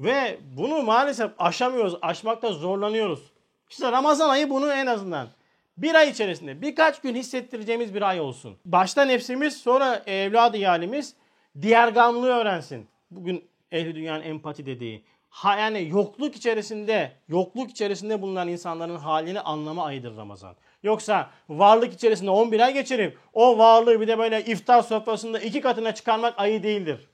Ve 0.00 0.38
bunu 0.56 0.82
maalesef 0.82 1.30
aşamıyoruz, 1.38 1.94
aşmakta 2.02 2.52
zorlanıyoruz. 2.52 3.32
İşte 3.70 3.92
Ramazan 3.92 4.28
ayı 4.28 4.50
bunu 4.50 4.72
en 4.72 4.86
azından 4.86 5.28
bir 5.76 5.94
ay 5.94 6.10
içerisinde 6.10 6.62
birkaç 6.62 7.00
gün 7.00 7.14
hissettireceğimiz 7.14 7.94
bir 7.94 8.02
ay 8.02 8.20
olsun. 8.20 8.56
Başta 8.64 9.04
nefsimiz 9.04 9.56
sonra 9.56 10.02
evladı 10.06 10.56
yalimiz 10.56 11.14
diğer 11.60 11.88
gamlığı 11.88 12.28
öğrensin. 12.28 12.88
Bugün 13.10 13.44
ehli 13.72 13.94
dünyanın 13.94 14.22
empati 14.22 14.66
dediği. 14.66 15.04
Ha, 15.30 15.56
yani 15.56 15.88
yokluk 15.88 16.36
içerisinde, 16.36 17.12
yokluk 17.28 17.70
içerisinde 17.70 18.22
bulunan 18.22 18.48
insanların 18.48 18.96
halini 18.96 19.40
anlama 19.40 19.84
ayıdır 19.84 20.16
Ramazan. 20.16 20.56
Yoksa 20.82 21.30
varlık 21.48 21.94
içerisinde 21.94 22.30
11 22.30 22.60
ay 22.60 22.74
geçirip 22.74 23.18
o 23.32 23.58
varlığı 23.58 24.00
bir 24.00 24.08
de 24.08 24.18
böyle 24.18 24.44
iftar 24.44 24.82
sofrasında 24.82 25.38
iki 25.38 25.60
katına 25.60 25.94
çıkarmak 25.94 26.38
ayı 26.38 26.62
değildir. 26.62 27.08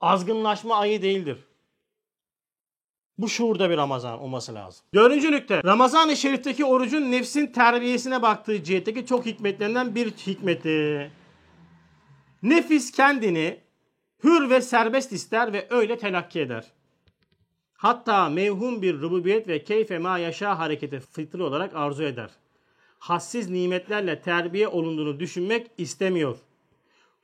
Azgınlaşma 0.00 0.76
ayı 0.76 1.02
değildir. 1.02 1.38
Bu 3.18 3.28
şuurda 3.28 3.70
bir 3.70 3.76
Ramazan 3.76 4.18
olması 4.18 4.54
lazım. 4.54 4.86
Dördüncü 4.94 5.32
nükte. 5.32 5.62
Ramazan-ı 5.64 6.16
Şerif'teki 6.16 6.64
orucun 6.64 7.12
nefsin 7.12 7.46
terbiyesine 7.46 8.22
baktığı 8.22 8.64
cihetteki 8.64 9.06
çok 9.06 9.26
hikmetlerinden 9.26 9.94
bir 9.94 10.10
hikmeti. 10.10 11.10
Nefis 12.42 12.90
kendini 12.90 13.60
hür 14.24 14.50
ve 14.50 14.60
serbest 14.60 15.12
ister 15.12 15.52
ve 15.52 15.66
öyle 15.70 15.98
telakki 15.98 16.40
eder. 16.40 16.64
Hatta 17.72 18.28
mevhum 18.28 18.82
bir 18.82 19.00
rububiyet 19.00 19.48
ve 19.48 19.64
keyfe 19.64 19.98
ma 19.98 20.18
yaşa 20.18 20.58
hareketi 20.58 21.00
fıtri 21.00 21.42
olarak 21.42 21.74
arzu 21.74 22.02
eder. 22.02 22.30
Hassiz 22.98 23.50
nimetlerle 23.50 24.20
terbiye 24.20 24.68
olunduğunu 24.68 25.20
düşünmek 25.20 25.70
istemiyor. 25.78 26.38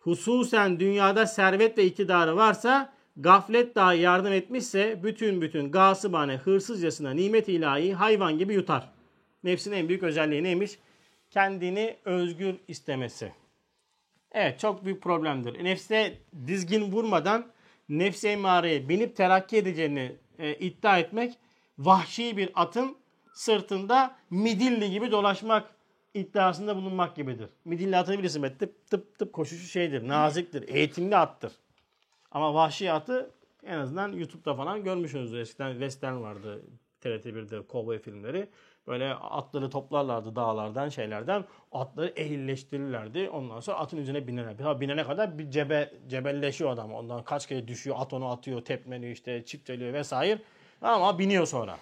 Hususen 0.02 0.80
dünyada 0.80 1.26
servet 1.26 1.78
ve 1.78 1.84
iktidarı 1.84 2.36
varsa 2.36 2.92
gaflet 3.16 3.74
dahi 3.74 3.98
yardım 3.98 4.32
etmişse 4.32 5.00
bütün 5.02 5.42
bütün 5.42 5.70
gasıbane 5.70 6.36
hırsızcasına 6.36 7.10
nimet 7.10 7.48
ilahi 7.48 7.94
hayvan 7.94 8.38
gibi 8.38 8.54
yutar. 8.54 8.92
Nefsin 9.44 9.72
en 9.72 9.88
büyük 9.88 10.02
özelliği 10.02 10.42
neymiş? 10.42 10.78
Kendini 11.30 11.96
özgür 12.04 12.54
istemesi. 12.68 13.32
Evet 14.32 14.60
çok 14.60 14.84
büyük 14.84 15.02
problemdir. 15.02 15.64
Nefse 15.64 16.18
dizgin 16.46 16.92
vurmadan 16.92 17.46
nefse 17.88 18.28
emareye 18.28 18.88
binip 18.88 19.16
terakki 19.16 19.56
edeceğini 19.56 20.16
e, 20.38 20.54
iddia 20.54 20.98
etmek 20.98 21.38
vahşi 21.78 22.36
bir 22.36 22.50
atın 22.54 22.96
sırtında 23.34 24.16
midilli 24.30 24.90
gibi 24.90 25.10
dolaşmak 25.10 25.81
iddiasında 26.14 26.76
bulunmak 26.76 27.16
gibidir. 27.16 27.50
Midilli 27.64 27.96
atı 27.96 28.18
bilirsin 28.18 28.42
be 28.42 28.58
tıp 28.58 28.86
tıp 28.90 29.18
tıp 29.18 29.32
koşuşu 29.32 29.66
şeydir, 29.66 30.08
naziktir, 30.08 30.68
eğitimli 30.68 31.16
attır. 31.16 31.52
Ama 32.30 32.54
vahşi 32.54 32.92
atı 32.92 33.30
en 33.66 33.78
azından 33.78 34.12
YouTube'da 34.12 34.54
falan 34.54 34.84
görmüşsünüzdür. 34.84 35.38
Eskiden 35.38 35.72
western 35.72 36.22
vardı 36.22 36.62
TRT1'de 37.02 37.66
kovboy 37.66 37.98
filmleri. 37.98 38.48
Böyle 38.86 39.14
atları 39.14 39.70
toplarlardı 39.70 40.36
dağlardan 40.36 40.88
şeylerden. 40.88 41.44
Atları 41.72 42.08
ehilleştirirlerdi. 42.08 43.30
Ondan 43.30 43.60
sonra 43.60 43.78
atın 43.78 43.96
üzerine 43.96 44.26
binerler. 44.26 44.64
Ha 44.64 44.80
binene 44.80 45.04
kadar 45.04 45.38
bir 45.38 45.50
cebe, 45.50 45.92
cebelleşiyor 46.08 46.70
adam. 46.70 46.92
Ondan 46.92 47.24
kaç 47.24 47.46
kere 47.46 47.68
düşüyor. 47.68 47.96
At 47.98 48.12
onu 48.12 48.30
atıyor, 48.30 48.64
tepmeliyor 48.64 49.12
işte, 49.12 49.44
çifteliyor 49.44 49.92
vesaire. 49.92 50.38
Ama 50.82 51.18
biniyor 51.18 51.46
sonra. 51.46 51.76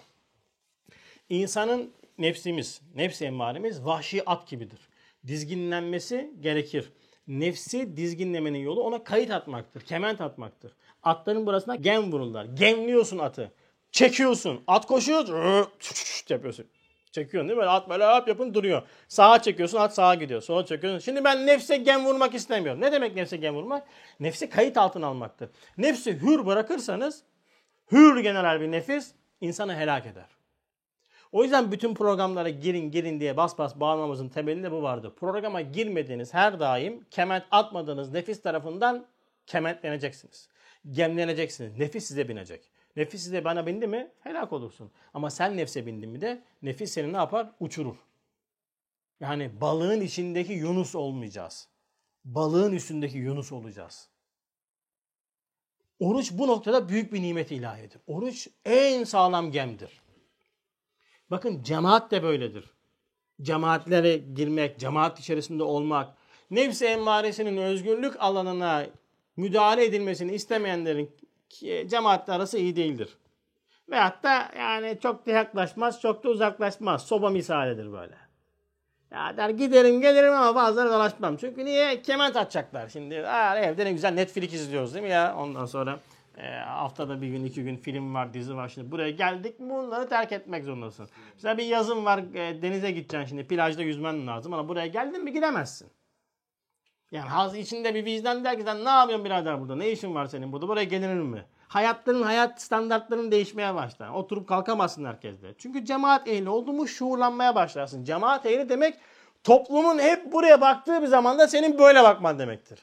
İnsanın 1.29 1.91
nefsimiz, 2.17 2.81
nefsi 2.95 3.25
emmaremiz 3.25 3.85
vahşi 3.85 4.29
at 4.29 4.47
gibidir. 4.47 4.79
Dizginlenmesi 5.27 6.33
gerekir. 6.39 6.91
Nefsi 7.27 7.97
dizginlemenin 7.97 8.59
yolu 8.59 8.83
ona 8.83 9.03
kayıt 9.03 9.31
atmaktır, 9.31 9.81
kement 9.81 10.21
atmaktır. 10.21 10.75
Atların 11.03 11.45
burasına 11.45 11.75
gem 11.75 12.11
vururlar. 12.11 12.45
Gemliyorsun 12.45 13.17
atı. 13.17 13.51
Çekiyorsun. 13.91 14.63
At 14.67 14.85
koşuyor. 14.85 15.27
yapıyorsun. 16.29 16.65
Çekiyorsun 17.11 17.49
değil 17.49 17.59
mi? 17.59 17.65
At 17.65 17.89
böyle 17.89 18.03
yap 18.03 18.27
yapın 18.27 18.53
duruyor. 18.53 18.81
Sağa 19.07 19.41
çekiyorsun 19.41 19.77
at 19.77 19.95
sağa 19.95 20.15
gidiyor. 20.15 20.41
Sola 20.41 20.65
çekiyorsun. 20.65 20.99
Şimdi 20.99 21.23
ben 21.23 21.47
nefse 21.47 21.77
gem 21.77 22.05
vurmak 22.05 22.35
istemiyorum. 22.35 22.81
Ne 22.81 22.91
demek 22.91 23.15
nefse 23.15 23.37
gem 23.37 23.55
vurmak? 23.55 23.87
Nefsi 24.19 24.49
kayıt 24.49 24.77
altına 24.77 25.07
almaktır. 25.07 25.49
Nefsi 25.77 26.21
hür 26.21 26.45
bırakırsanız 26.45 27.23
hür 27.91 28.19
general 28.19 28.61
bir 28.61 28.71
nefis 28.71 29.11
insanı 29.41 29.75
helak 29.75 30.05
eder. 30.05 30.40
O 31.31 31.43
yüzden 31.43 31.71
bütün 31.71 31.93
programlara 31.93 32.49
girin 32.49 32.91
girin 32.91 33.19
diye 33.19 33.37
bas 33.37 33.57
bas 33.57 33.75
bağırmamızın 33.75 34.29
temelinde 34.29 34.71
bu 34.71 34.83
vardı. 34.83 35.15
Programa 35.15 35.61
girmediğiniz 35.61 36.33
her 36.33 36.59
daim 36.59 37.05
kement 37.11 37.43
atmadığınız 37.51 38.11
nefis 38.11 38.41
tarafından 38.41 39.05
kementleneceksiniz. 39.47 40.49
Gemleneceksiniz. 40.91 41.77
Nefis 41.77 42.05
size 42.05 42.29
binecek. 42.29 42.71
Nefis 42.95 43.23
size 43.23 43.43
bana 43.43 43.65
bindi 43.67 43.87
mi 43.87 44.11
helak 44.19 44.53
olursun. 44.53 44.91
Ama 45.13 45.29
sen 45.29 45.57
nefse 45.57 45.85
bindin 45.85 46.09
mi 46.09 46.21
de 46.21 46.43
nefis 46.61 46.91
seni 46.91 47.13
ne 47.13 47.17
yapar? 47.17 47.51
Uçurur. 47.59 47.95
Yani 49.19 49.61
balığın 49.61 50.01
içindeki 50.01 50.53
Yunus 50.53 50.95
olmayacağız. 50.95 51.67
Balığın 52.25 52.71
üstündeki 52.71 53.17
Yunus 53.17 53.51
olacağız. 53.51 54.09
Oruç 55.99 56.31
bu 56.31 56.47
noktada 56.47 56.89
büyük 56.89 57.13
bir 57.13 57.21
nimet 57.21 57.51
ilahidir. 57.51 58.01
Oruç 58.07 58.47
en 58.65 59.03
sağlam 59.03 59.51
gemdir. 59.51 60.00
Bakın 61.31 61.63
cemaat 61.63 62.11
de 62.11 62.23
böyledir. 62.23 62.65
Cemaatlere 63.41 64.17
girmek, 64.17 64.79
cemaat 64.79 65.19
içerisinde 65.19 65.63
olmak, 65.63 66.13
nefsi 66.51 66.85
emmaresinin 66.85 67.57
özgürlük 67.57 68.15
alanına 68.19 68.85
müdahale 69.37 69.85
edilmesini 69.85 70.33
istemeyenlerin 70.33 71.11
cemaatle 71.87 72.33
arası 72.33 72.57
iyi 72.57 72.75
değildir. 72.75 73.17
Veyahut 73.89 74.23
da 74.23 74.51
yani 74.57 74.97
çok 75.03 75.25
da 75.25 75.31
yaklaşmaz, 75.31 76.01
çok 76.01 76.23
da 76.23 76.29
uzaklaşmaz. 76.29 77.01
Soba 77.07 77.29
misalidir 77.29 77.91
böyle. 77.91 78.15
Ya 79.11 79.37
der 79.37 79.49
giderim 79.49 80.01
gelirim 80.01 80.33
ama 80.33 80.55
bazıları 80.55 80.89
dolaşmam. 80.89 81.37
Çünkü 81.37 81.65
niye? 81.65 82.01
Kement 82.01 82.35
atacaklar 82.35 82.89
şimdi. 82.89 83.27
Aa, 83.27 83.59
evde 83.59 83.85
ne 83.85 83.91
güzel 83.91 84.13
Netflix 84.13 84.53
izliyoruz 84.53 84.93
değil 84.93 85.03
mi 85.05 85.11
ya? 85.11 85.35
Ondan 85.37 85.65
sonra 85.65 85.99
e, 86.37 86.47
haftada 86.57 87.21
bir 87.21 87.27
gün 87.27 87.45
iki 87.45 87.63
gün 87.63 87.77
film 87.77 88.13
var 88.13 88.33
dizi 88.33 88.55
var. 88.55 88.69
Şimdi 88.69 88.91
buraya 88.91 89.09
geldik 89.09 89.59
bunları 89.59 90.09
terk 90.09 90.31
etmek 90.31 90.63
zorundasın. 90.63 91.09
Mesela 91.33 91.57
bir 91.57 91.63
yazın 91.63 92.05
var 92.05 92.17
e, 92.17 92.61
denize 92.61 92.91
gideceksin 92.91 93.29
şimdi 93.29 93.47
plajda 93.47 93.81
yüzmen 93.81 94.27
lazım 94.27 94.53
ama 94.53 94.69
buraya 94.69 94.87
geldin 94.87 95.23
mi 95.23 95.33
gidemezsin. 95.33 95.91
Yani 97.11 97.29
haz 97.29 97.57
içinde 97.57 97.95
bir 97.95 98.05
vicdan 98.05 98.43
der 98.43 98.57
ki 98.57 98.63
sen 98.63 98.85
ne 98.85 98.89
yapıyorsun 98.89 99.25
birader 99.25 99.61
burada? 99.61 99.75
Ne 99.75 99.91
işin 99.91 100.15
var 100.15 100.25
senin 100.25 100.51
burada? 100.51 100.67
Buraya 100.67 100.83
gelinir 100.83 101.21
mi? 101.21 101.45
Hayatların, 101.67 102.21
hayat 102.23 102.61
standartlarının 102.61 103.31
değişmeye 103.31 103.75
başlar. 103.75 104.09
Oturup 104.09 104.49
kalkamazsın 104.49 105.05
herkesle. 105.05 105.53
Çünkü 105.57 105.85
cemaat 105.85 106.27
ehli 106.27 106.49
oldu 106.49 106.73
mu 106.73 106.87
şuurlanmaya 106.87 107.55
başlarsın. 107.55 108.03
Cemaat 108.03 108.45
ehli 108.45 108.69
demek 108.69 108.95
toplumun 109.43 109.99
hep 109.99 110.33
buraya 110.33 110.61
baktığı 110.61 111.01
bir 111.01 111.07
zamanda 111.07 111.47
senin 111.47 111.79
böyle 111.79 112.03
bakman 112.03 112.39
demektir. 112.39 112.79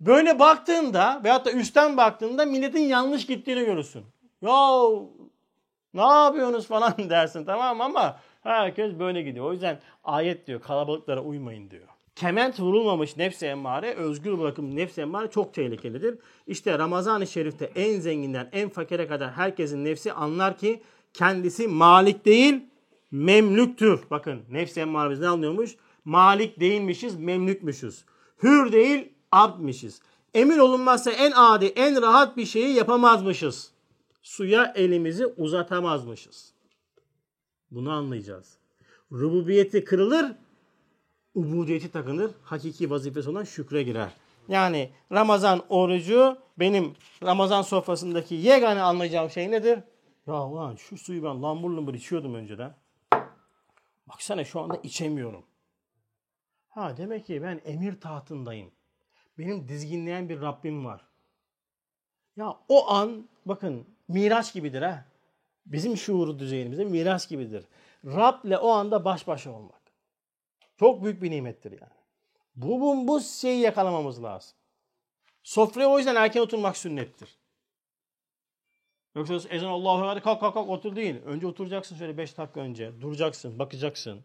Böyle 0.00 0.38
baktığında 0.38 1.20
veyahut 1.24 1.46
da 1.46 1.52
üstten 1.52 1.96
baktığında 1.96 2.44
milletin 2.44 2.80
yanlış 2.80 3.26
gittiğini 3.26 3.64
görürsün. 3.64 4.04
Ya 4.42 4.80
ne 5.94 6.02
yapıyorsunuz 6.02 6.66
falan 6.66 6.94
dersin 7.10 7.44
tamam 7.44 7.80
ama 7.80 8.20
herkes 8.42 8.98
böyle 8.98 9.22
gidiyor. 9.22 9.46
O 9.46 9.52
yüzden 9.52 9.80
ayet 10.04 10.46
diyor 10.46 10.60
kalabalıklara 10.60 11.20
uymayın 11.20 11.70
diyor. 11.70 11.88
Kement 12.16 12.60
vurulmamış 12.60 13.16
nefsi 13.16 13.46
emmare, 13.46 13.94
özgür 13.94 14.38
bırakım 14.38 14.76
nefsi 14.76 15.00
emmare 15.00 15.30
çok 15.30 15.54
tehlikelidir. 15.54 16.18
İşte 16.46 16.78
Ramazan-ı 16.78 17.26
Şerif'te 17.26 17.70
en 17.74 18.00
zenginden 18.00 18.48
en 18.52 18.68
fakire 18.68 19.06
kadar 19.06 19.32
herkesin 19.32 19.84
nefsi 19.84 20.12
anlar 20.12 20.58
ki 20.58 20.82
kendisi 21.14 21.68
malik 21.68 22.24
değil, 22.24 22.60
memlüktür. 23.10 24.00
Bakın 24.10 24.42
nefsi 24.50 24.80
emmaremiz 24.80 25.20
ne 25.20 25.28
anlıyormuş? 25.28 25.76
Malik 26.04 26.60
değilmişiz, 26.60 27.16
memlükmüşüz. 27.16 28.04
Hür 28.42 28.72
değil, 28.72 29.12
abdmişiz. 29.32 30.00
emir 30.34 30.58
olunmazsa 30.58 31.10
en 31.10 31.32
adi, 31.32 31.66
en 31.66 32.02
rahat 32.02 32.36
bir 32.36 32.46
şeyi 32.46 32.74
yapamazmışız. 32.74 33.70
Suya 34.22 34.72
elimizi 34.76 35.26
uzatamazmışız. 35.26 36.52
Bunu 37.70 37.92
anlayacağız. 37.92 38.56
Rububiyeti 39.12 39.84
kırılır, 39.84 40.26
ubudiyeti 41.34 41.90
takınır. 41.90 42.30
Hakiki 42.42 42.90
vazifesi 42.90 43.30
olan 43.30 43.44
şükre 43.44 43.82
girer. 43.82 44.10
Yani 44.48 44.90
Ramazan 45.12 45.62
orucu 45.68 46.38
benim 46.58 46.94
Ramazan 47.22 47.62
sofrasındaki 47.62 48.34
yegane 48.34 48.82
anlayacağım 48.82 49.30
şey 49.30 49.50
nedir? 49.50 49.78
Ya 50.26 50.42
ulan 50.42 50.76
şu 50.76 50.98
suyu 50.98 51.24
ben 51.24 51.42
lambur 51.42 51.70
lambur 51.70 51.94
içiyordum 51.94 52.34
önceden. 52.34 52.74
Baksana 54.06 54.44
şu 54.44 54.60
anda 54.60 54.76
içemiyorum. 54.82 55.44
Ha 56.68 56.96
demek 56.96 57.26
ki 57.26 57.42
ben 57.42 57.60
emir 57.64 58.00
tahtındayım. 58.00 58.70
Benim 59.38 59.68
dizginleyen 59.68 60.28
bir 60.28 60.40
Rabbim 60.40 60.84
var. 60.84 61.00
Ya 62.36 62.56
o 62.68 62.90
an 62.90 63.28
bakın 63.46 63.86
miraç 64.08 64.52
gibidir 64.52 64.82
ha. 64.82 65.04
Bizim 65.66 65.96
şuuru 65.96 66.38
düzeyimizde 66.38 66.84
miraç 66.84 67.28
gibidir. 67.28 67.64
Rab'le 68.04 68.58
o 68.60 68.68
anda 68.68 69.04
baş 69.04 69.26
başa 69.26 69.52
olmak. 69.52 69.82
Çok 70.76 71.04
büyük 71.04 71.22
bir 71.22 71.30
nimettir 71.30 71.72
yani. 71.72 71.98
Bu, 72.56 72.80
bu, 72.80 73.08
bu 73.08 73.20
şeyi 73.20 73.60
yakalamamız 73.60 74.22
lazım. 74.22 74.56
Sofraya 75.42 75.88
o 75.88 75.98
yüzden 75.98 76.14
erken 76.14 76.40
oturmak 76.40 76.76
sünnettir. 76.76 77.38
Yoksa 79.14 79.34
ezan 79.34 79.68
Allahu 79.68 80.04
Ekber 80.04 80.22
kalk 80.22 80.40
kalk 80.40 80.54
kalk 80.54 80.68
otur 80.68 80.96
değil. 80.96 81.16
Önce 81.24 81.46
oturacaksın 81.46 81.96
şöyle 81.96 82.18
5 82.18 82.38
dakika 82.38 82.60
önce. 82.60 83.00
Duracaksın, 83.00 83.58
bakacaksın. 83.58 84.24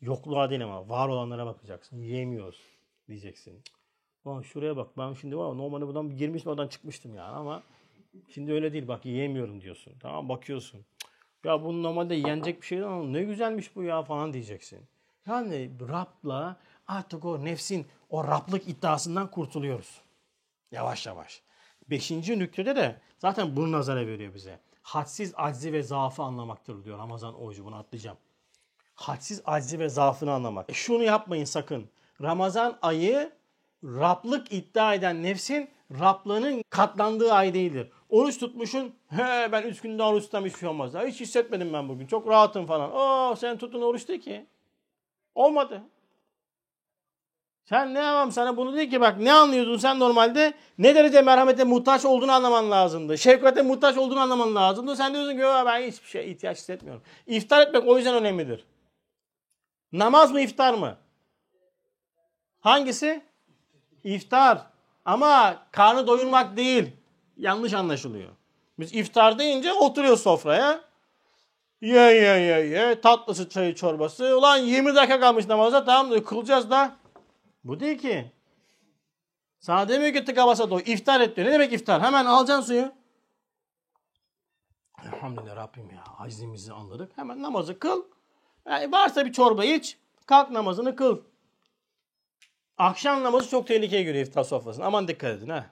Yokluğa 0.00 0.50
değil 0.50 0.64
ama 0.64 0.88
var 0.88 1.08
olanlara 1.08 1.46
bakacaksın. 1.46 1.98
Yiyemiyoruz 1.98 2.60
diyeceksin. 3.08 3.62
Ulan 4.26 4.42
şuraya 4.42 4.76
bak 4.76 4.98
ben 4.98 5.12
şimdi 5.12 5.36
var 5.36 5.56
normalde 5.56 5.86
buradan 5.86 6.16
girmiştim 6.16 6.52
oradan 6.52 6.68
çıkmıştım 6.68 7.14
yani 7.14 7.36
ama 7.36 7.62
şimdi 8.28 8.52
öyle 8.52 8.72
değil 8.72 8.88
bak 8.88 9.06
yiyemiyorum 9.06 9.60
diyorsun. 9.60 9.92
Tamam 10.00 10.28
bakıyorsun. 10.28 10.84
Ya 11.44 11.64
bu 11.64 11.82
normalde 11.82 12.14
yenecek 12.14 12.60
bir 12.60 12.66
şey 12.66 12.82
ama 12.82 13.04
ne 13.04 13.22
güzelmiş 13.22 13.76
bu 13.76 13.82
ya 13.82 14.02
falan 14.02 14.32
diyeceksin. 14.32 14.80
Yani 15.26 15.70
Rab'la 15.80 16.56
artık 16.86 17.24
o 17.24 17.44
nefsin 17.44 17.86
o 18.10 18.24
Rab'lık 18.24 18.68
iddiasından 18.68 19.30
kurtuluyoruz. 19.30 20.00
Yavaş 20.70 21.06
yavaş. 21.06 21.42
Beşinci 21.90 22.38
nüktede 22.38 22.76
de 22.76 23.00
zaten 23.18 23.56
bunu 23.56 23.72
nazara 23.72 24.06
veriyor 24.06 24.34
bize. 24.34 24.60
Hadsiz 24.82 25.34
aczi 25.36 25.72
ve 25.72 25.82
zaafı 25.82 26.22
anlamaktır 26.22 26.84
diyor 26.84 26.98
Ramazan 26.98 27.34
orucu 27.34 27.64
bunu 27.64 27.76
atlayacağım. 27.76 28.18
Hadsiz 28.94 29.42
aczi 29.44 29.78
ve 29.78 29.88
zaafını 29.88 30.32
anlamak. 30.32 30.70
E 30.70 30.72
şunu 30.72 31.02
yapmayın 31.02 31.44
sakın. 31.44 31.90
Ramazan 32.22 32.78
ayı 32.82 33.32
Rablık 33.86 34.52
iddia 34.52 34.94
eden 34.94 35.22
nefsin 35.22 35.70
Rablığının 36.00 36.62
katlandığı 36.70 37.32
ay 37.32 37.54
değildir. 37.54 37.90
Oruç 38.08 38.38
tutmuşun, 38.38 38.94
he 39.08 39.52
ben 39.52 39.62
üç 39.62 39.80
günde 39.80 40.02
oruç 40.02 40.24
tutam 40.24 40.44
hiçbir 40.44 40.58
şey 40.58 40.68
olmaz. 40.68 40.94
Ya, 40.94 41.06
hiç 41.06 41.20
hissetmedim 41.20 41.72
ben 41.72 41.88
bugün. 41.88 42.06
Çok 42.06 42.28
rahatım 42.28 42.66
falan. 42.66 42.92
Oo 42.92 43.36
sen 43.36 43.58
tutun 43.58 43.82
oruç 43.82 44.08
değil 44.08 44.20
ki. 44.20 44.46
Olmadı. 45.34 45.82
Sen 47.64 47.94
ne 47.94 47.98
yapalım 47.98 48.32
sana 48.32 48.56
bunu 48.56 48.76
değil 48.76 48.90
ki 48.90 49.00
bak 49.00 49.18
ne 49.18 49.32
anlıyordun 49.32 49.76
sen 49.76 49.98
normalde 49.98 50.54
ne 50.78 50.94
derece 50.94 51.22
merhamete 51.22 51.64
muhtaç 51.64 52.04
olduğunu 52.04 52.32
anlaman 52.32 52.70
lazımdı. 52.70 53.18
Şefkate 53.18 53.62
muhtaç 53.62 53.96
olduğunu 53.96 54.20
anlaman 54.20 54.54
lazımdı. 54.54 54.96
Sen 54.96 55.14
diyorsun 55.14 55.32
ki 55.32 55.42
ben 55.42 55.82
hiçbir 55.82 56.08
şey 56.08 56.30
ihtiyaç 56.30 56.58
hissetmiyorum. 56.58 57.02
İftar 57.26 57.66
etmek 57.66 57.86
o 57.86 57.96
yüzden 57.96 58.14
önemlidir. 58.14 58.66
Namaz 59.92 60.32
mı 60.32 60.40
iftar 60.40 60.74
mı? 60.74 60.96
Hangisi? 62.60 63.22
İftar. 64.06 64.66
Ama 65.04 65.62
karnı 65.70 66.06
doyurmak 66.06 66.56
değil. 66.56 66.92
Yanlış 67.36 67.72
anlaşılıyor. 67.72 68.30
Biz 68.78 68.94
iftar 68.94 69.38
deyince 69.38 69.72
oturuyor 69.72 70.16
sofraya. 70.16 70.80
Ye 71.80 72.00
ye 72.00 72.38
ye 72.38 72.66
ye 72.66 73.00
tatlısı 73.00 73.48
çayı 73.48 73.74
çorbası. 73.74 74.38
Ulan 74.38 74.56
20 74.56 74.94
dakika 74.94 75.20
kalmış 75.20 75.48
namaza 75.48 75.84
tamam 75.84 76.10
diyor 76.10 76.24
kılacağız 76.24 76.70
da. 76.70 76.96
Bu 77.64 77.80
değil 77.80 77.98
ki. 77.98 78.32
Sana 79.58 79.88
demiyor 79.88 80.12
ki 80.14 80.24
tıka 80.24 80.46
basa 80.46 80.70
doy. 80.70 80.82
İftar 80.86 81.20
et 81.20 81.36
diyor. 81.36 81.48
Ne 81.48 81.52
demek 81.52 81.72
iftar? 81.72 82.02
Hemen 82.02 82.26
alacaksın 82.26 82.66
suyu. 82.66 82.92
Elhamdülillah 85.04 85.56
Rabbim 85.56 85.90
ya. 85.90 86.04
Acizimizi 86.18 86.72
anladık. 86.72 87.12
Hemen 87.16 87.42
namazı 87.42 87.78
kıl. 87.78 88.02
Yani 88.66 88.92
varsa 88.92 89.26
bir 89.26 89.32
çorba 89.32 89.64
iç. 89.64 89.98
Kalk 90.26 90.50
namazını 90.50 90.96
kıl. 90.96 91.20
Akşam 92.78 93.24
namazı 93.24 93.50
çok 93.50 93.66
tehlikeye 93.66 94.02
giriyor 94.02 94.26
iftar 94.26 94.44
sofrasına. 94.44 94.84
Aman 94.84 95.08
dikkat 95.08 95.38
edin 95.38 95.48
ha. 95.48 95.66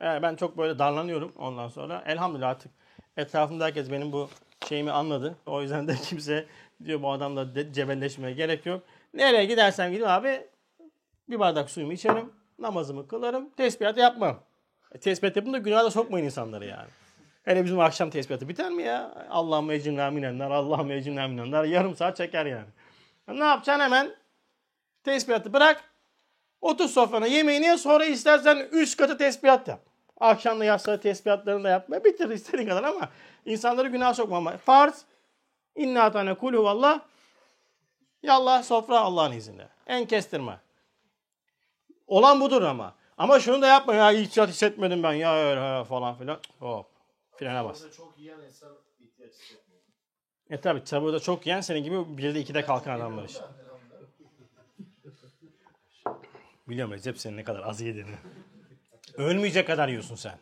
Ben 0.00 0.36
çok 0.36 0.58
böyle 0.58 0.78
darlanıyorum 0.78 1.32
ondan 1.38 1.68
sonra. 1.68 2.02
Elhamdülillah 2.06 2.48
artık 2.48 2.72
etrafımda 3.16 3.64
herkes 3.64 3.90
benim 3.90 4.12
bu 4.12 4.28
şeyimi 4.68 4.90
anladı. 4.90 5.36
O 5.46 5.62
yüzden 5.62 5.88
de 5.88 5.94
kimse 6.02 6.46
diyor 6.84 7.02
bu 7.02 7.10
adamla 7.10 7.72
cebelleşmeye 7.72 8.34
gerek 8.34 8.66
yok. 8.66 8.82
Nereye 9.14 9.44
gidersem 9.44 9.92
gideyim 9.92 10.10
abi 10.10 10.46
bir 11.28 11.38
bardak 11.38 11.70
suyumu 11.70 11.92
içerim. 11.92 12.32
Namazımı 12.58 13.08
kılarım. 13.08 13.50
Tesbihat 13.50 13.98
yapmam. 13.98 14.40
E, 14.94 14.98
tesbihat 14.98 15.36
yapın 15.36 15.52
da 15.52 15.58
günaha 15.58 15.84
da 15.84 15.90
sokmayın 15.90 16.24
insanları 16.24 16.66
yani. 16.66 16.88
Hele 17.42 17.64
bizim 17.64 17.80
akşam 17.80 18.10
tesbihatı 18.10 18.48
biter 18.48 18.70
mi 18.70 18.82
ya? 18.82 19.26
Allah'ım 19.30 19.70
ecimna 19.70 20.10
minenler, 20.10 20.50
Allah'ım 20.50 20.90
ecimna 20.90 21.28
minenler. 21.28 21.64
Yarım 21.64 21.96
saat 21.96 22.16
çeker 22.16 22.46
yani. 22.46 22.68
Ne 23.28 23.44
yapacaksın 23.44 23.84
hemen? 23.84 24.14
Tesbihatı 25.04 25.52
bırak. 25.52 25.89
Otur 26.60 26.88
sofrana 26.88 27.26
yemeğini 27.26 27.66
ye 27.66 27.76
sonra 27.76 28.04
istersen 28.04 28.68
üst 28.72 28.96
katı 28.96 29.18
tesbihat 29.18 29.68
yap. 29.68 29.80
Akşamda 30.20 30.64
yatsı 30.64 31.00
tesbihatlarını 31.00 31.64
da 31.64 31.68
yapma. 31.68 32.04
Bitir 32.04 32.30
istediğin 32.30 32.68
kadar 32.68 32.84
ama 32.84 33.08
insanları 33.44 33.88
günah 33.88 34.14
sokma 34.14 34.36
ama. 34.36 34.56
Farz. 34.56 35.04
İnna 35.76 36.12
tane 36.12 36.34
kulhu 36.34 36.64
vallah. 36.64 37.00
Yallah 38.22 38.62
sofra 38.62 39.00
Allah'ın 39.00 39.32
izniyle. 39.32 39.68
En 39.86 40.06
kestirme. 40.06 40.60
Olan 42.06 42.40
budur 42.40 42.62
ama. 42.62 42.94
Ama 43.18 43.40
şunu 43.40 43.62
da 43.62 43.66
yapma 43.66 43.94
ya 43.94 44.12
hiç 44.12 44.38
hissetmedim 44.38 45.02
ben 45.02 45.12
ya 45.12 45.36
öyle 45.36 45.84
falan 45.84 46.14
filan. 46.14 46.38
Hop. 46.58 46.86
Frene 47.36 47.64
bas. 47.64 47.96
çok 47.96 48.18
yiyen 48.18 48.40
insan 48.40 48.72
ihtiyaç 49.00 49.32
hissetmiyor. 49.32 49.82
E 50.50 50.60
tabi 50.60 50.84
tabuda 50.84 51.20
çok 51.20 51.46
yiyen 51.46 51.60
senin 51.60 51.84
gibi 51.84 52.18
bir 52.18 52.34
de 52.34 52.40
ikide 52.40 52.64
kalkan 52.64 52.96
adamlar 52.96 53.24
işte. 53.24 53.44
Biliyorum 56.70 56.92
Recep 56.92 57.18
senin 57.18 57.36
ne 57.36 57.44
kadar 57.44 57.62
az 57.62 57.80
yediğini. 57.80 58.10
Ölmeyecek 59.16 59.66
kadar 59.66 59.88
yiyorsun 59.88 60.14
sen. 60.14 60.34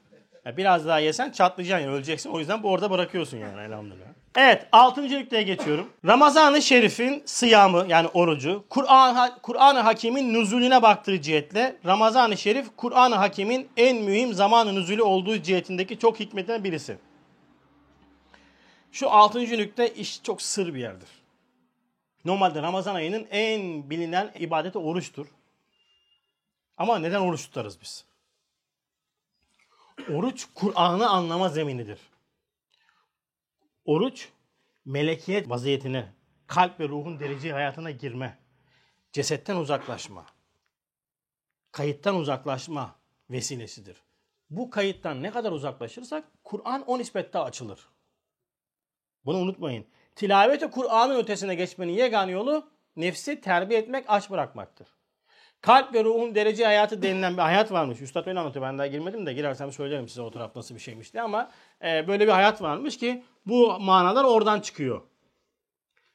Ya 0.45 0.57
biraz 0.57 0.87
daha 0.87 0.99
yesen 0.99 1.31
çatlayacaksın 1.31 1.87
yani 1.87 1.97
öleceksin. 1.97 2.31
O 2.31 2.39
yüzden 2.39 2.63
bu 2.63 2.71
orada 2.71 2.91
bırakıyorsun 2.91 3.39
yani 3.39 3.61
elhamdülillah. 3.61 4.07
Evet 4.37 4.67
altıncı 4.73 5.19
nükteye 5.19 5.43
geçiyorum. 5.43 5.91
Ramazan-ı 6.07 6.63
Şerif'in 6.63 7.23
sıyamı 7.27 7.85
yani 7.89 8.09
orucu 8.09 8.65
Kur'an 8.71 9.39
Kur'an-ı 9.43 9.79
Hakim'in 9.79 10.35
nüzulüne 10.35 10.83
baktığı 10.83 11.21
cihetle 11.21 11.77
Ramazan-ı 11.87 12.37
Şerif 12.37 12.67
Kur'an-ı 12.77 13.15
Hakim'in 13.15 13.69
en 13.77 13.97
mühim 13.97 14.35
zamanı 14.35 14.75
nüzulü 14.75 15.03
olduğu 15.03 15.43
cihetindeki 15.43 15.99
çok 15.99 16.21
hikmetinden 16.21 16.65
birisi. 16.65 16.99
Şu 18.93 19.11
altıncı 19.11 19.59
nükte 19.59 19.95
iş 19.95 20.23
çok 20.23 20.43
sır 20.43 20.75
bir 20.75 20.81
yerdir. 20.81 21.09
Normalde 22.25 22.63
Ramazan 22.63 22.95
ayının 22.95 23.27
en 23.31 23.91
bilinen 23.91 24.31
ibadeti 24.39 24.79
oruçtur. 24.79 25.27
Ama 26.79 26.99
neden 26.99 27.21
oruç 27.21 27.47
tutarız 27.47 27.81
biz? 27.81 28.05
Oruç 30.15 30.47
Kur'an'ı 30.55 31.09
anlama 31.09 31.49
zeminidir. 31.49 31.99
Oruç 33.85 34.29
melekiyet 34.85 35.51
vaziyetine, 35.51 36.13
kalp 36.47 36.81
ve 36.81 36.89
ruhun 36.89 37.21
derece 37.21 37.53
hayatına 37.53 37.91
girme, 37.91 38.39
cesetten 39.13 39.57
uzaklaşma, 39.57 40.27
kayıttan 41.73 42.15
uzaklaşma 42.15 42.95
vesilesidir. 43.31 43.97
Bu 44.51 44.71
kayıttan 44.71 45.23
ne 45.23 45.31
kadar 45.31 45.53
uzaklaşırsak 45.53 46.25
Kur'an 46.45 46.85
o 46.87 46.99
nispette 46.99 47.39
açılır. 47.39 47.89
Bunu 49.25 49.39
unutmayın. 49.39 49.87
Tilaveti 50.17 50.71
Kur'an'ın 50.71 51.19
ötesine 51.19 51.55
geçmenin 51.55 51.93
yegane 51.93 52.33
yolu 52.33 52.71
nefsi 52.97 53.41
terbiye 53.41 53.81
etmek, 53.81 54.05
aç 54.09 54.31
bırakmaktır. 54.31 54.98
Kalp 55.61 55.95
ve 55.95 56.05
ruhun 56.05 56.35
derece 56.35 56.65
hayatı 56.65 57.03
denilen 57.03 57.33
bir 57.33 57.43
hayat 57.43 57.73
varmış. 57.73 58.01
Üstad 58.01 58.27
öyle 58.27 58.39
anlatıyor. 58.39 58.65
Ben 58.65 58.79
daha 58.79 58.87
girmedim 58.87 59.27
de 59.27 59.33
girersem 59.33 59.73
söylerim 59.73 60.09
size 60.09 60.23
o 60.23 60.31
taraf 60.31 60.57
nasıl 60.57 60.75
bir 60.75 60.81
şeymiş 60.81 61.13
diye 61.13 61.23
ama 61.23 61.51
e, 61.85 62.09
böyle 62.09 62.27
bir 62.27 62.33
hayat 62.33 62.63
varmış 62.63 62.99
ki 62.99 63.25
bu 63.47 63.81
manalar 63.81 64.25
oradan 64.25 64.61
çıkıyor. 64.61 65.01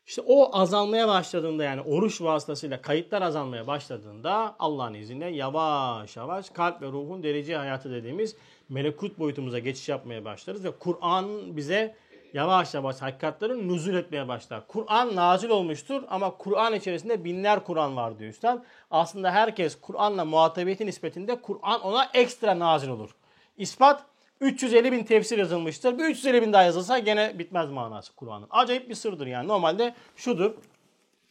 İşte 0.05 0.21
o 0.27 0.57
azalmaya 0.57 1.07
başladığında 1.07 1.63
yani 1.63 1.81
oruç 1.81 2.21
vasıtasıyla 2.21 2.81
kayıtlar 2.81 3.21
azalmaya 3.21 3.67
başladığında 3.67 4.55
Allah'ın 4.59 4.93
izniyle 4.93 5.29
yavaş 5.29 6.17
yavaş 6.17 6.49
kalp 6.49 6.81
ve 6.81 6.87
ruhun 6.87 7.23
derece 7.23 7.55
hayatı 7.55 7.91
dediğimiz 7.91 8.35
melekut 8.69 9.19
boyutumuza 9.19 9.59
geçiş 9.59 9.89
yapmaya 9.89 10.25
başlarız 10.25 10.65
ve 10.65 10.71
Kur'an 10.71 11.57
bize 11.57 11.95
yavaş 12.33 12.73
yavaş 12.73 13.01
hakikatlerin 13.01 13.69
nüzul 13.69 13.93
etmeye 13.93 14.27
başlar. 14.27 14.67
Kur'an 14.67 15.15
nazil 15.15 15.49
olmuştur 15.49 16.03
ama 16.09 16.37
Kur'an 16.37 16.73
içerisinde 16.73 17.23
binler 17.23 17.63
Kur'an 17.63 17.95
var 17.95 18.19
diyor 18.19 18.29
Üstad. 18.29 18.63
Aslında 18.91 19.31
herkes 19.31 19.81
Kur'an'la 19.81 20.25
muhatabiyeti 20.25 20.85
nispetinde 20.85 21.41
Kur'an 21.41 21.81
ona 21.81 22.09
ekstra 22.13 22.59
nazil 22.59 22.89
olur. 22.89 23.15
İspat 23.57 24.03
350 24.41 24.91
bin 24.91 25.03
tefsir 25.03 25.37
yazılmıştır. 25.37 25.97
Bir 25.97 26.03
350 26.03 26.41
bin 26.41 26.53
daha 26.53 26.63
yazılsa 26.63 26.99
gene 26.99 27.39
bitmez 27.39 27.69
manası 27.69 28.15
Kur'an'ın. 28.15 28.47
Acayip 28.49 28.89
bir 28.89 28.95
sırdır 28.95 29.27
yani. 29.27 29.47
Normalde 29.47 29.95
şudur. 30.15 30.51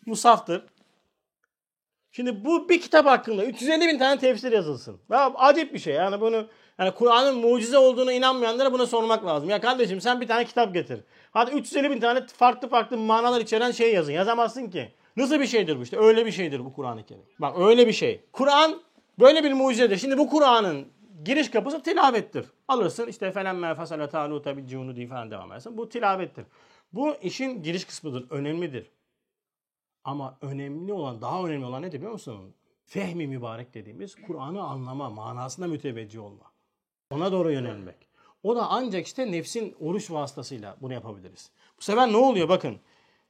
Musaftır. 0.07 0.65
Şimdi 2.13 2.45
bu 2.45 2.69
bir 2.69 2.81
kitap 2.81 3.07
hakkında 3.07 3.45
350 3.45 3.89
bin 3.89 3.99
tane 3.99 4.21
tefsir 4.21 4.53
yazılsın. 4.53 5.01
Ya 5.11 5.33
acayip 5.35 5.75
bir 5.75 5.79
şey. 5.79 5.95
Yani 5.95 6.21
bunu 6.21 6.47
yani 6.79 6.91
Kur'an'ın 6.91 7.39
mucize 7.39 7.79
olduğunu 7.79 8.13
inanmayanlara 8.13 8.73
buna 8.73 8.87
sormak 8.87 9.27
lazım. 9.27 9.51
Ya 9.51 9.61
kardeşim 9.61 10.01
sen 10.01 10.21
bir 10.21 10.29
tane 10.29 10.45
kitap 10.45 10.75
getir. 10.75 11.01
Hadi 11.31 11.51
350 11.51 11.91
bin 11.91 12.01
tane 12.01 12.27
farklı 12.27 12.69
farklı 12.69 12.97
manalar 12.97 13.41
içeren 13.41 13.71
şey 13.71 13.95
yazın. 13.95 14.13
Yazamazsın 14.13 14.71
ki. 14.71 14.93
Nasıl 15.17 15.41
bir 15.41 15.47
şeydir 15.47 15.79
bu 15.79 15.83
işte? 15.83 15.99
Öyle 15.99 16.27
bir 16.27 16.33
şeydir 16.33 16.65
bu 16.65 16.73
Kur'an-ı 16.73 17.07
Kerim. 17.07 17.23
Bak 17.39 17.59
öyle 17.59 17.87
bir 17.87 17.93
şey. 17.93 18.21
Kur'an 18.33 18.83
böyle 19.21 19.45
bir 19.45 19.53
mucizedir. 19.53 19.97
Şimdi 19.97 20.19
bu 20.19 20.29
Kur'an'ın 20.29 20.89
giriş 21.25 21.51
kapısı 21.51 21.83
tilavettir. 21.83 22.47
Alırsın 22.69 23.07
işte 23.07 23.33
felemme 23.33 23.75
fasale 23.75 24.09
talu 24.09 24.43
tabi 24.43 24.67
cunu 24.67 24.97
diye 24.97 25.07
falan 25.07 25.31
devam 25.31 25.53
edersin. 25.53 25.77
Bu 25.77 25.89
tilavettir. 25.89 26.45
Bu 26.93 27.15
işin 27.23 27.63
giriş 27.63 27.85
kısmıdır. 27.85 28.31
Önemlidir. 28.31 28.91
Ama 30.05 30.39
önemli 30.41 30.93
olan, 30.93 31.21
daha 31.23 31.45
önemli 31.45 31.65
olan 31.65 31.83
ne 31.83 31.93
biliyor 31.93 32.13
musun? 32.13 32.55
Fehmi 32.85 33.27
mübarek 33.27 33.75
dediğimiz 33.75 34.15
Kur'an'ı 34.27 34.63
anlama, 34.63 35.11
manasına 35.11 35.67
müteveccih 35.67 36.23
olma. 36.23 36.52
Ona 37.13 37.33
doğru 37.33 37.53
yönelmek. 37.53 37.95
O 38.43 38.57
da 38.57 38.67
ancak 38.71 39.07
işte 39.07 39.33
nefsin 39.33 39.77
oruç 39.81 40.11
vasıtasıyla 40.11 40.77
bunu 40.81 40.93
yapabiliriz. 40.93 41.51
Bu 41.79 41.83
sefer 41.83 42.13
ne 42.13 42.17
oluyor 42.17 42.49
bakın. 42.49 42.77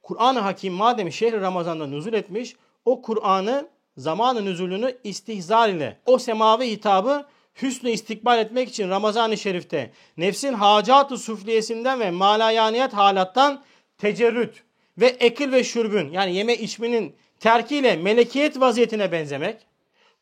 Kur'an-ı 0.03 0.39
Hakim 0.39 0.73
madem 0.73 1.11
şehri 1.11 1.41
Ramazan'da 1.41 1.87
nüzul 1.87 2.13
etmiş, 2.13 2.55
o 2.85 3.01
Kur'an'ı 3.01 3.67
zamanı 3.97 4.45
nüzulünü 4.45 4.97
istihzar 5.03 5.69
ile, 5.69 5.97
o 6.05 6.17
semavi 6.17 6.71
hitabı 6.71 7.25
hüsnü 7.61 7.89
istikbal 7.89 8.39
etmek 8.39 8.69
için 8.69 8.89
Ramazan-ı 8.89 9.37
Şerif'te 9.37 9.91
nefsin 10.17 10.53
hacat-ı 10.53 11.17
sufliyesinden 11.17 11.99
ve 11.99 12.11
malayaniyet 12.11 12.93
halattan 12.93 13.63
tecerrüt 13.97 14.63
ve 14.97 15.07
ekil 15.07 15.51
ve 15.51 15.63
şürbün 15.63 16.11
yani 16.11 16.35
yeme 16.35 16.55
içmenin 16.55 17.15
terkiyle 17.39 17.95
melekiyet 17.95 18.59
vaziyetine 18.59 19.11
benzemek. 19.11 19.57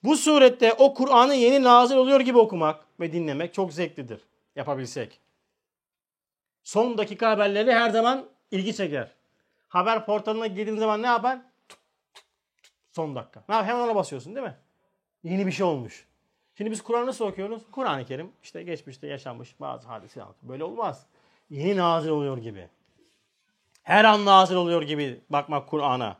Bu 0.03 0.17
surette 0.17 0.73
o 0.73 0.93
Kur'an'ı 0.93 1.35
yeni 1.35 1.63
nazil 1.63 1.95
oluyor 1.95 2.19
gibi 2.19 2.37
okumak 2.37 2.85
ve 3.01 3.13
dinlemek 3.13 3.53
çok 3.53 3.73
zevklidir 3.73 4.21
yapabilsek. 4.55 5.19
Son 6.63 6.97
dakika 6.97 7.29
haberleri 7.29 7.73
her 7.73 7.89
zaman 7.89 8.25
ilgi 8.51 8.75
çeker. 8.75 9.11
Haber 9.69 10.05
portalına 10.05 10.47
girdiğin 10.47 10.77
zaman 10.77 11.01
ne 11.01 11.07
yapar? 11.07 11.39
Son 12.91 13.15
dakika. 13.15 13.43
Ne 13.49 13.55
yap? 13.55 13.65
Hemen 13.65 13.79
ona 13.79 13.95
basıyorsun 13.95 14.35
değil 14.35 14.47
mi? 14.47 14.55
Yeni 15.23 15.47
bir 15.47 15.51
şey 15.51 15.65
olmuş. 15.65 16.05
Şimdi 16.57 16.71
biz 16.71 16.81
Kur'an'ı 16.81 17.05
nasıl 17.05 17.25
okuyoruz? 17.25 17.61
Kur'an-ı 17.71 18.05
Kerim 18.05 18.31
işte 18.43 18.63
geçmişte 18.63 19.07
yaşanmış 19.07 19.59
bazı 19.59 19.87
hadise 19.87 20.21
anlatıyor. 20.21 20.51
Böyle 20.51 20.63
olmaz. 20.63 21.05
Yeni 21.49 21.77
nazil 21.77 22.09
oluyor 22.09 22.37
gibi. 22.37 22.67
Her 23.83 24.05
an 24.05 24.25
nazil 24.25 24.55
oluyor 24.55 24.81
gibi 24.81 25.19
bakmak 25.29 25.69
Kur'an'a. 25.69 26.17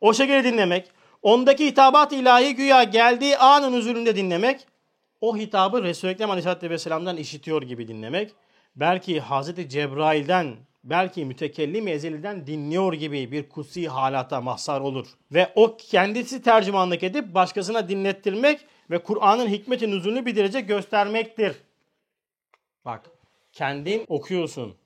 O 0.00 0.14
şekilde 0.14 0.44
dinlemek, 0.44 0.90
ondaki 1.22 1.66
hitabat 1.66 2.12
ilahi 2.12 2.54
güya 2.54 2.82
geldiği 2.82 3.38
anın 3.38 3.76
huzurunda 3.76 4.16
dinlemek, 4.16 4.66
o 5.20 5.36
hitabı 5.36 5.82
Resul-i 5.82 6.10
Ekrem 6.10 6.30
Aleyhisselatü 6.30 6.70
Vesselam'dan 6.70 7.16
işitiyor 7.16 7.62
gibi 7.62 7.88
dinlemek, 7.88 8.32
belki 8.76 9.20
Hazreti 9.20 9.68
Cebrail'den, 9.68 10.56
belki 10.84 11.24
mütekellim 11.24 11.88
ezeliden 11.88 12.46
dinliyor 12.46 12.92
gibi 12.92 13.32
bir 13.32 13.48
kutsi 13.48 13.88
halata 13.88 14.40
mahsar 14.40 14.80
olur. 14.80 15.06
Ve 15.32 15.52
o 15.54 15.76
kendisi 15.76 16.42
tercümanlık 16.42 17.02
edip 17.02 17.34
başkasına 17.34 17.88
dinlettirmek 17.88 18.60
ve 18.90 19.02
Kur'an'ın 19.02 19.48
hikmeti 19.48 19.90
nüzulünü 19.90 20.26
bir 20.26 20.36
derece 20.36 20.60
göstermektir. 20.60 21.56
Bak 22.84 23.10
kendin 23.52 24.04
okuyorsun. 24.08 24.79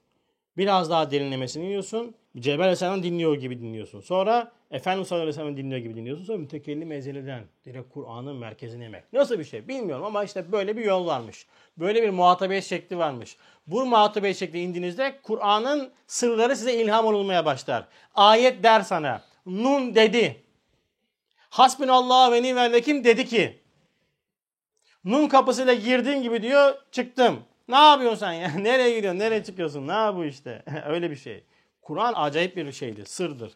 Biraz 0.57 0.91
daha 0.91 1.11
derinlemesini 1.11 1.65
dinliyorsun. 1.65 2.15
Cebrail 2.39 2.61
Aleyhisselam 2.61 3.03
dinliyor 3.03 3.35
gibi 3.35 3.61
dinliyorsun. 3.61 4.01
Sonra 4.01 4.53
Efendimiz 4.71 5.09
sallallahu 5.09 5.41
aleyhi 5.41 5.57
dinliyor 5.57 5.81
gibi 5.81 5.97
dinliyorsun. 5.97 6.25
Sonra 6.25 6.39
mütekellim 6.39 6.93
ezeliden 6.93 7.45
direkt 7.65 7.95
Kur'an'ın 7.95 8.37
merkezine 8.37 8.85
emek. 8.85 9.13
Nasıl 9.13 9.39
bir 9.39 9.45
şey 9.45 9.69
bilmiyorum 9.69 10.05
ama 10.05 10.25
işte 10.25 10.53
böyle 10.53 10.77
bir 10.77 10.85
yol 10.85 11.07
varmış. 11.07 11.47
Böyle 11.79 12.03
bir 12.03 12.11
muhatabiyet 12.11 12.65
şekli 12.65 12.99
varmış. 12.99 13.37
Bu 13.67 13.87
muhatabiyet 13.87 14.37
şekli 14.37 14.61
indiğinizde 14.61 15.21
Kur'an'ın 15.23 15.91
sırları 16.07 16.57
size 16.57 16.75
ilham 16.75 17.07
olmaya 17.07 17.45
başlar. 17.45 17.89
Ayet 18.15 18.63
der 18.63 18.81
sana. 18.81 19.23
Nun 19.47 19.95
dedi. 19.95 20.45
Hasbunallah 21.51 22.33
ve 22.33 22.43
ni'mel 22.43 22.73
vekil 22.73 23.05
dedi 23.05 23.27
ki. 23.27 23.59
Nun 25.05 25.29
kapısıyla 25.29 25.75
girdiğin 25.75 26.23
gibi 26.23 26.43
diyor 26.43 26.75
çıktım. 26.93 27.45
Ne 27.69 27.77
yapıyorsun 27.77 28.19
sen 28.19 28.33
ya? 28.33 28.49
Nereye 28.59 28.97
gidiyorsun? 28.97 29.21
Nereye 29.21 29.45
çıkıyorsun? 29.45 29.89
Ne 29.89 30.17
bu 30.17 30.25
işte? 30.25 30.63
Öyle 30.87 31.11
bir 31.11 31.17
şey. 31.17 31.45
Kur'an 31.83 32.13
acayip 32.17 32.57
bir 32.57 32.73
şeydir. 32.73 33.05
Sırdır. 33.05 33.53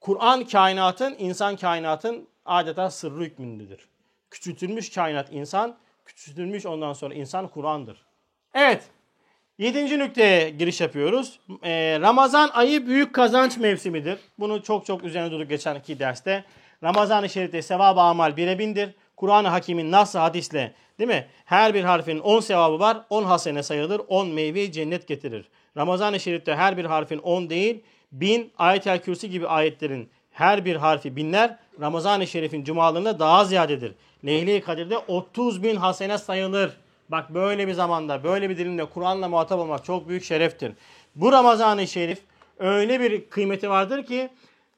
Kur'an 0.00 0.44
kainatın, 0.44 1.16
insan 1.18 1.56
kainatın 1.56 2.28
adeta 2.44 2.90
sırrı 2.90 3.24
hükmündedir. 3.24 3.88
Küçültülmüş 4.30 4.90
kainat 4.90 5.32
insan, 5.32 5.76
küçültülmüş 6.04 6.66
ondan 6.66 6.92
sonra 6.92 7.14
insan 7.14 7.48
Kur'an'dır. 7.48 8.04
Evet. 8.54 8.84
Yedinci 9.58 9.98
nükteye 9.98 10.50
giriş 10.50 10.80
yapıyoruz. 10.80 11.40
Ee, 11.62 11.98
Ramazan 12.00 12.50
ayı 12.52 12.86
büyük 12.86 13.14
kazanç 13.14 13.56
mevsimidir. 13.56 14.18
Bunu 14.38 14.62
çok 14.62 14.86
çok 14.86 15.04
üzerine 15.04 15.30
durduk 15.30 15.48
geçen 15.48 15.74
iki 15.74 15.98
derste. 15.98 16.44
Ramazan-ı 16.82 17.28
Şerif'te 17.28 17.62
sevap-ı 17.62 18.00
amal 18.00 18.36
bire 18.36 18.58
bindir. 18.58 18.94
Kur'an-ı 19.16 19.48
Hakim'in 19.48 19.92
nasıl 19.92 20.18
hadisle 20.18 20.74
değil 20.98 21.08
mi? 21.08 21.26
Her 21.44 21.74
bir 21.74 21.84
harfin 21.84 22.18
10 22.18 22.40
sevabı 22.40 22.78
var. 22.78 22.98
10 23.10 23.24
hasene 23.24 23.62
sayılır. 23.62 24.00
10 24.08 24.28
meyve 24.28 24.72
cennet 24.72 25.08
getirir. 25.08 25.48
Ramazan-ı 25.76 26.20
Şerif'te 26.20 26.54
her 26.54 26.76
bir 26.76 26.84
harfin 26.84 27.18
10 27.18 27.50
değil, 27.50 27.82
bin 28.12 28.52
ayet-el 28.58 29.02
kürsi 29.02 29.30
gibi 29.30 29.48
ayetlerin 29.48 30.10
her 30.30 30.64
bir 30.64 30.76
harfi 30.76 31.16
binler. 31.16 31.56
Ramazan-ı 31.80 32.26
Şerif'in 32.26 32.64
cumalarında 32.64 33.18
daha 33.18 33.44
ziyadedir. 33.44 33.94
Leyli 34.26 34.60
Kadir'de 34.60 34.98
30 34.98 35.62
bin 35.62 35.76
hasene 35.76 36.18
sayılır. 36.18 36.76
Bak 37.08 37.34
böyle 37.34 37.68
bir 37.68 37.72
zamanda, 37.72 38.24
böyle 38.24 38.50
bir 38.50 38.58
dilimde 38.58 38.84
Kur'an'la 38.84 39.28
muhatap 39.28 39.58
olmak 39.58 39.84
çok 39.84 40.08
büyük 40.08 40.24
şereftir. 40.24 40.72
Bu 41.14 41.32
Ramazan-ı 41.32 41.86
Şerif 41.86 42.18
öyle 42.58 43.00
bir 43.00 43.30
kıymeti 43.30 43.70
vardır 43.70 44.06
ki 44.06 44.28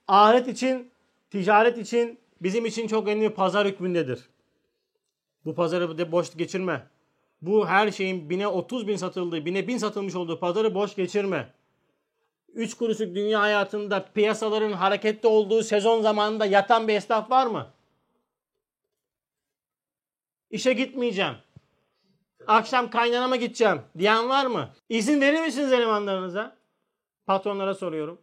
ahiret 0.08 0.48
için, 0.48 0.90
ticaret 1.30 1.78
için, 1.78 2.18
bizim 2.40 2.66
için 2.66 2.86
çok 2.86 3.08
önemli 3.08 3.34
pazar 3.34 3.66
hükmündedir. 3.66 4.28
Bu 5.44 5.54
pazarı 5.54 5.98
de 5.98 6.12
boş 6.12 6.36
geçirme. 6.36 6.86
Bu 7.42 7.68
her 7.68 7.90
şeyin 7.90 8.30
bine 8.30 8.48
30 8.48 8.88
bin 8.88 8.96
satıldığı, 8.96 9.44
bine 9.44 9.68
bin 9.68 9.78
satılmış 9.78 10.14
olduğu 10.14 10.40
pazarı 10.40 10.74
boş 10.74 10.94
geçirme. 10.94 11.52
3 12.54 12.74
kuruşluk 12.74 13.14
dünya 13.14 13.40
hayatında 13.40 14.04
piyasaların 14.14 14.72
hareketli 14.72 15.28
olduğu 15.28 15.62
sezon 15.62 16.02
zamanında 16.02 16.46
yatan 16.46 16.88
bir 16.88 16.94
esnaf 16.94 17.30
var 17.30 17.46
mı? 17.46 17.66
İşe 20.50 20.72
gitmeyeceğim. 20.72 21.34
Akşam 22.46 22.90
kaynanama 22.90 23.36
gideceğim 23.36 23.80
diyen 23.98 24.28
var 24.28 24.46
mı? 24.46 24.70
İzin 24.88 25.20
verir 25.20 25.40
misiniz 25.40 25.72
elemanlarınıza? 25.72 26.56
Patronlara 27.26 27.74
soruyorum. 27.74 28.18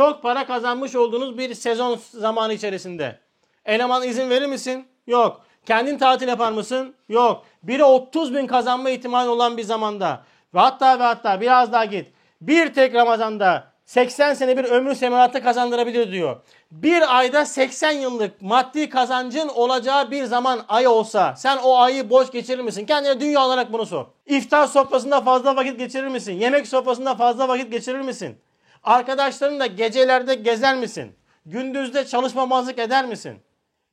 Çok 0.00 0.22
para 0.22 0.46
kazanmış 0.46 0.96
olduğunuz 0.96 1.38
bir 1.38 1.54
sezon 1.54 2.00
zamanı 2.14 2.52
içerisinde. 2.52 3.18
Eleman 3.64 4.02
izin 4.02 4.30
verir 4.30 4.46
misin? 4.46 4.86
Yok. 5.06 5.40
Kendin 5.66 5.98
tatil 5.98 6.28
yapar 6.28 6.52
mısın? 6.52 6.94
Yok. 7.08 7.44
Biri 7.62 7.84
30 7.84 8.34
bin 8.34 8.46
kazanma 8.46 8.90
ihtimali 8.90 9.28
olan 9.28 9.56
bir 9.56 9.62
zamanda. 9.62 10.22
Ve 10.54 10.58
hatta 10.58 10.98
ve 10.98 11.02
hatta 11.02 11.40
biraz 11.40 11.72
daha 11.72 11.84
git. 11.84 12.12
Bir 12.40 12.74
tek 12.74 12.94
Ramazan'da 12.94 13.72
80 13.84 14.34
sene 14.34 14.56
bir 14.56 14.64
ömrü 14.64 14.94
semaratı 14.94 15.42
kazandırabilir 15.42 16.12
diyor. 16.12 16.36
Bir 16.70 17.18
ayda 17.18 17.44
80 17.44 17.90
yıllık 17.90 18.42
maddi 18.42 18.88
kazancın 18.88 19.48
olacağı 19.48 20.10
bir 20.10 20.24
zaman 20.24 20.60
ay 20.68 20.86
olsa 20.86 21.34
sen 21.36 21.56
o 21.56 21.78
ayı 21.78 22.10
boş 22.10 22.30
geçirir 22.30 22.62
misin? 22.62 22.86
Kendine 22.86 23.20
dünya 23.20 23.44
olarak 23.46 23.72
bunu 23.72 23.86
sor. 23.86 24.06
İftar 24.26 24.66
sofrasında 24.66 25.20
fazla 25.20 25.56
vakit 25.56 25.78
geçirir 25.78 26.08
misin? 26.08 26.32
Yemek 26.32 26.66
sofrasında 26.66 27.14
fazla 27.14 27.48
vakit 27.48 27.72
geçirir 27.72 28.00
misin? 28.00 28.38
Arkadaşlarınla 28.82 29.66
gecelerde 29.66 30.34
gezer 30.34 30.76
misin? 30.76 31.16
Gündüzde 31.46 32.06
çalışmamazlık 32.06 32.78
eder 32.78 33.06
misin? 33.06 33.38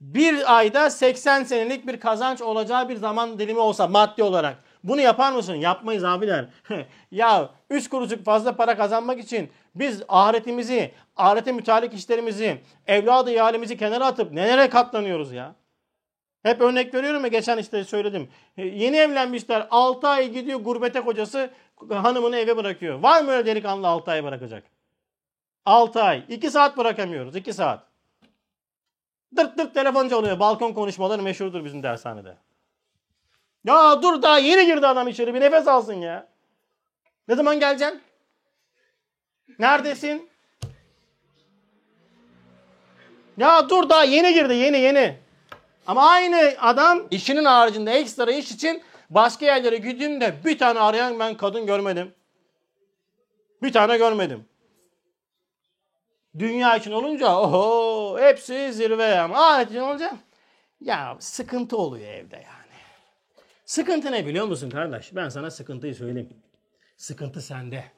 Bir 0.01 0.57
ayda 0.57 0.89
80 0.89 1.43
senelik 1.43 1.87
bir 1.87 1.99
kazanç 1.99 2.41
olacağı 2.41 2.89
bir 2.89 2.95
zaman 2.95 3.39
dilimi 3.39 3.59
olsa 3.59 3.87
maddi 3.87 4.23
olarak. 4.23 4.57
Bunu 4.83 5.01
yapar 5.01 5.31
mısın? 5.31 5.55
Yapmayız 5.55 6.03
abiler. 6.03 6.49
ya 7.11 7.49
3 7.69 7.89
kuruşluk 7.89 8.25
fazla 8.25 8.55
para 8.55 8.77
kazanmak 8.77 9.19
için 9.19 9.49
biz 9.75 10.03
ahiretimizi, 10.07 10.91
ahirete 11.15 11.51
mütalik 11.51 11.93
işlerimizi, 11.93 12.61
evladı 12.87 13.31
ihalemizi 13.31 13.77
kenara 13.77 14.05
atıp 14.05 14.31
nelere 14.31 14.69
katlanıyoruz 14.69 15.31
ya? 15.31 15.55
Hep 16.43 16.61
örnek 16.61 16.93
veriyorum 16.93 17.21
ya 17.21 17.27
geçen 17.27 17.57
işte 17.57 17.83
söyledim. 17.83 18.29
Yeni 18.57 18.97
evlenmişler 18.97 19.67
6 19.71 20.07
ay 20.07 20.29
gidiyor 20.29 20.59
gurbete 20.59 21.01
kocası 21.01 21.49
hanımını 21.89 22.37
eve 22.37 22.57
bırakıyor. 22.57 22.99
Var 22.99 23.21
mı 23.21 23.31
öyle 23.31 23.45
delikanlı 23.45 23.87
6 23.87 24.11
ay 24.11 24.23
bırakacak? 24.23 24.76
6 25.67 26.03
ay. 26.03 26.23
2 26.29 26.51
saat 26.51 26.77
bırakamıyoruz. 26.77 27.35
2 27.35 27.53
saat. 27.53 27.83
Dırt 29.35 29.57
dırt 29.57 29.73
telefon 29.73 30.09
çalıyor. 30.09 30.39
Balkon 30.39 30.73
konuşmaları 30.73 31.21
meşhurdur 31.21 31.65
bizim 31.65 31.83
dershanede. 31.83 32.37
Ya 33.65 34.01
dur 34.01 34.21
daha 34.21 34.39
yeni 34.39 34.65
girdi 34.65 34.87
adam 34.87 35.07
içeri. 35.07 35.33
Bir 35.33 35.41
nefes 35.41 35.67
alsın 35.67 35.93
ya. 35.93 36.27
Ne 37.27 37.35
zaman 37.35 37.59
geleceksin? 37.59 38.01
Neredesin? 39.59 40.29
Ya 43.37 43.69
dur 43.69 43.89
daha 43.89 44.03
yeni 44.03 44.33
girdi 44.33 44.53
yeni 44.53 44.77
yeni. 44.77 45.19
Ama 45.87 46.09
aynı 46.09 46.53
adam 46.59 47.07
işinin 47.11 47.45
haricinde 47.45 47.91
ekstra 47.91 48.31
iş 48.31 48.51
için 48.51 48.83
başka 49.09 49.45
yerlere 49.45 49.77
gittiğimde 49.77 50.35
bir 50.45 50.57
tane 50.57 50.79
arayan 50.79 51.19
ben 51.19 51.37
kadın 51.37 51.65
görmedim. 51.65 52.15
Bir 53.63 53.73
tane 53.73 53.97
görmedim. 53.97 54.45
Dünya 56.39 56.77
için 56.77 56.91
olunca 56.91 57.35
oho 57.39 58.19
hepsi 58.19 58.73
zirve 58.73 59.19
ama 59.19 59.51
ahiret 59.51 59.69
için 59.71 59.79
olunca 59.79 60.17
ya 60.81 61.17
sıkıntı 61.19 61.77
oluyor 61.77 62.07
evde 62.07 62.35
yani. 62.35 62.67
Sıkıntı 63.65 64.11
ne 64.11 64.25
biliyor 64.25 64.45
musun 64.45 64.69
kardeş? 64.69 65.15
Ben 65.15 65.29
sana 65.29 65.51
sıkıntıyı 65.51 65.95
söyleyeyim. 65.95 66.29
Sıkıntı 66.97 67.41
sende. 67.41 67.91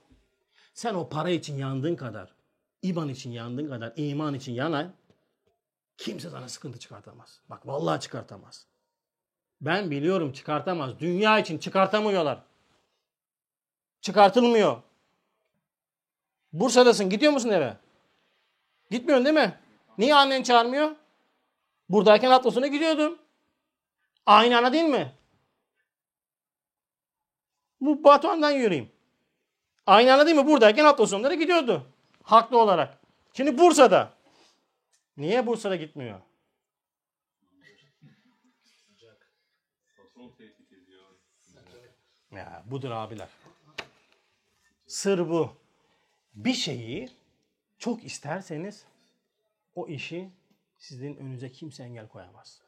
Sen 0.74 0.96
o 0.96 1.10
para 1.10 1.30
için 1.30 1.58
yandığın 1.58 1.96
kadar, 1.96 2.34
iman 2.82 3.10
için 3.10 3.32
yandığın 3.32 3.70
kadar, 3.70 3.94
iman 3.96 4.34
için 4.34 4.54
yanan 4.54 4.94
kimse 5.98 6.30
sana 6.30 6.50
sıkıntı 6.50 6.80
çıkartamaz. 6.80 7.42
Bak 7.50 7.68
vallahi 7.68 8.02
çıkartamaz. 8.02 8.68
Ben 9.62 9.92
biliyorum 9.92 10.32
çıkartamaz. 10.32 11.00
Dünya 11.00 11.40
için 11.40 11.58
çıkartamıyorlar. 11.58 12.40
Çıkartılmıyor. 14.02 14.82
Bursa'dasın. 16.54 17.10
Gidiyor 17.10 17.32
musun 17.32 17.50
eve? 17.50 17.78
Gitmiyorsun 18.92 19.26
değil 19.26 19.48
mi? 19.48 19.60
Niye 19.98 20.16
annen 20.16 20.44
çağırmıyor? 20.44 20.96
Buradayken 21.90 22.30
hafta 22.32 22.52
sonu 22.52 22.68
gidiyordun. 22.68 23.20
Aynı 24.26 24.58
ana 24.58 24.74
değil 24.74 24.86
mi? 24.86 25.14
Bu 27.82 28.04
Batuhan'dan 28.04 28.52
yürüyeyim. 28.52 28.92
Aynı 29.86 30.14
ana 30.14 30.26
değil 30.26 30.38
mi? 30.38 30.48
Buradayken 30.48 30.86
hafta 30.86 31.08
sonları 31.08 31.34
gidiyordu. 31.34 31.88
Haklı 32.24 32.58
olarak. 32.58 32.98
Şimdi 33.34 33.58
Bursa'da. 33.58 34.14
Niye 35.18 35.48
Bursa'da 35.48 35.76
gitmiyor? 35.76 36.20
Ya 42.32 42.64
budur 42.66 42.92
abiler. 42.92 43.28
Sır 44.88 45.30
bu. 45.30 45.56
Bir 46.34 46.54
şeyi 46.54 47.19
çok 47.80 48.04
isterseniz 48.04 48.86
o 49.76 49.88
işi 49.88 50.30
sizin 50.78 51.16
önünüze 51.16 51.52
kimse 51.52 51.84
engel 51.84 52.08
koyamaz. 52.08 52.62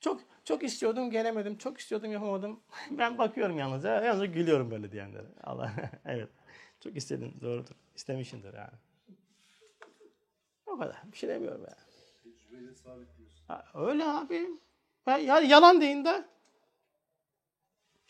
Çok 0.00 0.20
çok 0.44 0.62
istiyordum 0.62 1.10
gelemedim. 1.10 1.58
Çok 1.58 1.78
istiyordum 1.78 2.12
yapamadım. 2.12 2.60
Ben 2.90 3.18
bakıyorum 3.18 3.58
yalnız. 3.58 3.84
ya, 3.84 4.00
Yalnız 4.00 4.32
gülüyorum 4.32 4.70
böyle 4.70 4.92
diyenlere. 4.92 5.26
Allah 5.44 5.72
evet. 6.04 6.28
Çok 6.80 6.96
istedin 6.96 7.34
doğrudur. 7.40 7.74
İstemişsindir 7.94 8.54
yani. 8.54 8.78
O 10.66 10.78
kadar. 10.78 11.02
Bir 11.12 11.16
şey 11.16 11.28
demiyorum 11.28 11.60
yani. 11.60 11.76
Öyle 13.74 14.04
abi. 14.04 14.50
Ya, 15.06 15.40
yalan 15.40 15.80
deyin 15.80 16.04
de. 16.04 16.24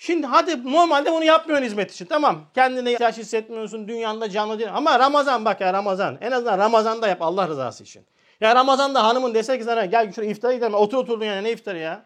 Şimdi 0.03 0.27
hadi 0.27 0.73
normalde 0.73 1.13
bunu 1.13 1.25
yapmıyorsun 1.25 1.67
hizmet 1.67 1.93
için. 1.93 2.07
Tamam. 2.07 2.41
Kendine 2.55 2.93
ihtiyaç 2.93 3.19
hissetmiyorsun. 3.19 3.89
Dünyanda 3.89 4.31
canlı 4.31 4.59
değil. 4.59 4.71
Ama 4.75 4.99
Ramazan 4.99 5.45
bak 5.45 5.61
ya 5.61 5.73
Ramazan. 5.73 6.19
En 6.21 6.33
azından 6.33 6.59
Ramazan'da 6.59 7.09
yap 7.09 7.23
Allah 7.23 7.49
rızası 7.49 7.85
için. 7.85 8.07
Ya 8.41 8.55
Ramazan'da 8.55 9.05
hanımın 9.05 9.35
dese 9.35 9.59
ki 9.59 9.65
sana 9.65 9.85
gel 9.85 10.13
şuraya 10.13 10.31
iftara 10.31 10.53
gidelim. 10.53 10.75
Otur 10.75 10.99
oturdun 10.99 11.25
yani 11.25 11.45
ne 11.45 11.53
iftarı 11.53 11.79
ya? 11.79 12.05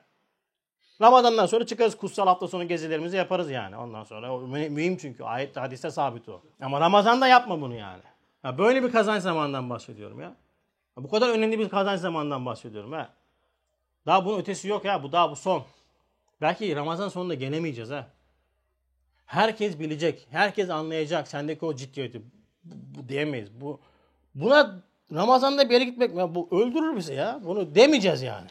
Ramazan'dan 1.02 1.46
sonra 1.46 1.66
çıkarız 1.66 1.96
kutsal 1.96 2.26
hafta 2.26 2.48
sonu 2.48 2.68
gezilerimizi 2.68 3.16
yaparız 3.16 3.50
yani. 3.50 3.76
Ondan 3.76 4.04
sonra 4.04 4.34
o 4.34 4.40
mü- 4.40 4.70
mühim 4.70 4.96
çünkü 4.96 5.24
ayette 5.24 5.60
hadiste 5.60 5.90
sabit 5.90 6.28
o. 6.28 6.42
Ama 6.62 6.80
Ramazan'da 6.80 7.26
yapma 7.28 7.60
bunu 7.60 7.74
yani. 7.74 8.02
Ya 8.44 8.58
böyle 8.58 8.82
bir 8.82 8.92
kazanç 8.92 9.22
zamanından 9.22 9.70
bahsediyorum 9.70 10.20
ya. 10.20 10.26
ya. 10.96 11.04
Bu 11.04 11.10
kadar 11.10 11.28
önemli 11.28 11.58
bir 11.58 11.68
kazanç 11.68 12.00
zamanından 12.00 12.46
bahsediyorum 12.46 12.92
ha. 12.92 13.08
Daha 14.06 14.24
bunun 14.24 14.38
ötesi 14.38 14.68
yok 14.68 14.84
ya. 14.84 15.02
Bu 15.02 15.12
daha 15.12 15.30
bu 15.30 15.36
son. 15.36 15.64
Belki 16.40 16.76
Ramazan 16.76 17.08
sonunda 17.08 17.34
gelemeyeceğiz 17.34 17.90
ha. 17.90 18.06
Herkes 19.26 19.78
bilecek. 19.78 20.26
Herkes 20.30 20.70
anlayacak 20.70 21.28
sendeki 21.28 21.64
o 21.64 21.74
ciddiyeti. 21.74 22.22
Bu, 22.64 22.74
bu 22.94 23.08
diyemeyiz. 23.08 23.60
Bu 23.60 23.80
buna 24.34 24.82
Ramazan'da 25.14 25.68
bir 25.68 25.74
yere 25.74 25.84
gitmek 25.84 26.16
ya 26.16 26.34
bu 26.34 26.48
öldürür 26.50 26.96
bizi 26.96 27.14
ya. 27.14 27.40
Bunu 27.44 27.74
demeyeceğiz 27.74 28.22
yani. 28.22 28.46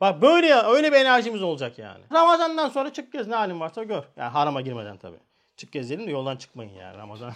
Bak 0.00 0.22
böyle 0.22 0.46
ya 0.46 0.70
öyle 0.70 0.92
bir 0.92 0.96
enerjimiz 0.96 1.42
olacak 1.42 1.78
yani. 1.78 2.04
Ramazan'dan 2.12 2.68
sonra 2.68 2.92
çık 2.92 3.12
gez 3.12 3.26
ne 3.28 3.34
halin 3.34 3.60
varsa 3.60 3.84
gör. 3.84 4.02
Yani 4.16 4.30
harama 4.30 4.60
girmeden 4.60 4.96
tabii. 4.96 5.18
Çık 5.56 5.72
gez 5.72 5.90
dedim 5.90 6.06
de 6.06 6.10
yoldan 6.10 6.36
çıkmayın 6.36 6.72
yani 6.74 6.98
Ramazan. 6.98 7.32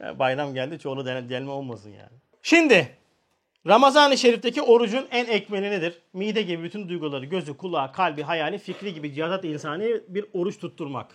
Bayram 0.18 0.54
geldi 0.54 0.78
çoğunu 0.78 1.06
del- 1.06 1.28
delme 1.28 1.50
olmasın 1.50 1.90
yani. 1.90 2.18
Şimdi 2.42 2.96
Ramazan-ı 3.66 4.18
Şerif'teki 4.18 4.62
orucun 4.62 5.06
en 5.10 5.26
ekmeli 5.26 5.70
nedir? 5.70 5.98
Mide 6.12 6.42
gibi 6.42 6.62
bütün 6.62 6.88
duyguları, 6.88 7.24
gözü, 7.24 7.56
kulağı, 7.56 7.92
kalbi, 7.92 8.22
hayali, 8.22 8.58
fikri 8.58 8.94
gibi 8.94 9.14
cihadat 9.14 9.44
insani 9.44 10.00
bir 10.08 10.24
oruç 10.32 10.58
tutturmak. 10.58 11.06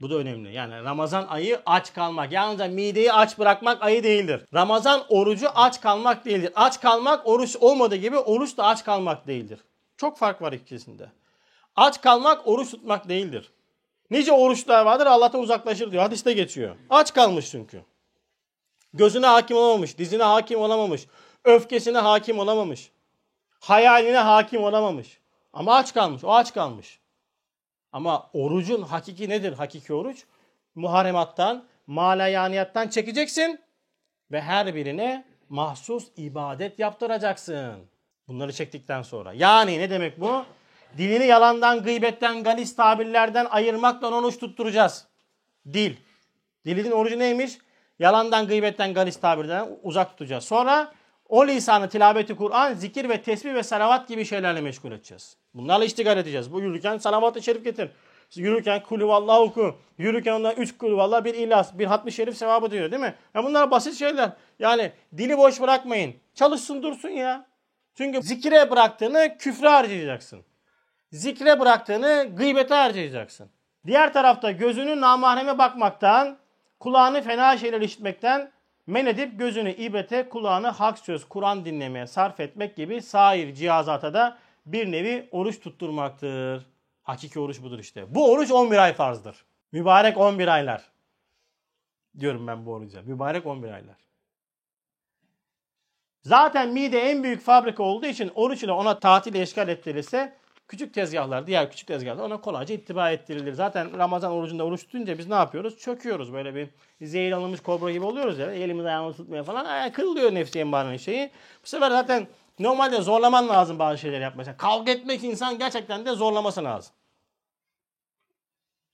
Bu 0.00 0.10
da 0.10 0.14
önemli. 0.14 0.54
Yani 0.54 0.84
Ramazan 0.84 1.26
ayı 1.28 1.60
aç 1.66 1.94
kalmak. 1.94 2.32
Yalnızca 2.32 2.68
mideyi 2.68 3.12
aç 3.12 3.38
bırakmak 3.38 3.82
ayı 3.82 4.02
değildir. 4.02 4.44
Ramazan 4.54 5.04
orucu 5.08 5.48
aç 5.54 5.80
kalmak 5.80 6.24
değildir. 6.24 6.52
Aç 6.54 6.80
kalmak 6.80 7.26
oruç 7.26 7.56
olmadığı 7.56 7.96
gibi 7.96 8.18
oruç 8.18 8.56
da 8.56 8.64
aç 8.64 8.84
kalmak 8.84 9.26
değildir. 9.26 9.60
Çok 9.96 10.18
fark 10.18 10.42
var 10.42 10.52
ikisinde. 10.52 11.06
Aç 11.76 12.00
kalmak 12.00 12.48
oruç 12.48 12.70
tutmak 12.70 13.08
değildir. 13.08 13.52
Nice 14.10 14.32
oruçlar 14.32 14.84
vardır 14.84 15.06
Allah'tan 15.06 15.40
uzaklaşır 15.40 15.92
diyor. 15.92 16.02
Hadiste 16.02 16.32
geçiyor. 16.32 16.76
Aç 16.90 17.14
kalmış 17.14 17.50
çünkü. 17.50 17.82
Gözüne 18.94 19.26
hakim 19.26 19.56
olamamış, 19.56 19.98
dizine 19.98 20.22
hakim 20.22 20.60
olamamış, 20.60 21.06
öfkesine 21.44 21.98
hakim 21.98 22.38
olamamış, 22.38 22.90
hayaline 23.60 24.18
hakim 24.18 24.64
olamamış. 24.64 25.18
Ama 25.52 25.74
aç 25.74 25.94
kalmış, 25.94 26.24
o 26.24 26.32
aç 26.34 26.54
kalmış. 26.54 27.00
Ama 27.92 28.30
orucun 28.32 28.82
hakiki 28.82 29.28
nedir? 29.28 29.52
Hakiki 29.52 29.94
oruç 29.94 30.24
muharemattan, 30.74 31.64
malayaniyattan 31.86 32.88
çekeceksin 32.88 33.60
ve 34.30 34.40
her 34.40 34.74
birine 34.74 35.24
mahsus 35.48 36.08
ibadet 36.16 36.78
yaptıracaksın. 36.78 37.76
Bunları 38.28 38.52
çektikten 38.52 39.02
sonra. 39.02 39.32
Yani 39.32 39.78
ne 39.78 39.90
demek 39.90 40.20
bu? 40.20 40.44
Dilini 40.98 41.26
yalandan, 41.26 41.82
gıybetten, 41.82 42.42
galis 42.42 42.76
tabirlerden 42.76 43.46
ayırmakla 43.50 44.10
oruç 44.10 44.38
tutturacağız. 44.38 45.06
Dil. 45.72 45.96
Dilinin 46.64 46.90
orucu 46.90 47.18
neymiş? 47.18 47.58
Yalandan, 47.98 48.46
gıybetten, 48.46 48.94
galis 48.94 49.20
tabirden 49.20 49.68
uzak 49.82 50.10
tutacağız. 50.10 50.44
Sonra 50.44 50.92
o 51.32 51.46
lisanı 51.46 51.88
tilaveti 51.88 52.36
Kur'an, 52.36 52.74
zikir 52.74 53.08
ve 53.08 53.22
tesbih 53.22 53.54
ve 53.54 53.62
salavat 53.62 54.08
gibi 54.08 54.24
şeylerle 54.24 54.60
meşgul 54.60 54.92
edeceğiz. 54.92 55.36
Bunlarla 55.54 55.84
iştigal 55.84 56.18
edeceğiz. 56.18 56.52
Bu 56.52 56.60
yürürken 56.60 56.98
salavat-ı 56.98 57.42
şerif 57.42 57.64
getir. 57.64 57.90
Yürürken 58.34 58.82
kulü 58.82 59.06
vallah 59.06 59.40
oku. 59.40 59.76
Yürürken 59.98 60.32
ondan 60.32 60.56
üç 60.56 60.78
kulü 60.78 60.96
vallah 60.96 61.24
bir 61.24 61.34
ilas, 61.34 61.78
bir 61.78 61.86
hatmi 61.86 62.12
şerif 62.12 62.36
sevabı 62.36 62.70
diyor 62.70 62.90
değil 62.90 63.02
mi? 63.02 63.14
Ya 63.34 63.44
bunlar 63.44 63.70
basit 63.70 63.94
şeyler. 63.94 64.32
Yani 64.58 64.92
dili 65.16 65.38
boş 65.38 65.60
bırakmayın. 65.60 66.14
Çalışsın 66.34 66.82
dursun 66.82 67.08
ya. 67.08 67.46
Çünkü 67.94 68.22
zikire 68.22 68.70
bıraktığını 68.70 69.36
küfre 69.38 69.68
harcayacaksın. 69.68 70.44
Zikre 71.12 71.60
bıraktığını 71.60 72.28
gıybete 72.36 72.74
harcayacaksın. 72.74 73.50
Diğer 73.86 74.12
tarafta 74.12 74.50
gözünü 74.50 75.00
namahreme 75.00 75.58
bakmaktan, 75.58 76.38
kulağını 76.80 77.22
fena 77.22 77.56
şeyler 77.58 77.80
işitmekten 77.80 78.52
men 78.86 79.06
edip 79.06 79.38
gözünü 79.38 79.70
ibete, 79.70 80.28
kulağını 80.28 80.68
hak 80.68 80.98
söz, 80.98 81.28
Kur'an 81.28 81.64
dinlemeye 81.64 82.06
sarf 82.06 82.40
etmek 82.40 82.76
gibi 82.76 83.02
sair 83.02 83.54
cihazata 83.54 84.14
da 84.14 84.38
bir 84.66 84.92
nevi 84.92 85.28
oruç 85.30 85.60
tutturmaktır. 85.60 86.66
Hakiki 87.02 87.40
oruç 87.40 87.62
budur 87.62 87.78
işte. 87.78 88.14
Bu 88.14 88.32
oruç 88.32 88.50
11 88.50 88.78
ay 88.78 88.92
farzdır. 88.92 89.44
Mübarek 89.72 90.18
11 90.18 90.48
aylar. 90.48 90.82
Diyorum 92.18 92.46
ben 92.46 92.66
bu 92.66 92.72
oruca. 92.72 93.02
Mübarek 93.02 93.46
11 93.46 93.68
aylar. 93.68 93.96
Zaten 96.22 96.68
mide 96.68 97.00
en 97.00 97.22
büyük 97.22 97.42
fabrika 97.42 97.82
olduğu 97.82 98.06
için 98.06 98.32
oruç 98.34 98.62
ile 98.62 98.72
ona 98.72 98.98
tatil 98.98 99.34
eşgal 99.34 99.68
ettirilirse 99.68 100.36
küçük 100.72 100.94
tezgahlar, 100.94 101.46
diğer 101.46 101.70
küçük 101.70 101.88
tezgahlar 101.88 102.24
ona 102.24 102.40
kolayca 102.40 102.74
ittiba 102.74 103.10
ettirilir. 103.10 103.52
Zaten 103.52 103.98
Ramazan 103.98 104.32
orucunda 104.32 104.64
oruç 104.64 104.84
tutunca 104.84 105.18
biz 105.18 105.28
ne 105.28 105.34
yapıyoruz? 105.34 105.78
Çöküyoruz. 105.78 106.32
Böyle 106.32 106.54
bir 106.54 106.68
zehir 107.02 107.32
alınmış 107.32 107.60
kobra 107.60 107.90
gibi 107.92 108.04
oluyoruz 108.04 108.38
ya. 108.38 108.52
Elimiz 108.52 108.86
ayağımız 108.86 109.16
tutmaya 109.16 109.42
falan. 109.42 109.64
Ay, 109.64 109.92
kırılıyor 109.92 110.34
nefsi 110.34 110.58
embarının 110.58 110.96
şeyi. 110.96 111.30
Bu 111.62 111.66
sefer 111.66 111.90
zaten 111.90 112.26
normalde 112.58 113.00
zorlaman 113.00 113.48
lazım 113.48 113.78
bazı 113.78 113.98
şeyleri 113.98 114.22
yapmaya. 114.22 114.56
Kavga 114.56 114.92
etmek 114.92 115.24
insan 115.24 115.58
gerçekten 115.58 116.06
de 116.06 116.12
zorlaması 116.12 116.64
lazım. 116.64 116.94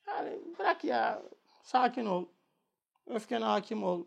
Yani 0.08 0.38
bırak 0.58 0.84
ya. 0.84 1.22
Sakin 1.62 2.06
ol. 2.06 2.24
Öfkene 3.06 3.44
hakim 3.44 3.84
ol. 3.84 4.04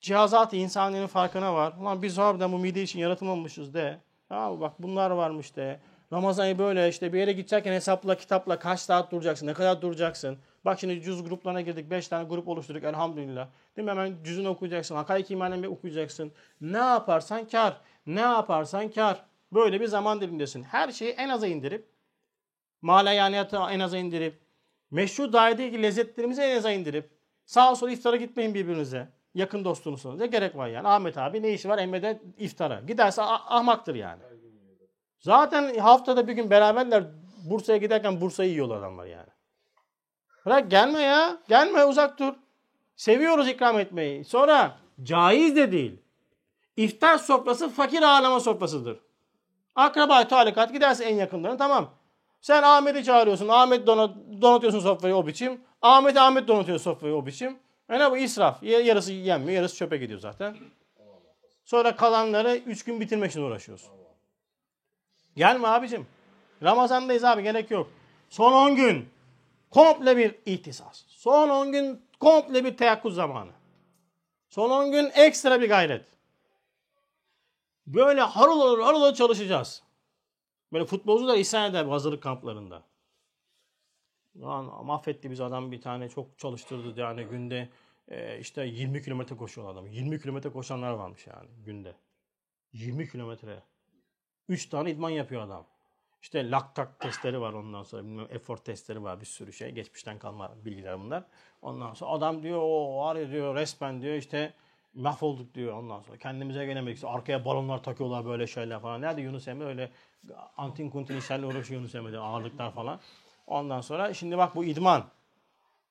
Cihazat 0.00 0.52
insaniyenin 0.52 1.06
farkına 1.06 1.54
var. 1.54 1.74
Ulan 1.80 2.02
biz 2.02 2.18
harbiden 2.18 2.52
bu 2.52 2.58
mide 2.58 2.82
için 2.82 2.98
yaratılmamışız 2.98 3.74
de. 3.74 4.00
Tamam 4.28 4.60
bak 4.60 4.72
bunlar 4.78 5.10
varmış 5.10 5.56
de. 5.56 5.80
Ramazan 6.14 6.44
ayı 6.44 6.58
böyle 6.58 6.88
işte 6.88 7.12
bir 7.12 7.18
yere 7.18 7.32
gidecekken 7.32 7.72
hesapla 7.72 8.14
kitapla 8.14 8.58
kaç 8.58 8.80
saat 8.80 9.12
duracaksın, 9.12 9.46
ne 9.46 9.54
kadar 9.54 9.82
duracaksın. 9.82 10.38
Bak 10.64 10.80
şimdi 10.80 11.02
cüz 11.02 11.24
gruplarına 11.24 11.60
girdik. 11.60 11.90
Beş 11.90 12.08
tane 12.08 12.28
grup 12.28 12.48
oluşturduk 12.48 12.84
elhamdülillah. 12.84 13.48
Değil 13.76 13.84
mi? 13.84 13.90
Hemen 13.90 14.16
cüzünü 14.24 14.48
okuyacaksın. 14.48 14.94
Hakaik 14.94 15.30
imanen 15.30 15.62
bir 15.62 15.68
okuyacaksın. 15.68 16.32
Ne 16.60 16.78
yaparsan 16.78 17.48
kar. 17.48 17.76
Ne 18.06 18.20
yaparsan 18.20 18.90
kar. 18.90 19.24
Böyle 19.52 19.80
bir 19.80 19.86
zaman 19.86 20.20
dilimindesin. 20.20 20.62
Her 20.62 20.92
şeyi 20.92 21.10
en 21.10 21.28
aza 21.28 21.46
indirip 21.46 21.88
malayaniyatı 22.82 23.56
en 23.56 23.80
aza 23.80 23.98
indirip 23.98 24.40
meşru 24.90 25.32
dairedeki 25.32 25.82
lezzetlerimizi 25.82 26.42
en 26.42 26.56
aza 26.56 26.70
indirip 26.70 27.10
sağa 27.44 27.76
sola 27.76 27.90
iftara 27.90 28.16
gitmeyin 28.16 28.54
birbirinize. 28.54 29.08
Yakın 29.34 29.64
dostunuzsunuz. 29.64 30.18
Ne 30.18 30.26
gerek 30.26 30.56
var 30.56 30.68
yani? 30.68 30.88
Ahmet 30.88 31.18
abi 31.18 31.42
ne 31.42 31.52
işi 31.52 31.68
var 31.68 31.78
Emre'de 31.78 32.22
iftara? 32.38 32.80
Giderse 32.80 33.22
ah- 33.22 33.52
ahmaktır 33.52 33.94
yani. 33.94 34.22
Zaten 35.24 35.78
haftada 35.78 36.28
bir 36.28 36.32
gün 36.32 36.50
beraberler 36.50 37.04
Bursa'ya 37.50 37.78
giderken 37.78 38.20
Bursa'yı 38.20 38.50
yiyorlar 38.50 38.76
adamlar 38.76 39.06
yani. 39.06 39.28
Bırak 40.46 40.70
gelme 40.70 41.00
ya. 41.00 41.38
Gelme 41.48 41.84
uzak 41.84 42.18
dur. 42.18 42.34
Seviyoruz 42.96 43.48
ikram 43.48 43.78
etmeyi. 43.78 44.24
Sonra 44.24 44.76
caiz 45.02 45.56
de 45.56 45.72
değil. 45.72 45.98
İftar 46.76 47.18
sofrası 47.18 47.68
fakir 47.68 48.02
ağlama 48.02 48.40
sofrasıdır. 48.40 48.98
Akraba 49.74 50.28
talikat 50.28 50.72
giderse 50.72 51.04
en 51.04 51.16
yakınlarına 51.16 51.56
tamam. 51.56 51.90
Sen 52.40 52.62
Ahmet'i 52.62 53.04
çağırıyorsun. 53.04 53.48
Ahmet 53.48 53.86
donat, 53.86 54.16
donatıyorsun 54.42 54.80
sofrayı 54.80 55.14
o 55.16 55.26
biçim. 55.26 55.60
Ahmet 55.82 56.16
Ahmet 56.16 56.48
donatıyor 56.48 56.78
sofrayı 56.78 57.14
o 57.14 57.26
biçim. 57.26 57.58
E 57.90 57.98
ne 57.98 58.10
bu 58.10 58.16
israf. 58.16 58.62
Ya- 58.62 58.80
Yarısı 58.80 59.12
yenmiyor, 59.12 59.52
yarısı 59.56 59.76
çöpe 59.76 59.96
gidiyor 59.96 60.20
zaten. 60.20 60.56
Sonra 61.64 61.96
kalanları 61.96 62.56
3 62.56 62.84
gün 62.84 63.00
bitirmek 63.00 63.30
için 63.30 63.42
uğraşıyorsun. 63.42 64.03
Gelme 65.36 65.68
abicim. 65.68 66.06
Ramazandayız 66.62 67.24
abi 67.24 67.42
gerek 67.42 67.70
yok. 67.70 67.90
Son 68.28 68.52
10 68.52 68.76
gün 68.76 69.08
komple 69.70 70.16
bir 70.16 70.34
ihtisas. 70.46 71.04
Son 71.08 71.48
10 71.48 71.72
gün 71.72 72.02
komple 72.20 72.64
bir 72.64 72.76
teyakkuz 72.76 73.14
zamanı. 73.14 73.50
Son 74.48 74.70
10 74.70 74.92
gün 74.92 75.10
ekstra 75.14 75.60
bir 75.60 75.68
gayret. 75.68 76.06
Böyle 77.86 78.20
harıl 78.20 78.60
harıl 78.60 78.82
harıl 78.82 79.14
çalışacağız. 79.14 79.82
Böyle 80.72 80.84
futbolcular 80.84 81.36
isyan 81.36 81.70
eder 81.70 81.86
bu 81.86 81.92
hazırlık 81.92 82.22
kamplarında. 82.22 82.82
Lan 84.36 84.84
mahvetti 84.84 85.30
biz 85.30 85.40
adam 85.40 85.72
bir 85.72 85.80
tane 85.80 86.08
çok 86.08 86.38
çalıştırdı 86.38 87.00
yani 87.00 87.24
günde 87.24 87.68
e, 88.08 88.38
işte 88.38 88.64
20 88.64 89.02
kilometre 89.02 89.36
koşuyor 89.36 89.72
adam. 89.72 89.86
20 89.86 90.20
kilometre 90.20 90.50
koşanlar 90.50 90.92
varmış 90.92 91.26
yani 91.26 91.48
günde. 91.64 91.94
20 92.72 93.08
kilometre. 93.08 93.62
3 94.48 94.66
tane 94.66 94.90
idman 94.90 95.10
yapıyor 95.10 95.42
adam. 95.42 95.66
İşte 96.22 96.50
laktak 96.50 97.00
testleri 97.00 97.40
var 97.40 97.52
ondan 97.52 97.82
sonra 97.82 98.04
bilmem 98.04 98.26
efor 98.30 98.56
testleri 98.56 99.02
var 99.02 99.20
bir 99.20 99.26
sürü 99.26 99.52
şey. 99.52 99.70
Geçmişten 99.70 100.18
kalma 100.18 100.52
bilgiler 100.64 101.00
bunlar. 101.00 101.24
Ondan 101.62 101.94
sonra 101.94 102.10
adam 102.10 102.42
diyor 102.42 102.58
o 102.62 102.96
var 102.96 103.16
ya 103.16 103.30
diyor 103.30 103.54
resmen 103.54 104.02
diyor 104.02 104.14
işte 104.14 104.54
mahvolduk 104.94 105.54
diyor 105.54 105.72
ondan 105.76 106.00
sonra. 106.00 106.18
Kendimize 106.18 106.66
gelemedik. 106.66 106.96
İşte 106.96 107.08
arkaya 107.08 107.44
balonlar 107.44 107.82
takıyorlar 107.82 108.24
böyle 108.24 108.46
şeyler 108.46 108.80
falan. 108.80 109.00
Nerede 109.00 109.20
Yunus 109.20 109.48
Emre 109.48 109.64
öyle 109.64 109.90
antin 110.56 110.90
kuntin 110.90 111.16
işlerle 111.16 111.46
uğraşıyor 111.46 111.80
Yunus 111.80 111.94
Emre'de 111.94 112.18
ağırlıklar 112.18 112.72
falan. 112.72 113.00
Ondan 113.46 113.80
sonra 113.80 114.14
şimdi 114.14 114.38
bak 114.38 114.54
bu 114.54 114.64
idman. 114.64 115.04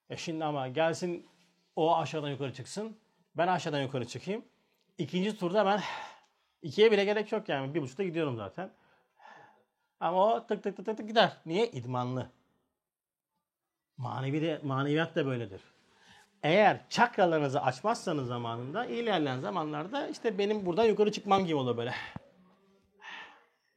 E 0.10 0.18
şimdi 0.18 0.46
ama 0.46 0.68
gelsin 0.68 1.28
o 1.76 1.98
aşağıdan 1.98 2.30
yukarı 2.30 2.54
çıksın. 2.54 2.98
Ben 3.38 3.48
aşağıdan 3.48 3.82
yukarı 3.82 4.08
çıkayım. 4.08 4.46
İkinci 4.98 5.38
turda 5.38 5.66
ben 5.66 5.82
ikiye 6.64 6.92
bile 6.92 7.06
gerek 7.06 7.32
yok 7.32 7.50
yani. 7.50 7.74
Bir 7.74 7.82
buçukta 7.82 8.04
gidiyorum 8.04 8.38
zaten. 8.38 8.70
Ama 10.00 10.34
o 10.36 10.48
tık 10.48 10.64
tık 10.64 10.78
tık 10.78 10.86
tık 10.86 10.98
tık 10.98 11.08
gider. 11.08 11.38
Niye? 11.46 11.68
İdmanlı. 11.68 12.30
Manevi 13.98 14.42
de, 14.42 14.60
maneviyat 14.64 15.16
da 15.16 15.26
böyledir. 15.26 15.62
Eğer 16.44 16.90
çakralarınızı 16.90 17.62
açmazsanız 17.62 18.28
zamanında 18.28 18.86
ilerleyen 18.86 19.40
zamanlarda 19.40 20.08
işte 20.08 20.38
benim 20.38 20.66
buradan 20.66 20.86
yukarı 20.86 21.12
çıkmam 21.12 21.46
gibi 21.46 21.56
olur 21.56 21.78
böyle. 21.78 21.94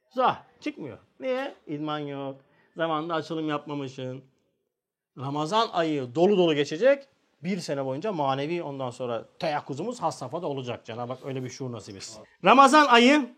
Zah 0.09 0.43
çıkmıyor. 0.59 0.97
Niye? 1.19 1.55
İdman 1.67 1.99
yok. 1.99 2.41
Zamanında 2.75 3.13
açılım 3.13 3.49
yapmamışsın. 3.49 4.23
Ramazan 5.17 5.69
ayı 5.73 6.15
dolu 6.15 6.37
dolu 6.37 6.55
geçecek. 6.55 7.07
Bir 7.43 7.59
sene 7.59 7.85
boyunca 7.85 8.11
manevi 8.11 8.63
ondan 8.63 8.89
sonra 8.89 9.25
teyakkuzumuz 9.39 10.01
has 10.01 10.19
safhada 10.19 10.47
olacak. 10.47 10.85
Cenab-ı 10.85 11.13
Hak 11.13 11.25
öyle 11.25 11.43
bir 11.43 11.49
şuur 11.49 11.71
nasip 11.71 11.95
etsin. 11.95 12.23
Ramazan 12.45 12.85
ayı 12.85 13.29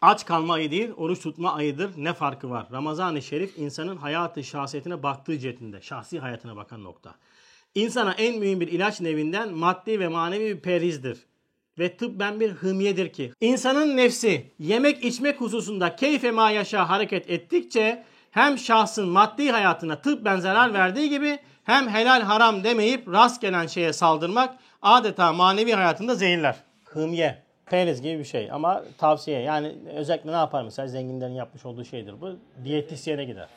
aç 0.00 0.26
kalma 0.26 0.54
ayı 0.54 0.70
değil, 0.70 0.90
oruç 0.96 1.20
tutma 1.20 1.52
ayıdır. 1.52 1.90
Ne 1.96 2.12
farkı 2.12 2.50
var? 2.50 2.66
Ramazan-ı 2.72 3.22
Şerif 3.22 3.58
insanın 3.58 3.96
hayatı 3.96 4.44
şahsiyetine 4.44 5.02
baktığı 5.02 5.38
cihetinde. 5.38 5.80
Şahsi 5.82 6.18
hayatına 6.18 6.56
bakan 6.56 6.84
nokta. 6.84 7.14
İnsana 7.74 8.12
en 8.12 8.38
mühim 8.38 8.60
bir 8.60 8.68
ilaç 8.68 9.00
nevinden 9.00 9.54
maddi 9.54 10.00
ve 10.00 10.08
manevi 10.08 10.56
bir 10.56 10.60
perizdir. 10.60 11.26
Ve 11.78 11.96
tıbben 11.96 12.40
bir 12.40 12.50
hımyedir 12.50 13.12
ki 13.12 13.32
insanın 13.40 13.96
nefsi 13.96 14.52
yemek 14.58 15.04
içmek 15.04 15.40
hususunda 15.40 15.96
keyfe 15.96 16.30
ma 16.30 16.50
yaşa 16.50 16.88
hareket 16.88 17.30
ettikçe 17.30 18.04
hem 18.30 18.58
şahsın 18.58 19.08
maddi 19.08 19.50
hayatına 19.50 20.00
tıbben 20.00 20.36
zarar 20.40 20.74
verdiği 20.74 21.10
gibi 21.10 21.38
hem 21.68 21.88
helal 21.88 22.22
haram 22.22 22.64
demeyip 22.64 23.08
rast 23.08 23.40
gelen 23.40 23.66
şeye 23.66 23.92
saldırmak 23.92 24.58
adeta 24.82 25.32
manevi 25.32 25.72
hayatında 25.72 26.14
zehirler. 26.14 26.56
Hımye, 26.84 27.42
periz 27.66 28.02
gibi 28.02 28.18
bir 28.18 28.24
şey 28.24 28.52
ama 28.52 28.84
tavsiye 28.98 29.40
yani 29.40 29.74
özellikle 29.94 30.32
ne 30.32 30.36
yapar 30.36 30.62
mesela 30.62 30.88
zenginlerin 30.88 31.34
yapmış 31.34 31.66
olduğu 31.66 31.84
şeydir 31.84 32.20
bu. 32.20 32.38
Diyetisyene 32.64 33.24
gider. 33.24 33.48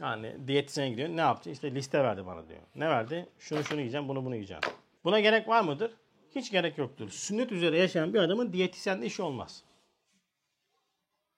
Yani 0.00 0.36
diyetisyene 0.46 0.90
gidiyor. 0.90 1.08
Ne 1.08 1.20
yaptı? 1.20 1.50
İşte 1.50 1.74
liste 1.74 2.04
verdi 2.04 2.26
bana 2.26 2.48
diyor. 2.48 2.60
Ne 2.74 2.88
verdi? 2.88 3.26
Şunu 3.38 3.64
şunu 3.64 3.80
yiyeceğim, 3.80 4.08
bunu 4.08 4.24
bunu 4.24 4.34
yiyeceğim. 4.34 4.62
Buna 5.04 5.20
gerek 5.20 5.48
var 5.48 5.60
mıdır? 5.60 5.90
Hiç 6.34 6.50
gerek 6.50 6.78
yoktur. 6.78 7.10
Sünnet 7.10 7.52
üzere 7.52 7.78
yaşayan 7.78 8.14
bir 8.14 8.18
adamın 8.18 8.52
diyetisyenle 8.52 9.06
işi 9.06 9.22
olmaz. 9.22 9.62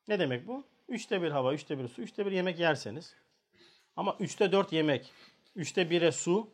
Ne 0.08 0.18
demek 0.18 0.46
bu? 0.48 0.64
Üçte 0.88 1.22
bir 1.22 1.30
hava, 1.30 1.54
üçte 1.54 1.78
bir 1.78 1.88
su, 1.88 2.02
üçte 2.02 2.26
bir 2.26 2.32
yemek 2.32 2.58
yerseniz. 2.58 3.14
Ama 3.96 4.16
üçte 4.20 4.52
dört 4.52 4.72
yemek, 4.72 5.12
üçte 5.56 5.90
bire 5.90 6.12
su, 6.12 6.48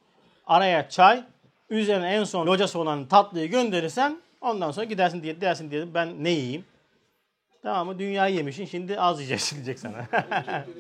araya 0.47 0.89
çay, 0.89 1.25
üzerine 1.71 2.15
en 2.15 2.25
son 2.25 2.47
locası 2.47 2.79
olan 2.79 3.07
tatlıyı 3.07 3.51
gönderirsen 3.51 4.21
ondan 4.41 4.71
sonra 4.71 4.85
gidersin 4.85 5.23
diye 5.23 5.41
dersin 5.41 5.71
diye 5.71 5.95
ben 5.95 6.25
ne 6.25 6.31
yiyeyim? 6.31 6.65
Tamam 7.63 7.87
mı? 7.87 7.99
Dünyayı 7.99 8.35
yemişsin 8.37 8.65
şimdi 8.65 9.01
az 9.01 9.19
yiyeceksin 9.19 9.57
diyecek 9.57 9.79
sana. 9.79 10.07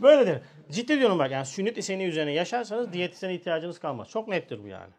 Böyledir. 0.00 0.38
Ciddi 0.70 0.98
diyorum 0.98 1.18
bak 1.18 1.30
yani 1.30 1.46
sünnet 1.46 1.78
iseni 1.78 2.04
üzerine 2.04 2.32
yaşarsanız 2.32 2.92
diyetisyene 2.92 3.34
ihtiyacınız 3.34 3.78
kalmaz. 3.78 4.08
Çok 4.08 4.28
nettir 4.28 4.62
bu 4.62 4.66
yani. 4.66 4.92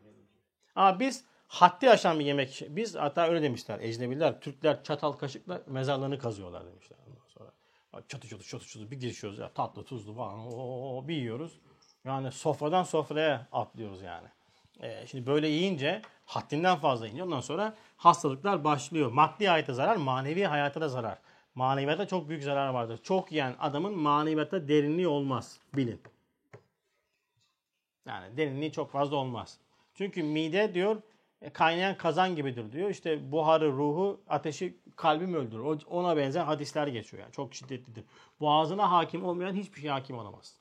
Ama 0.75 0.99
biz 0.99 1.23
haddi 1.47 1.89
aşan 1.89 2.19
bir 2.19 2.25
yemek. 2.25 2.63
Biz 2.69 2.95
hatta 2.95 3.27
öyle 3.27 3.41
demişler 3.41 3.79
ecnebiler. 3.79 4.39
Türkler 4.39 4.83
çatal 4.83 5.11
kaşıkla 5.11 5.61
mezarlarını 5.67 6.19
kazıyorlar 6.19 6.65
demişler. 6.65 6.97
Çatı 8.07 8.27
çatı 8.27 8.43
çatı 8.43 8.67
çatı 8.67 8.91
bir 8.91 8.99
girişiyoruz 8.99 9.39
ya 9.39 9.49
tatlı 9.53 9.83
tuzlu 9.83 10.13
falan 10.13 10.39
o 10.53 11.07
bir 11.07 11.15
yiyoruz. 11.15 11.59
Yani 12.05 12.31
sofradan 12.31 12.83
sofraya 12.83 13.47
atlıyoruz 13.51 14.01
yani. 14.01 14.27
Ee, 14.81 15.07
şimdi 15.07 15.27
böyle 15.27 15.47
yiyince 15.47 16.01
haddinden 16.25 16.77
fazla 16.77 17.05
yiyince 17.05 17.23
ondan 17.23 17.41
sonra 17.41 17.75
hastalıklar 17.97 18.63
başlıyor. 18.63 19.11
Maddi 19.11 19.47
hayata 19.47 19.73
zarar, 19.73 19.95
manevi 19.95 20.43
hayata 20.43 20.81
da 20.81 20.89
zarar. 20.89 21.17
Maneviyata 21.55 22.07
çok 22.07 22.29
büyük 22.29 22.43
zarar 22.43 22.69
vardır. 22.69 22.99
Çok 23.03 23.31
yiyen 23.31 23.55
adamın 23.59 23.97
maneviyata 23.97 24.67
derinliği 24.67 25.07
olmaz. 25.07 25.59
Bilin. 25.75 26.01
Yani 28.07 28.37
derinliği 28.37 28.71
çok 28.71 28.91
fazla 28.91 29.15
olmaz. 29.15 29.57
Çünkü 29.95 30.23
mide 30.23 30.73
diyor 30.73 31.01
kaynayan 31.53 31.97
kazan 31.97 32.35
gibidir 32.35 32.71
diyor. 32.71 32.89
İşte 32.89 33.31
buharı, 33.31 33.71
ruhu, 33.71 34.21
ateşi 34.27 34.77
kalbim 34.95 35.33
öldürür. 35.33 35.81
Ona 35.89 36.17
benzer 36.17 36.43
hadisler 36.43 36.87
geçiyor 36.87 37.23
yani. 37.23 37.31
Çok 37.31 37.53
şiddetlidir. 37.55 38.05
Boğazına 38.39 38.91
hakim 38.91 39.25
olmayan 39.25 39.55
hiçbir 39.55 39.81
şey 39.81 39.89
hakim 39.89 40.17
olamaz. 40.17 40.55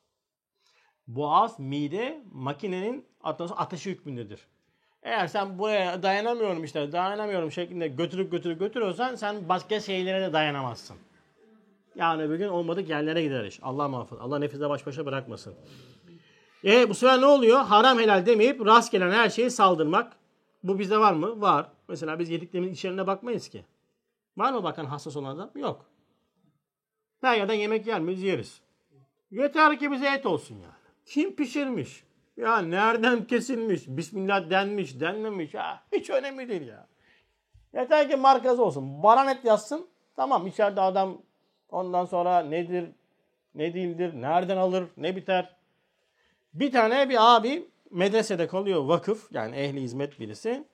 Boğaz, 1.06 1.58
mide 1.58 2.22
makinenin 2.32 3.06
ateşi, 3.56 3.90
hükmündedir. 3.90 4.46
Eğer 5.02 5.26
sen 5.26 5.58
buraya 5.58 6.02
dayanamıyorum 6.02 6.64
işte 6.64 6.92
dayanamıyorum 6.92 7.52
şeklinde 7.52 7.88
götürüp 7.88 8.32
götürüp 8.32 8.60
götürüyorsan 8.60 9.14
sen 9.14 9.48
başka 9.48 9.80
şeylere 9.80 10.20
de 10.20 10.32
dayanamazsın. 10.32 10.96
Yani 11.96 12.22
öbür 12.22 12.36
gün 12.36 12.48
olmadık 12.48 12.88
yerlere 12.88 13.22
gider 13.22 13.44
iş. 13.44 13.60
Allah 13.62 13.88
muhafaza. 13.88 14.22
Allah 14.22 14.38
nefisle 14.38 14.68
baş 14.68 14.86
başa 14.86 15.06
bırakmasın. 15.06 15.54
E 16.64 16.88
bu 16.88 16.94
sefer 16.94 17.20
ne 17.20 17.26
oluyor? 17.26 17.60
Haram 17.64 17.98
helal 17.98 18.26
demeyip 18.26 18.66
rast 18.66 18.92
gelen 18.92 19.10
her 19.10 19.30
şeyi 19.30 19.50
saldırmak. 19.50 20.12
Bu 20.62 20.78
bizde 20.78 20.98
var 20.98 21.12
mı? 21.12 21.40
Var. 21.40 21.70
Mesela 21.88 22.18
biz 22.18 22.30
yediklerimizin 22.30 22.74
içeriğine 22.74 23.06
bakmayız 23.06 23.48
ki. 23.48 23.64
Var 24.36 24.52
mı 24.52 24.64
bakan 24.64 24.84
hassas 24.84 25.16
olan 25.16 25.36
adam? 25.36 25.50
Yok. 25.54 25.86
Her 27.20 27.36
yerden 27.36 27.54
yemek 27.54 27.86
yer 27.86 28.00
miyiz? 28.00 28.22
Yeriz. 28.22 28.60
Yeter 29.30 29.78
ki 29.78 29.90
bize 29.90 30.06
et 30.08 30.26
olsun 30.26 30.54
yani. 30.54 30.72
Kim 31.06 31.36
pişirmiş? 31.36 32.04
Ya 32.36 32.58
nereden 32.58 33.24
kesilmiş? 33.26 33.88
Bismillah 33.88 34.50
denmiş, 34.50 35.00
denmemiş. 35.00 35.54
Ha, 35.54 35.82
hiç 35.92 36.10
önemli 36.10 36.48
değil 36.48 36.66
ya. 36.66 36.86
Yeter 37.74 38.10
ki 38.10 38.16
markası 38.16 38.64
olsun. 38.64 39.02
Baranet 39.02 39.44
yazsın. 39.44 39.86
Tamam 40.16 40.46
içeride 40.46 40.80
adam 40.80 41.22
ondan 41.68 42.04
sonra 42.04 42.40
nedir, 42.40 42.90
ne 43.54 43.74
değildir, 43.74 44.12
nereden 44.14 44.56
alır, 44.56 44.84
ne 44.96 45.16
biter. 45.16 45.56
Bir 46.54 46.72
tane 46.72 47.08
bir 47.08 47.36
abi 47.36 47.68
medresede 47.92 48.46
kalıyor 48.46 48.84
vakıf 48.84 49.32
yani 49.32 49.56
ehli 49.56 49.80
hizmet 49.80 50.20
birisi. 50.20 50.64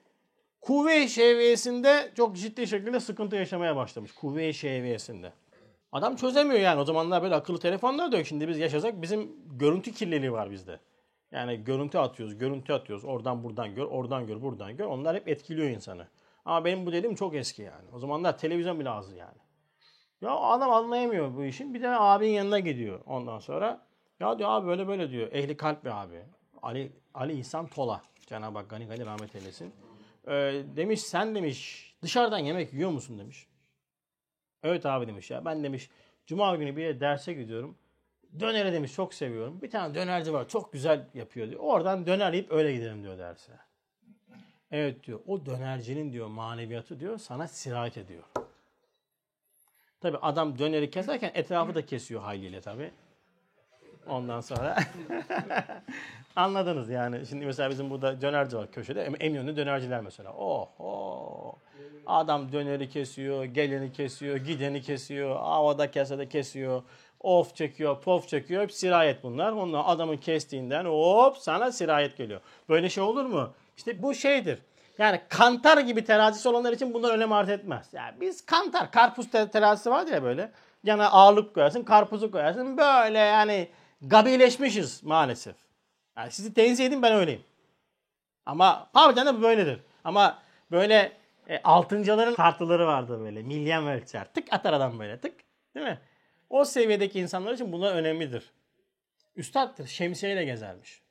Kuvve-i 0.61 1.09
şeviyesinde 1.09 2.13
çok 2.17 2.37
ciddi 2.37 2.67
şekilde 2.67 3.01
sıkıntı 3.01 3.37
yaşamaya 3.37 3.77
başlamış. 3.77 4.13
Kuvve-i 4.13 4.55
şeviyesinde. 4.55 5.33
Adam 5.93 6.17
çözemiyor 6.17 6.61
yani. 6.61 6.81
O 6.81 6.85
zamanlar 6.85 7.23
böyle 7.23 7.35
akıllı 7.35 7.59
telefonlar 7.59 8.13
da 8.13 8.17
yok. 8.17 8.27
Şimdi 8.27 8.49
biz 8.49 8.59
yaşasak 8.59 9.03
bizim 9.03 9.31
görüntü 9.59 9.93
kirliliği 9.93 10.33
var 10.33 10.51
bizde. 10.51 10.81
Yani 11.33 11.65
görüntü 11.65 11.99
atıyoruz, 11.99 12.39
görüntü 12.39 12.73
atıyoruz. 12.73 13.05
Oradan 13.05 13.45
buradan 13.45 13.75
gör, 13.75 13.85
oradan 13.85 14.27
gör, 14.27 14.43
buradan 14.43 14.77
gör. 14.77 14.87
Onlar 14.87 15.17
hep 15.17 15.29
etkiliyor 15.29 15.71
insanı. 15.71 16.07
Ama 16.45 16.65
benim 16.65 16.87
bu 16.87 16.93
dediğim 16.93 17.15
çok 17.15 17.35
eski 17.35 17.63
yani. 17.63 17.85
O 17.93 17.99
zamanlar 17.99 18.39
televizyon 18.39 18.81
bile 18.81 18.91
azdı 18.91 19.17
yani. 19.17 19.39
Ya 20.21 20.31
adam 20.31 20.71
anlayamıyor 20.71 21.37
bu 21.37 21.45
işin. 21.45 21.75
Bir 21.75 21.83
de 21.83 21.89
abinin 21.89 22.31
yanına 22.31 22.59
gidiyor 22.59 23.01
ondan 23.07 23.39
sonra. 23.39 23.87
Ya 24.21 24.39
diyor 24.39 24.51
abi 24.51 24.67
böyle 24.67 24.89
böyle 24.89 25.11
diyor. 25.11 25.33
Ehli 25.33 25.57
kalp 25.57 25.85
bir 25.85 26.03
abi. 26.03 26.23
Ali 26.63 26.93
Ali 27.15 27.33
İhsan 27.33 27.67
Tola. 27.67 28.03
Cenab-ı 28.27 28.59
Hak 28.59 28.71
gani 28.71 28.87
gani 28.87 29.07
rahmet 29.07 29.37
eylesin. 29.37 29.73
Ee, 30.29 30.63
demiş 30.77 31.01
sen 31.01 31.35
demiş 31.35 31.89
dışarıdan 32.03 32.39
yemek 32.39 32.73
yiyor 32.73 32.91
musun 32.91 33.19
demiş. 33.19 33.47
Evet 34.63 34.87
abi 34.87 35.07
demiş 35.07 35.31
ya 35.31 35.45
ben 35.45 35.65
demiş 35.65 35.91
cuma 36.27 36.57
günü 36.57 36.77
bir 36.77 37.01
derse 37.01 37.33
gidiyorum. 37.33 37.79
Döneri 38.41 38.73
demiş 38.73 38.93
çok 38.93 39.15
seviyorum. 39.15 39.63
Bir 39.63 39.71
tane 39.71 39.95
dönerci 39.95 40.33
var 40.33 40.49
çok 40.49 40.73
güzel 40.73 41.07
yapıyor 41.15 41.51
diyor. 41.51 41.61
Oradan 41.61 42.07
döner 42.07 42.33
yiyip 42.33 42.53
öyle 42.53 42.73
gidelim 42.73 43.03
diyor 43.03 43.19
derse. 43.19 43.53
Evet 44.71 45.07
diyor 45.07 45.21
o 45.27 45.47
dönercinin 45.47 46.13
diyor 46.13 46.27
maneviyatı 46.27 47.01
diyor 47.01 47.19
sana 47.19 47.49
sirayet 47.49 47.97
ediyor. 47.97 48.25
Tabi 50.01 50.17
adam 50.17 50.59
döneri 50.59 50.91
keserken 50.91 51.31
etrafı 51.35 51.75
da 51.75 51.87
kesiyor 51.87 52.21
haliyle 52.21 52.61
tabi. 52.61 52.91
Ondan 54.09 54.41
sonra 54.41 54.77
anladınız 56.37 56.91
yani. 56.91 57.27
Şimdi 57.27 57.47
mesela 57.47 57.71
bizim 57.71 57.91
burada 57.91 58.21
dönerci 58.21 58.57
var 58.57 58.71
köşede. 58.73 59.03
Em- 59.05 59.17
Eminönü 59.21 59.57
dönerciler 59.57 60.01
mesela. 60.01 60.33
Oh, 60.33 60.69
oh. 60.79 61.55
Adam 62.07 62.53
döneri 62.53 62.89
kesiyor, 62.89 63.45
geleni 63.45 63.93
kesiyor, 63.93 64.37
gideni 64.37 64.83
kesiyor, 64.83 65.37
havada 65.37 65.91
kesede 65.91 66.29
kesiyor. 66.29 66.83
Of 67.21 67.55
çekiyor, 67.55 68.01
pof 68.01 68.29
çekiyor. 68.29 68.63
Hep 68.63 68.73
sirayet 68.73 69.23
bunlar. 69.23 69.53
Ondan 69.53 69.85
adamın 69.85 70.17
kestiğinden 70.17 70.85
hop 70.85 71.37
sana 71.37 71.73
sirayet 71.73 72.17
geliyor. 72.17 72.41
Böyle 72.69 72.89
şey 72.89 73.05
olur 73.05 73.25
mu? 73.25 73.51
İşte 73.77 74.03
bu 74.03 74.15
şeydir. 74.15 74.59
Yani 74.99 75.21
kantar 75.29 75.79
gibi 75.79 76.05
terazisi 76.05 76.49
olanlar 76.49 76.73
için 76.73 76.95
bunlar 76.95 77.15
önem 77.15 77.33
arz 77.33 77.49
etmez. 77.49 77.89
Yani 77.93 78.21
biz 78.21 78.47
kantar, 78.47 78.91
karpuz 78.91 79.31
te- 79.31 79.51
terazisi 79.51 79.91
vardır 79.91 80.13
ya 80.13 80.23
böyle. 80.23 80.51
Yana 80.85 81.11
ağırlık 81.11 81.55
koyarsın, 81.55 81.83
karpuzu 81.83 82.31
koyarsın. 82.31 82.77
Böyle 82.77 83.19
yani 83.19 83.69
gabileşmişiz 84.01 85.05
maalesef. 85.05 85.57
Yani 86.17 86.31
sizi 86.31 86.55
tenzih 86.55 86.87
edin 86.87 87.03
ben 87.03 87.13
öyleyim. 87.13 87.45
Ama 88.47 88.91
harbiden 88.93 89.27
de 89.27 89.43
böyledir. 89.43 89.81
Ama 90.05 90.43
böyle 90.71 91.13
e, 91.49 91.63
altıncaların 91.63 92.35
tartıları 92.35 92.87
vardı 92.87 93.21
böyle. 93.21 93.43
Milyen 93.43 93.87
ölçer. 93.87 94.33
Tık 94.35 94.53
atar 94.53 94.73
adam 94.73 94.99
böyle 94.99 95.21
tık. 95.21 95.35
Değil 95.75 95.87
mi? 95.87 96.01
O 96.51 96.65
seviyedeki 96.65 97.21
insanlar 97.21 97.55
için 97.55 97.73
bunlar 97.73 97.95
önemlidir. 97.95 98.53
Üstad 99.37 99.87
şemsiyeyle 99.87 100.45
gezermiş. 100.45 101.03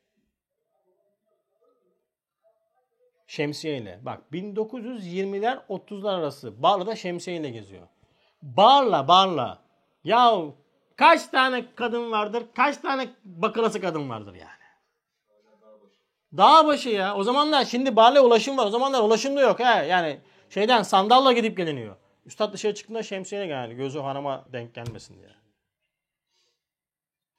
Şemsiyeyle. 3.27 3.99
Bak 4.01 4.21
1920'ler 4.31 5.65
30'lar 5.69 6.19
arası 6.19 6.63
Barla'da 6.63 6.95
şemsiyeyle 6.95 7.49
geziyor. 7.49 7.87
Barla 8.41 9.07
barla. 9.07 9.61
Ya 10.03 10.33
kaç 10.97 11.27
tane 11.27 11.75
kadın 11.75 12.11
vardır? 12.11 12.43
Kaç 12.55 12.77
tane 12.77 13.09
bakılası 13.23 13.81
kadın 13.81 14.09
vardır 14.09 14.33
yani? 14.33 14.57
Dağ 16.37 16.67
başı 16.67 16.89
ya. 16.89 17.15
O 17.15 17.23
zamanlar 17.23 17.65
şimdi 17.65 17.95
Barla'ya 17.95 18.25
ulaşım 18.25 18.57
var. 18.57 18.65
O 18.65 18.69
zamanlar 18.69 19.01
ulaşım 19.01 19.37
da 19.37 19.41
yok. 19.41 19.59
He. 19.59 19.85
Yani 19.85 20.19
şeyden 20.49 20.83
sandalla 20.83 21.33
gidip 21.33 21.57
geliniyor. 21.57 21.95
Üstad 22.25 22.53
dışarı 22.53 22.75
çıktığında 22.75 23.03
şemsiyeyle 23.03 23.53
yani 23.53 23.75
gözü 23.75 23.99
hanıma 23.99 24.45
denk 24.53 24.75
gelmesin 24.75 25.19
diye. 25.19 25.29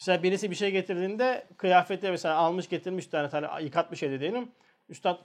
Mesela 0.00 0.22
birisi 0.22 0.50
bir 0.50 0.56
şey 0.56 0.70
getirdiğinde 0.70 1.46
kıyafete 1.56 2.11
mesela 2.11 2.36
almış 2.36 2.68
getirmiş 2.68 3.06
tane, 3.06 3.28
tane 3.28 3.62
yıkatmış 3.62 4.02
evde 4.02 4.20
diyelim. 4.20 4.52
Üstad 4.88 5.18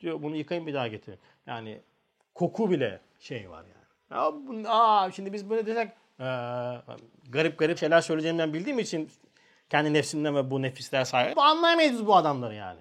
diyor 0.00 0.22
bunu 0.22 0.36
yıkayın 0.36 0.66
bir 0.66 0.74
daha 0.74 0.88
getirin. 0.88 1.18
Yani 1.46 1.80
koku 2.34 2.70
bile 2.70 3.00
şey 3.18 3.50
var 3.50 3.64
yani. 3.64 3.80
Ya 4.10 4.70
aa, 4.70 5.10
şimdi 5.10 5.32
biz 5.32 5.50
böyle 5.50 5.66
desek 5.66 5.92
ee, 6.20 6.24
garip 7.28 7.58
garip 7.58 7.78
şeyler 7.78 8.00
söyleyeceğimden 8.00 8.54
bildiğim 8.54 8.78
için 8.78 9.10
kendi 9.70 9.92
nefsimden 9.92 10.36
ve 10.36 10.50
bu 10.50 10.62
nefisler 10.62 11.32
bu 11.36 11.42
anlayamayız 11.42 12.06
bu 12.06 12.16
adamları 12.16 12.54
yani. 12.54 12.80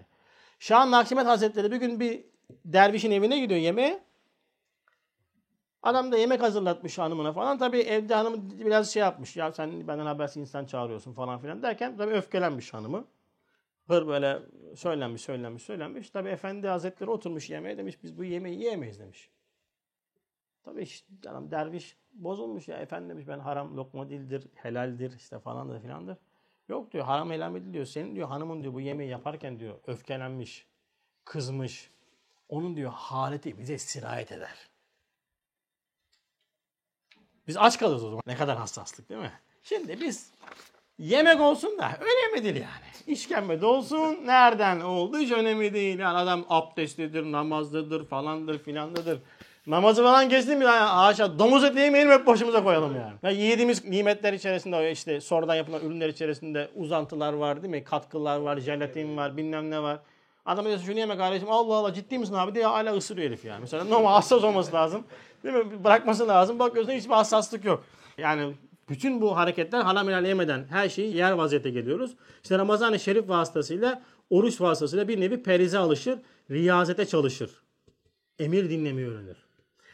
Şah 0.60 0.86
Nakşibend 0.86 1.28
Hazretleri 1.28 1.72
bir 1.72 1.78
gün 1.78 2.00
bir 2.00 2.26
dervişin 2.66 3.12
evine 3.12 3.40
gidiyor 3.40 3.60
yemeğe. 3.60 4.04
Adam 5.84 6.12
da 6.12 6.18
yemek 6.18 6.42
hazırlatmış 6.42 6.98
hanımına 6.98 7.34
falan. 7.34 7.58
Tabii 7.58 7.80
evde 7.80 8.16
hanım 8.16 8.60
biraz 8.60 8.94
şey 8.94 9.02
yapmış. 9.02 9.38
Ya 9.38 9.52
sen 9.52 9.88
benden 9.88 10.06
habersiz 10.06 10.38
insan 10.38 10.66
çağırıyorsun 10.66 11.14
falan 11.14 11.40
filan 11.40 11.64
derken 11.64 11.98
tabii 11.98 12.14
öfkelenmiş 12.14 12.74
hanımı. 12.74 13.06
Hır 13.88 14.08
böyle 14.08 14.40
söylenmiş, 14.76 15.22
söylenmiş, 15.22 15.64
söylenmiş. 15.64 16.10
Tabii 16.10 16.30
efendi 16.30 16.68
hazretleri 16.68 17.10
oturmuş 17.10 17.50
yemeğe 17.50 17.78
demiş 17.78 18.04
biz 18.04 18.18
bu 18.18 18.24
yemeği 18.24 18.60
yiyemeyiz 18.60 19.00
demiş. 19.00 19.30
Tabii 20.70 20.82
işte 20.82 21.30
adam 21.30 21.52
derviş 21.52 21.98
bozulmuş 22.14 22.68
ya 22.68 22.78
efendi 22.78 23.10
demiş 23.10 23.28
ben 23.28 23.40
haram 23.40 23.78
lokma 23.78 24.10
değildir, 24.10 24.48
helaldir 24.56 25.16
işte 25.18 25.40
falandır 25.40 25.82
filandır. 25.82 26.18
Yok 26.68 26.92
diyor 26.94 27.06
haram 27.06 27.32
helal 27.32 27.54
değil 27.54 27.74
diyor. 27.74 27.86
Senin 27.86 28.16
diyor 28.16 28.28
hanımın 28.28 28.64
diyor 28.64 28.74
bu 28.74 28.82
yemeği 28.82 29.10
yaparken 29.10 29.60
diyor 29.60 29.76
öfkelenmiş, 29.88 30.66
kızmış. 31.26 31.92
Onun 32.50 32.76
diyor 32.76 32.92
haleti 32.92 33.58
bize 33.60 33.78
sirayet 33.78 34.32
eder. 34.32 34.70
Biz 37.48 37.58
aç 37.58 37.80
kalırız 37.80 38.04
o 38.04 38.10
zaman. 38.10 38.24
Ne 38.28 38.36
kadar 38.36 38.58
hassaslık 38.58 39.10
değil 39.10 39.22
mi? 39.22 39.34
Şimdi 39.64 40.02
biz 40.02 40.32
yemek 41.00 41.42
olsun 41.42 41.78
da 41.78 41.92
önemli 42.00 42.44
değil 42.44 42.56
yani. 42.56 43.14
İşkembe 43.14 43.62
de 43.62 43.66
olsun 43.66 44.18
nereden 44.26 44.80
oldu 44.80 45.18
hiç 45.18 45.32
önemli 45.32 45.74
değil. 45.74 46.00
Yani 46.00 46.18
adam 46.18 46.46
abdestlidir, 46.50 47.32
namazlıdır 47.32 48.08
falandır 48.08 48.60
filandadır. 48.60 49.20
Namazı 49.70 50.04
falan 50.04 50.30
geçti 50.30 50.56
mi 50.56 50.64
yani 50.64 50.80
haşa 50.80 51.40
domuz 51.40 51.64
eti 51.64 51.80
yemeyelim 51.80 52.12
hep 52.12 52.28
başımıza 52.28 52.64
koyalım 52.64 52.96
yani. 52.96 53.14
Ya 53.24 53.30
yediğimiz 53.30 53.86
nimetler 53.86 54.34
içerisinde 54.34 54.92
işte 54.92 55.22
sonradan 55.22 55.56
yapılan 55.56 55.82
ürünler 55.82 56.10
içerisinde 56.10 56.70
uzantılar 56.76 57.34
var 57.34 57.64
değil 57.64 57.72
mi? 57.72 57.84
Katkılar 57.84 58.38
var, 58.38 58.58
jelatin 58.58 59.18
var, 59.18 59.38
bilmem 59.38 59.72
ne 59.72 59.82
var. 59.82 60.00
Adam 60.46 60.66
diyorsun 60.66 60.86
şunu 60.86 61.00
yeme 61.00 61.18
kardeşim 61.18 61.52
Allah 61.52 61.76
Allah 61.76 61.94
ciddi 61.94 62.20
misin 62.20 62.34
abi 62.34 62.56
diye 62.56 62.66
hala 62.66 62.98
ısırıyor 62.98 63.28
herif 63.28 63.46
yani. 63.46 63.62
Mesela 63.62 63.84
normal 63.84 64.12
hassas 64.14 64.44
olması 64.44 64.74
lazım. 64.74 65.04
Değil 65.44 65.56
mi? 65.56 65.84
Bırakması 65.84 66.28
lazım. 66.28 66.60
Bakıyorsun 66.60 66.94
hiçbir 66.94 67.14
hassaslık 67.14 67.66
yok. 67.66 67.84
Yani 68.18 68.54
bütün 68.90 69.22
bu 69.22 69.38
hareketler 69.38 69.82
haram 69.82 70.08
helal 70.08 70.26
yemeden 70.26 70.66
her 70.70 70.90
şeyi 70.90 71.16
yer 71.18 71.32
vaziyete 71.32 71.70
geliyoruz. 71.70 72.12
İşte 72.44 72.58
Ramazan-ı 72.58 73.00
Şerif 73.00 73.30
vasıtasıyla, 73.30 74.02
oruç 74.30 74.62
vasıtasıyla 74.62 75.08
bir 75.08 75.22
nevi 75.22 75.44
perize 75.44 75.78
alışır, 75.78 76.20
riyazete 76.52 77.06
çalışır. 77.06 77.52
Emir 78.40 78.70
dinlemeyi 78.70 79.08
öğrenir. 79.08 79.49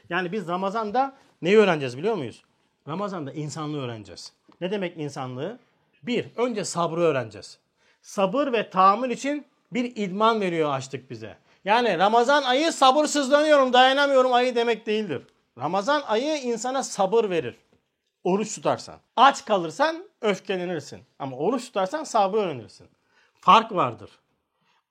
Yani 0.09 0.31
biz 0.31 0.47
Ramazan'da 0.47 1.15
neyi 1.41 1.57
öğreneceğiz 1.57 1.97
biliyor 1.97 2.15
muyuz? 2.15 2.43
Ramazan'da 2.87 3.31
insanlığı 3.31 3.81
öğreneceğiz. 3.81 4.33
Ne 4.61 4.71
demek 4.71 4.97
insanlığı? 4.97 5.59
Bir, 6.03 6.27
önce 6.37 6.65
sabrı 6.65 7.01
öğreneceğiz. 7.01 7.59
Sabır 8.01 8.53
ve 8.53 8.69
tahammül 8.69 9.09
için 9.09 9.45
bir 9.71 9.95
idman 9.95 10.41
veriyor 10.41 10.73
açtık 10.73 11.09
bize. 11.09 11.37
Yani 11.65 11.97
Ramazan 11.97 12.43
ayı 12.43 12.71
sabırsızlanıyorum, 12.71 13.73
dayanamıyorum 13.73 14.33
ayı 14.33 14.55
demek 14.55 14.85
değildir. 14.85 15.21
Ramazan 15.57 16.01
ayı 16.01 16.37
insana 16.37 16.83
sabır 16.83 17.29
verir. 17.29 17.55
Oruç 18.23 18.55
tutarsan. 18.55 18.99
Aç 19.15 19.45
kalırsan 19.45 20.03
öfkelenirsin. 20.21 21.01
Ama 21.19 21.37
oruç 21.37 21.65
tutarsan 21.65 22.03
sabrı 22.03 22.37
öğrenirsin. 22.37 22.87
Fark 23.39 23.71
vardır. 23.71 24.09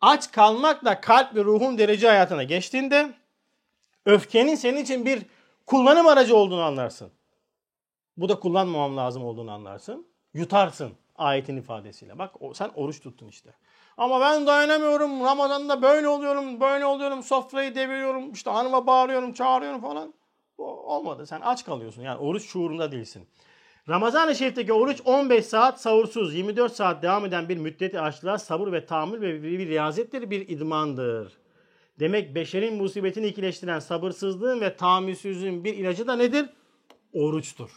Aç 0.01 0.33
kalmakla 0.33 1.01
kalp 1.01 1.35
ve 1.35 1.45
ruhun 1.45 1.79
derece 1.79 2.09
hayatına 2.09 2.43
geçtiğinde 2.43 3.13
öfkenin 4.07 4.55
senin 4.55 4.83
için 4.83 5.07
bir 5.07 5.23
kullanım 5.67 6.07
aracı 6.07 6.37
olduğunu 6.37 6.63
anlarsın. 6.63 7.11
Bu 8.17 8.29
da 8.29 8.41
kullanmamam 8.41 8.97
lazım 8.97 9.25
olduğunu 9.25 9.53
anlarsın. 9.53 10.07
Yutarsın 10.35 10.93
ayetin 11.17 11.57
ifadesiyle. 11.57 12.19
Bak 12.19 12.35
sen 12.55 12.71
oruç 12.75 13.01
tuttun 13.01 13.29
işte. 13.29 13.55
Ama 13.97 14.21
ben 14.21 14.47
dayanamıyorum. 14.47 15.25
Ramazan'da 15.25 15.83
böyle 15.83 16.09
oluyorum, 16.09 16.61
böyle 16.61 16.87
oluyorum. 16.87 17.23
Sofrayı 17.23 17.75
deviriyorum. 17.75 18.33
işte 18.33 18.51
hanıma 18.51 18.87
bağırıyorum, 18.87 19.33
çağırıyorum 19.33 19.81
falan. 19.81 20.15
Bu 20.59 20.65
olmadı. 20.67 21.27
Sen 21.27 21.41
aç 21.41 21.65
kalıyorsun. 21.65 22.03
Yani 22.03 22.19
oruç 22.19 22.45
şuurunda 22.45 22.93
değilsin. 22.93 23.29
Ramazan-ı 23.89 24.35
Şerif'teki 24.35 24.73
oruç 24.73 25.01
15 25.05 25.47
saat 25.47 25.81
sahursuz, 25.81 26.35
24 26.35 26.73
saat 26.73 27.03
devam 27.03 27.25
eden 27.25 27.49
bir 27.49 27.57
müddeti 27.57 28.01
açlığa 28.01 28.39
sabır 28.39 28.73
ve 28.73 28.87
tahammül 28.87 29.21
ve 29.21 29.43
bir 29.43 29.69
riyazettir, 29.69 30.31
bir 30.31 30.49
idmandır. 30.49 31.44
Demek 31.99 32.35
beşerin 32.35 32.75
musibetini 32.75 33.27
ikileştiren 33.27 33.79
sabırsızlığın 33.79 34.61
ve 34.61 34.77
tahammülsüzlüğün 34.77 35.65
bir 35.65 35.75
ilacı 35.75 36.07
da 36.07 36.17
nedir? 36.17 36.47
Oruçtur. 37.13 37.71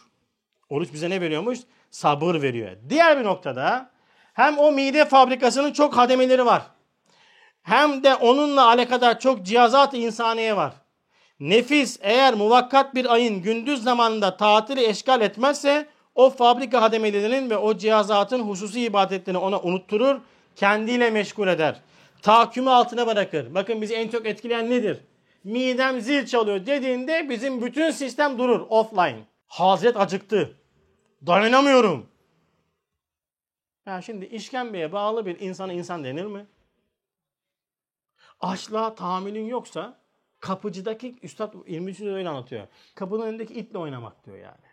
Oruç 0.68 0.92
bize 0.92 1.10
ne 1.10 1.20
veriyormuş? 1.20 1.58
Sabır 1.90 2.42
veriyor. 2.42 2.70
Diğer 2.88 3.18
bir 3.18 3.24
noktada 3.24 3.90
hem 4.34 4.58
o 4.58 4.72
mide 4.72 5.04
fabrikasının 5.04 5.72
çok 5.72 5.96
hademeleri 5.96 6.46
var. 6.46 6.62
Hem 7.62 8.04
de 8.04 8.14
onunla 8.14 8.66
alakadar 8.66 9.20
çok 9.20 9.46
cihazat-ı 9.46 9.96
insaniye 9.96 10.56
var. 10.56 10.72
Nefis 11.40 11.98
eğer 12.00 12.34
muvakkat 12.34 12.94
bir 12.94 13.12
ayın 13.12 13.42
gündüz 13.42 13.82
zamanında 13.82 14.36
tatili 14.36 14.86
eşgal 14.86 15.20
etmezse 15.20 15.86
o 16.14 16.30
fabrika 16.30 16.82
hademelerinin 16.82 17.50
ve 17.50 17.56
o 17.56 17.76
cihazatın 17.76 18.40
hususi 18.40 18.80
ibadetlerini 18.80 19.38
ona 19.38 19.60
unutturur, 19.60 20.16
kendiyle 20.56 21.10
meşgul 21.10 21.48
eder. 21.48 21.80
Tahakkümü 22.22 22.70
altına 22.70 23.06
bırakır. 23.06 23.54
Bakın 23.54 23.82
bizi 23.82 23.94
en 23.94 24.08
çok 24.08 24.26
etkileyen 24.26 24.70
nedir? 24.70 25.00
Midem 25.44 26.00
zil 26.00 26.26
çalıyor 26.26 26.66
dediğinde 26.66 27.28
bizim 27.28 27.62
bütün 27.62 27.90
sistem 27.90 28.38
durur 28.38 28.66
offline. 28.68 29.24
Hazret 29.46 29.96
acıktı. 29.96 30.56
Dayanamıyorum. 31.26 32.06
Ya 33.86 34.02
şimdi 34.02 34.24
işkembeye 34.24 34.92
bağlı 34.92 35.26
bir 35.26 35.40
insana 35.40 35.72
insan 35.72 36.04
denir 36.04 36.24
mi? 36.24 36.46
Açlığa 38.40 38.94
tahammülün 38.94 39.46
yoksa 39.46 39.98
kapıcıdaki 40.40 41.18
Üstad 41.22 41.54
İlmi 41.66 42.10
öyle 42.10 42.28
anlatıyor. 42.28 42.66
Kapının 42.94 43.26
önündeki 43.26 43.54
itle 43.54 43.78
oynamak 43.78 44.26
diyor 44.26 44.36
yani. 44.36 44.68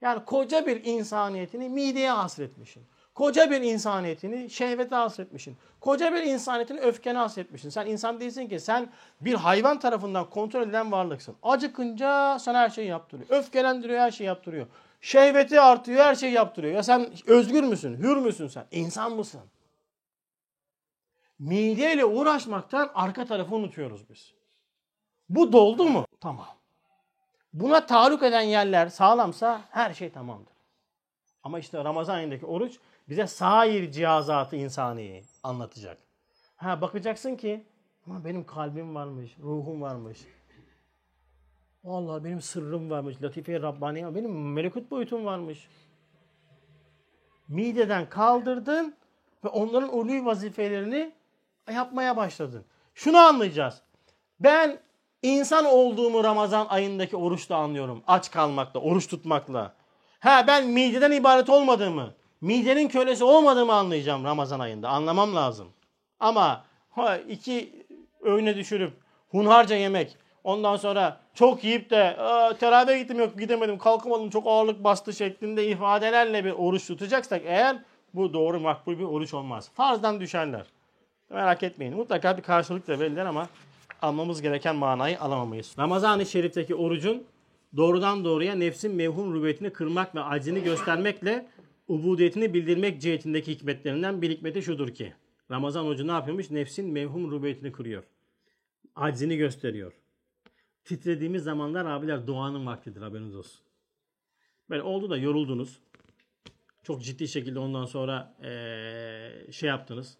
Yani 0.00 0.24
koca 0.24 0.66
bir 0.66 0.84
insaniyetini 0.84 1.68
mideye 1.68 2.10
hasretmişsin. 2.10 2.86
Koca 3.18 3.50
bir 3.50 3.62
insaniyetini 3.62 4.50
şehvete 4.50 4.94
hasretmişsin. 4.94 5.56
Koca 5.80 6.14
bir 6.14 6.22
insaniyetini 6.22 6.80
öfkene 6.80 7.18
hasretmişsin. 7.18 7.70
Sen 7.70 7.86
insan 7.86 8.20
değilsin 8.20 8.48
ki. 8.48 8.60
Sen 8.60 8.88
bir 9.20 9.34
hayvan 9.34 9.78
tarafından 9.78 10.30
kontrol 10.30 10.62
edilen 10.62 10.92
varlıksın. 10.92 11.36
Acıkınca 11.42 12.38
sana 12.38 12.58
her 12.58 12.70
şeyi 12.70 12.88
yaptırıyor. 12.88 13.28
Öfkelendiriyor 13.30 14.00
her 14.00 14.10
şeyi 14.10 14.26
yaptırıyor. 14.26 14.66
Şehveti 15.00 15.60
artıyor 15.60 16.04
her 16.04 16.14
şeyi 16.14 16.32
yaptırıyor. 16.32 16.74
Ya 16.74 16.82
sen 16.82 17.10
özgür 17.26 17.62
müsün? 17.62 17.96
Hür 17.96 18.16
müsün 18.16 18.48
sen? 18.48 18.64
İnsan 18.70 19.12
mısın? 19.12 19.40
Mideyle 21.38 22.04
uğraşmaktan 22.04 22.90
arka 22.94 23.24
tarafı 23.24 23.54
unutuyoruz 23.54 24.10
biz. 24.10 24.32
Bu 25.28 25.52
doldu 25.52 25.84
mu? 25.84 26.04
Tamam. 26.20 26.46
Buna 27.52 27.86
tahallük 27.86 28.22
eden 28.22 28.40
yerler 28.40 28.88
sağlamsa 28.88 29.60
her 29.70 29.94
şey 29.94 30.10
tamamdır. 30.10 30.52
Ama 31.42 31.58
işte 31.58 31.84
Ramazan 31.84 32.14
ayındaki 32.14 32.46
oruç 32.46 32.78
bize 33.08 33.26
sair 33.26 33.92
cihazatı 33.92 34.56
insaniyi 34.56 35.24
anlatacak. 35.42 35.98
Ha 36.56 36.80
bakacaksın 36.80 37.36
ki 37.36 37.64
ama 38.06 38.24
benim 38.24 38.46
kalbim 38.46 38.94
varmış, 38.94 39.36
ruhum 39.42 39.82
varmış. 39.82 40.18
Allah 41.84 42.24
benim 42.24 42.42
sırrım 42.42 42.90
varmış, 42.90 43.22
latife 43.22 43.62
Rabbani, 43.62 44.14
benim 44.14 44.52
melekut 44.52 44.90
boyutum 44.90 45.24
varmış. 45.24 45.68
Mideden 47.48 48.08
kaldırdın 48.08 48.94
ve 49.44 49.48
onların 49.48 49.96
ulvi 49.96 50.24
vazifelerini 50.24 51.12
yapmaya 51.72 52.16
başladın. 52.16 52.64
Şunu 52.94 53.18
anlayacağız. 53.18 53.82
Ben 54.40 54.78
insan 55.22 55.64
olduğumu 55.64 56.24
Ramazan 56.24 56.66
ayındaki 56.66 57.16
oruçla 57.16 57.56
anlıyorum. 57.56 58.02
Aç 58.06 58.30
kalmakla, 58.30 58.80
oruç 58.80 59.08
tutmakla. 59.08 59.74
Ha 60.20 60.44
ben 60.46 60.66
mideden 60.66 61.12
ibaret 61.12 61.50
olmadığımı, 61.50 62.14
midenin 62.40 62.88
kölesi 62.88 63.24
olmadığımı 63.24 63.72
anlayacağım 63.72 64.24
Ramazan 64.24 64.60
ayında. 64.60 64.88
Anlamam 64.88 65.36
lazım. 65.36 65.68
Ama 66.20 66.64
ha, 66.90 67.16
iki 67.16 67.86
öğüne 68.20 68.56
düşürüp 68.56 68.92
hunharca 69.28 69.76
yemek, 69.76 70.16
ondan 70.44 70.76
sonra 70.76 71.20
çok 71.34 71.64
yiyip 71.64 71.90
de 71.90 72.16
teravih 72.60 72.98
gittim 72.98 73.18
yok 73.18 73.38
gidemedim 73.38 73.78
kalkamadım 73.78 74.30
çok 74.30 74.46
ağırlık 74.46 74.84
bastı 74.84 75.12
şeklinde 75.12 75.66
ifadelerle 75.68 76.44
bir 76.44 76.52
oruç 76.52 76.86
tutacaksak 76.86 77.42
eğer 77.44 77.76
bu 78.14 78.32
doğru 78.32 78.60
makbul 78.60 78.98
bir 78.98 79.04
oruç 79.04 79.34
olmaz. 79.34 79.70
Farzdan 79.74 80.20
düşerler. 80.20 80.66
Merak 81.30 81.62
etmeyin. 81.62 81.96
Mutlaka 81.96 82.36
bir 82.36 82.42
karşılık 82.42 82.88
da 82.88 83.00
verirler 83.00 83.26
ama 83.26 83.48
almamız 84.02 84.42
gereken 84.42 84.76
manayı 84.76 85.20
alamamayız. 85.20 85.74
Ramazan-ı 85.78 86.26
Şerif'teki 86.26 86.74
orucun 86.74 87.24
doğrudan 87.76 88.24
doğruya 88.24 88.54
nefsin 88.54 88.94
mevhum 88.94 89.34
rubiyetini 89.34 89.70
kırmak 89.70 90.14
ve 90.14 90.20
acını 90.20 90.58
göstermekle 90.58 91.46
ubudiyetini 91.88 92.54
bildirmek 92.54 93.00
cihetindeki 93.00 93.52
hikmetlerinden 93.52 94.22
bir 94.22 94.30
hikmeti 94.30 94.62
şudur 94.62 94.94
ki 94.94 95.14
Ramazan 95.50 95.86
orucu 95.86 96.06
ne 96.06 96.12
yapıyormuş? 96.12 96.50
Nefsin 96.50 96.92
mevhum 96.92 97.30
rubiyetini 97.30 97.72
kırıyor. 97.72 98.04
Aczini 98.94 99.36
gösteriyor. 99.36 99.92
Titrediğimiz 100.84 101.44
zamanlar 101.44 101.86
abiler 101.86 102.26
duanın 102.26 102.66
vaktidir 102.66 103.02
haberiniz 103.02 103.36
olsun. 103.36 103.60
Böyle 104.70 104.82
oldu 104.82 105.10
da 105.10 105.16
yoruldunuz. 105.16 105.80
Çok 106.82 107.02
ciddi 107.02 107.28
şekilde 107.28 107.58
ondan 107.58 107.84
sonra 107.84 108.36
ee, 108.42 109.52
şey 109.52 109.68
yaptınız. 109.68 110.18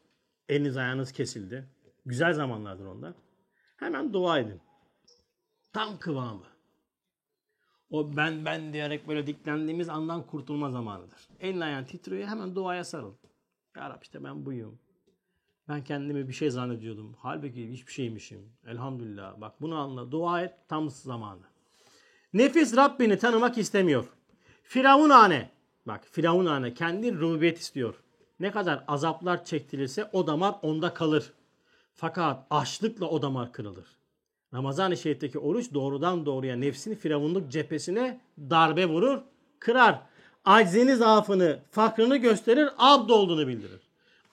Eliniz 0.49 0.77
ayağınız 0.77 1.13
kesildi. 1.13 1.69
Güzel 2.07 2.33
zamanlardır 2.33 2.87
onlar. 2.87 3.15
Hemen 3.77 4.13
dua 4.13 4.39
edin. 4.39 4.61
Tam 5.73 5.99
kıvamı. 5.99 6.58
O 7.91 8.17
ben 8.17 8.45
ben 8.45 8.73
diyerek 8.73 9.09
böyle 9.09 9.27
diklendiğimiz 9.27 9.89
andan 9.89 10.27
kurtulma 10.27 10.71
zamanıdır. 10.71 11.29
Elin 11.41 11.61
ayağın 11.61 11.85
titriyor 11.85 12.29
hemen 12.29 12.55
duaya 12.55 12.85
sarıl. 12.85 13.13
Ya 13.77 13.91
Rab 13.91 14.03
işte 14.03 14.25
ben 14.25 14.47
buyum. 14.47 14.79
Ben 15.69 15.85
kendimi 15.85 16.29
bir 16.29 16.33
şey 16.33 16.51
zannediyordum. 16.51 17.17
Halbuki 17.19 17.73
hiçbir 17.73 17.93
şeymişim. 17.93 18.53
Elhamdülillah. 18.67 19.41
Bak 19.41 19.61
bunu 19.61 19.77
anla. 19.77 20.13
Dua 20.13 20.43
et 20.43 20.55
tam 20.69 20.91
zamanı. 20.91 21.43
Nefis 22.33 22.77
Rabbini 22.77 23.19
tanımak 23.19 23.59
istemiyor. 23.59 24.05
Firavun 24.63 25.11
hane. 25.11 25.51
Bak 25.87 26.07
Firavun 26.11 26.47
hane 26.47 26.75
kendi 26.75 27.15
rububiyet 27.19 27.59
istiyor. 27.59 28.03
Ne 28.41 28.51
kadar 28.51 28.85
azaplar 28.89 29.45
çektirilse 29.45 30.11
o 30.13 30.27
damar 30.27 30.55
onda 30.63 30.95
kalır. 30.95 31.33
Fakat 31.95 32.47
açlıkla 32.51 33.07
o 33.07 33.23
damar 33.23 33.53
kırılır. 33.53 33.98
Ramazan-ı 34.55 34.97
Şerif'teki 34.97 35.39
oruç 35.39 35.75
doğrudan 35.75 36.27
doğruya 36.27 36.57
nefsin 36.57 36.95
firavunluk 36.95 37.51
cephesine 37.51 38.21
darbe 38.51 38.87
vurur, 38.87 39.21
kırar. 39.59 39.99
Aczini, 40.45 40.97
zaafını, 40.97 41.59
fakrını 41.71 42.17
gösterir, 42.17 42.69
abd 42.79 43.11
olduğunu 43.11 43.49
bildirir. 43.49 43.81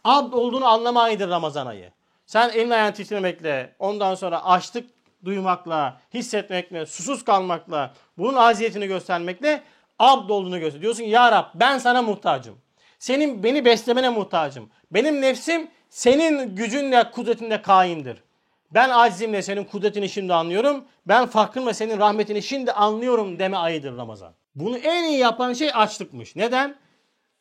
Abd 0.03 0.33
olduğunu 0.33 0.65
anlamayıdır 0.65 1.29
Ramazan 1.29 1.67
ayı. 1.67 1.91
Sen 2.25 2.49
elin 2.49 2.69
ayağını 2.69 2.93
titremekle, 2.93 3.75
ondan 3.79 4.15
sonra 4.15 4.45
açlık 4.45 4.89
duymakla, 5.25 6.01
hissetmekle, 6.13 6.85
susuz 6.85 7.23
kalmakla, 7.23 7.93
bunun 8.17 8.33
aziyetini 8.33 8.87
göstermekle 8.87 9.63
abd 9.99 10.29
olduğunu 10.29 10.59
gösteriyor. 10.59 10.81
Diyorsun 10.81 11.03
ki 11.03 11.09
ya 11.09 11.31
Rab 11.31 11.45
ben 11.55 11.77
sana 11.77 12.01
muhtacım. 12.01 12.55
Senin 12.99 13.43
beni 13.43 13.65
beslemene 13.65 14.09
muhtacım. 14.09 14.69
Benim 14.91 15.21
nefsim 15.21 15.67
senin 15.89 16.55
gücünle, 16.55 17.11
kudretinle 17.11 17.61
kaimdir. 17.61 18.24
Ben 18.71 18.89
acizimle 18.89 19.41
senin 19.41 19.63
kudretini 19.63 20.09
şimdi 20.09 20.33
anlıyorum. 20.33 20.85
Ben 21.07 21.25
fakrımla 21.25 21.73
senin 21.73 21.99
rahmetini 21.99 22.43
şimdi 22.43 22.71
anlıyorum 22.71 23.39
deme 23.39 23.57
ayıdır 23.57 23.97
Ramazan. 23.97 24.33
Bunu 24.55 24.77
en 24.77 25.03
iyi 25.03 25.19
yapan 25.19 25.53
şey 25.53 25.69
açlıkmış. 25.73 26.35
Neden? 26.35 26.75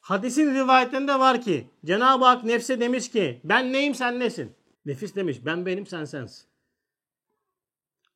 Hadisin 0.01 0.55
rivayetlerinde 0.55 1.19
var 1.19 1.41
ki 1.41 1.67
Cenab-ı 1.85 2.25
Hak 2.25 2.45
nefse 2.45 2.81
demiş 2.81 3.11
ki 3.11 3.41
ben 3.45 3.73
neyim 3.73 3.95
sen 3.95 4.21
nesin? 4.21 4.53
Nefis 4.87 5.15
demiş 5.15 5.39
ben 5.45 5.67
benim 5.67 5.87
sen 5.87 6.05
sensin. 6.05 6.47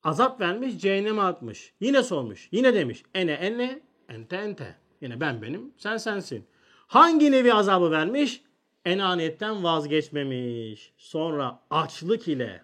Azap 0.03 0.41
vermiş 0.41 0.79
cehenneme 0.79 1.23
atmış. 1.23 1.75
Yine 1.81 2.03
sormuş. 2.03 2.49
Yine 2.53 2.75
demiş 2.75 3.03
ene 3.15 3.33
enne 3.33 3.81
ente 4.09 4.37
ente. 4.37 4.77
Yine 5.01 5.21
ben 5.21 5.43
benim 5.43 5.73
sen 5.77 5.97
sensin. 5.97 6.47
Hangi 6.87 7.33
nevi 7.33 7.55
azabı 7.55 7.91
vermiş? 7.91 8.43
Enaniyetten 8.85 9.65
vazgeçmemiş. 9.65 10.93
Sonra 10.97 11.61
açlık 11.71 12.29
ile 12.29 12.63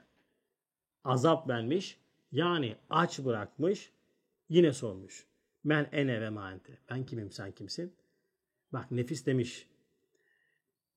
azap 1.04 1.48
vermiş. 1.48 1.98
Yani 2.32 2.76
aç 2.90 3.18
bırakmış. 3.18 3.92
Yine 4.48 4.72
sormuş. 4.72 5.26
Ben 5.64 5.88
ene 5.92 6.20
ve 6.20 6.30
maente. 6.30 6.78
Ben 6.90 7.06
kimim 7.06 7.32
sen 7.32 7.52
kimsin? 7.52 7.94
Bak 8.72 8.90
nefis 8.90 9.26
demiş. 9.26 9.68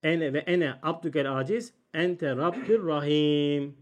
Ene 0.03 0.33
ve 0.33 0.39
ene 0.39 0.79
abdükel 0.81 1.37
aciz 1.39 1.73
ente 1.93 2.35
rabbir 2.35 2.83
rahim. 2.83 3.77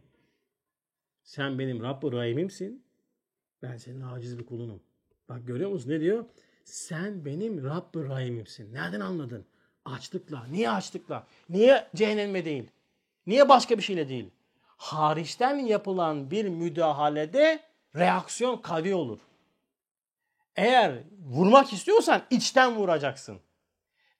Sen 1.23 1.59
benim 1.59 1.83
Rabb-ı 1.83 2.11
Rahim'imsin. 2.11 2.83
Ben 3.61 3.77
senin 3.77 4.01
aciz 4.01 4.39
bir 4.39 4.45
kulunum. 4.45 4.81
Bak 5.29 5.47
görüyor 5.47 5.69
musun 5.69 5.89
ne 5.89 5.99
diyor? 5.99 6.25
Sen 6.63 7.25
benim 7.25 7.63
Rabb-ı 7.63 8.09
Rahim'imsin. 8.09 8.73
Nereden 8.73 8.99
anladın? 8.99 9.45
Açlıkla. 9.85 10.45
Niye 10.51 10.69
açlıkla? 10.69 11.27
Niye 11.49 11.87
cehenneme 11.95 12.45
değil? 12.45 12.71
Niye 13.27 13.49
başka 13.49 13.77
bir 13.77 13.83
şeyle 13.83 14.09
değil? 14.09 14.29
Hariçten 14.77 15.57
yapılan 15.57 16.31
bir 16.31 16.45
müdahalede 16.45 17.59
reaksiyon 17.95 18.57
kavi 18.57 18.95
olur. 18.95 19.19
Eğer 20.55 21.03
vurmak 21.25 21.73
istiyorsan 21.73 22.21
içten 22.29 22.75
vuracaksın. 22.75 23.39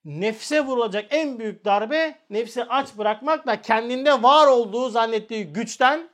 Nefse 0.05 0.61
vurulacak 0.65 1.05
en 1.09 1.39
büyük 1.39 1.65
darbe 1.65 2.19
nefsi 2.29 2.63
aç 2.63 2.97
bırakmakla 2.97 3.61
kendinde 3.61 4.23
var 4.23 4.47
olduğu 4.47 4.89
zannettiği 4.89 5.45
güçten, 5.45 6.09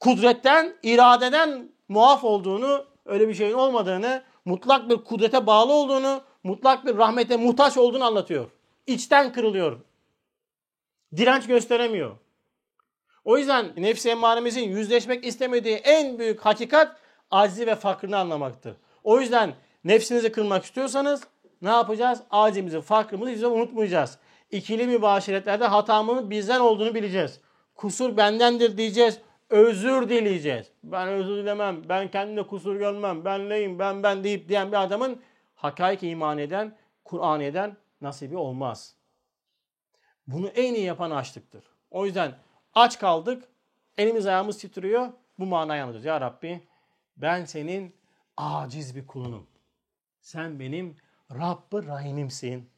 kudretten, 0.00 0.76
iradeden 0.82 1.72
muaf 1.88 2.24
olduğunu, 2.24 2.86
öyle 3.04 3.28
bir 3.28 3.34
şeyin 3.34 3.52
olmadığını, 3.52 4.22
mutlak 4.44 4.90
bir 4.90 4.96
kudrete 4.96 5.46
bağlı 5.46 5.72
olduğunu, 5.72 6.22
mutlak 6.44 6.86
bir 6.86 6.96
rahmete 6.96 7.36
muhtaç 7.36 7.76
olduğunu 7.76 8.04
anlatıyor. 8.04 8.50
İçten 8.86 9.32
kırılıyor. 9.32 9.80
Direnç 11.16 11.46
gösteremiyor. 11.46 12.16
O 13.26 13.38
yüzden 13.38 13.72
nefsi 13.76 14.10
emmaremizin 14.10 14.68
yüzleşmek 14.68 15.26
istemediği 15.26 15.76
en 15.76 16.18
büyük 16.18 16.40
hakikat 16.40 16.96
aczi 17.30 17.66
ve 17.66 17.74
fakrını 17.74 18.18
anlamaktır. 18.18 18.76
O 19.04 19.20
yüzden 19.20 19.54
nefsinizi 19.84 20.32
kırmak 20.32 20.64
istiyorsanız 20.64 21.22
ne 21.62 21.68
yapacağız? 21.68 22.22
Acimizi, 22.30 22.80
fakrımızı 22.80 23.30
hiç 23.30 23.42
unutmayacağız. 23.42 24.18
İkili 24.50 24.86
mübaşiretlerde 24.86 25.64
hatamın 25.64 26.30
bizden 26.30 26.60
olduğunu 26.60 26.94
bileceğiz. 26.94 27.40
Kusur 27.74 28.16
bendendir 28.16 28.76
diyeceğiz. 28.76 29.20
Özür 29.50 30.08
dileyeceğiz. 30.08 30.66
Ben 30.82 31.08
özür 31.08 31.36
dilemem. 31.36 31.82
Ben 31.88 32.10
kendimde 32.10 32.46
kusur 32.46 32.76
görmem. 32.76 33.24
Ben 33.24 33.48
neyim, 33.48 33.78
ben 33.78 34.02
ben 34.02 34.24
deyip 34.24 34.48
diyen 34.48 34.72
bir 34.72 34.82
adamın 34.82 35.20
hakaik 35.54 36.02
iman 36.02 36.38
eden, 36.38 36.76
Kur'an 37.04 37.40
eden 37.40 37.76
nasibi 38.00 38.36
olmaz. 38.36 38.94
Bunu 40.26 40.48
en 40.48 40.74
iyi 40.74 40.84
yapan 40.84 41.10
açlıktır. 41.10 41.64
O 41.90 42.06
yüzden 42.06 42.32
aç 42.76 42.98
kaldık, 42.98 43.44
elimiz 43.98 44.26
ayağımız 44.26 44.58
titriyor. 44.58 45.08
Bu 45.38 45.46
manayı 45.46 45.82
anlatıyoruz. 45.82 46.04
Ya 46.04 46.20
Rabbi 46.20 46.60
ben 47.16 47.44
senin 47.44 47.96
aciz 48.36 48.96
bir 48.96 49.06
kulunum. 49.06 49.46
Sen 50.20 50.60
benim 50.60 50.96
Rabb-ı 51.32 51.86
Rahim'imsin. 51.86 52.70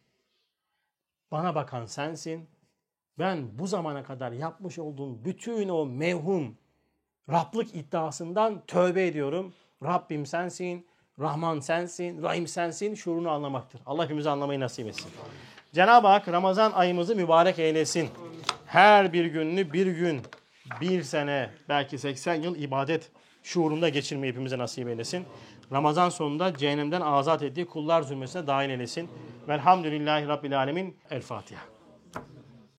Bana 1.30 1.54
bakan 1.54 1.86
sensin. 1.86 2.48
Ben 3.18 3.58
bu 3.58 3.66
zamana 3.66 4.02
kadar 4.02 4.32
yapmış 4.32 4.78
olduğum 4.78 5.24
bütün 5.24 5.68
o 5.68 5.86
mevhum 5.86 6.56
Rablık 7.30 7.74
iddiasından 7.74 8.62
tövbe 8.66 9.06
ediyorum. 9.06 9.54
Rabbim 9.82 10.26
sensin, 10.26 10.86
Rahman 11.18 11.60
sensin, 11.60 12.22
Rahim 12.22 12.46
sensin 12.46 12.94
şuurunu 12.94 13.30
anlamaktır. 13.30 13.80
Allah 13.86 14.04
hepimize 14.04 14.30
anlamayı 14.30 14.60
nasip 14.60 14.86
etsin. 14.86 15.10
Cenab-ı 15.72 16.06
Hak 16.06 16.28
Ramazan 16.28 16.72
ayımızı 16.72 17.16
mübarek 17.16 17.58
eylesin. 17.58 18.08
Her 18.68 19.12
bir 19.12 19.24
gününü 19.24 19.72
bir 19.72 19.86
gün, 19.86 20.22
bir 20.80 21.02
sene, 21.02 21.50
belki 21.68 21.98
80 21.98 22.34
yıl 22.34 22.56
ibadet 22.56 23.10
şuurunda 23.42 23.88
geçirmeyi 23.88 24.32
hepimize 24.32 24.58
nasip 24.58 24.88
eylesin. 24.88 25.24
Ramazan 25.72 26.08
sonunda 26.08 26.56
cehennemden 26.56 27.00
azat 27.00 27.42
ettiği 27.42 27.66
kullar 27.66 28.02
zümresine 28.02 28.46
dahil 28.46 28.70
eylesin. 28.70 29.10
Velhamdülillahi 29.48 30.28
Rabbil 30.28 30.58
Alemin. 30.58 30.96
El 31.10 31.22
Fatiha. 31.22 31.77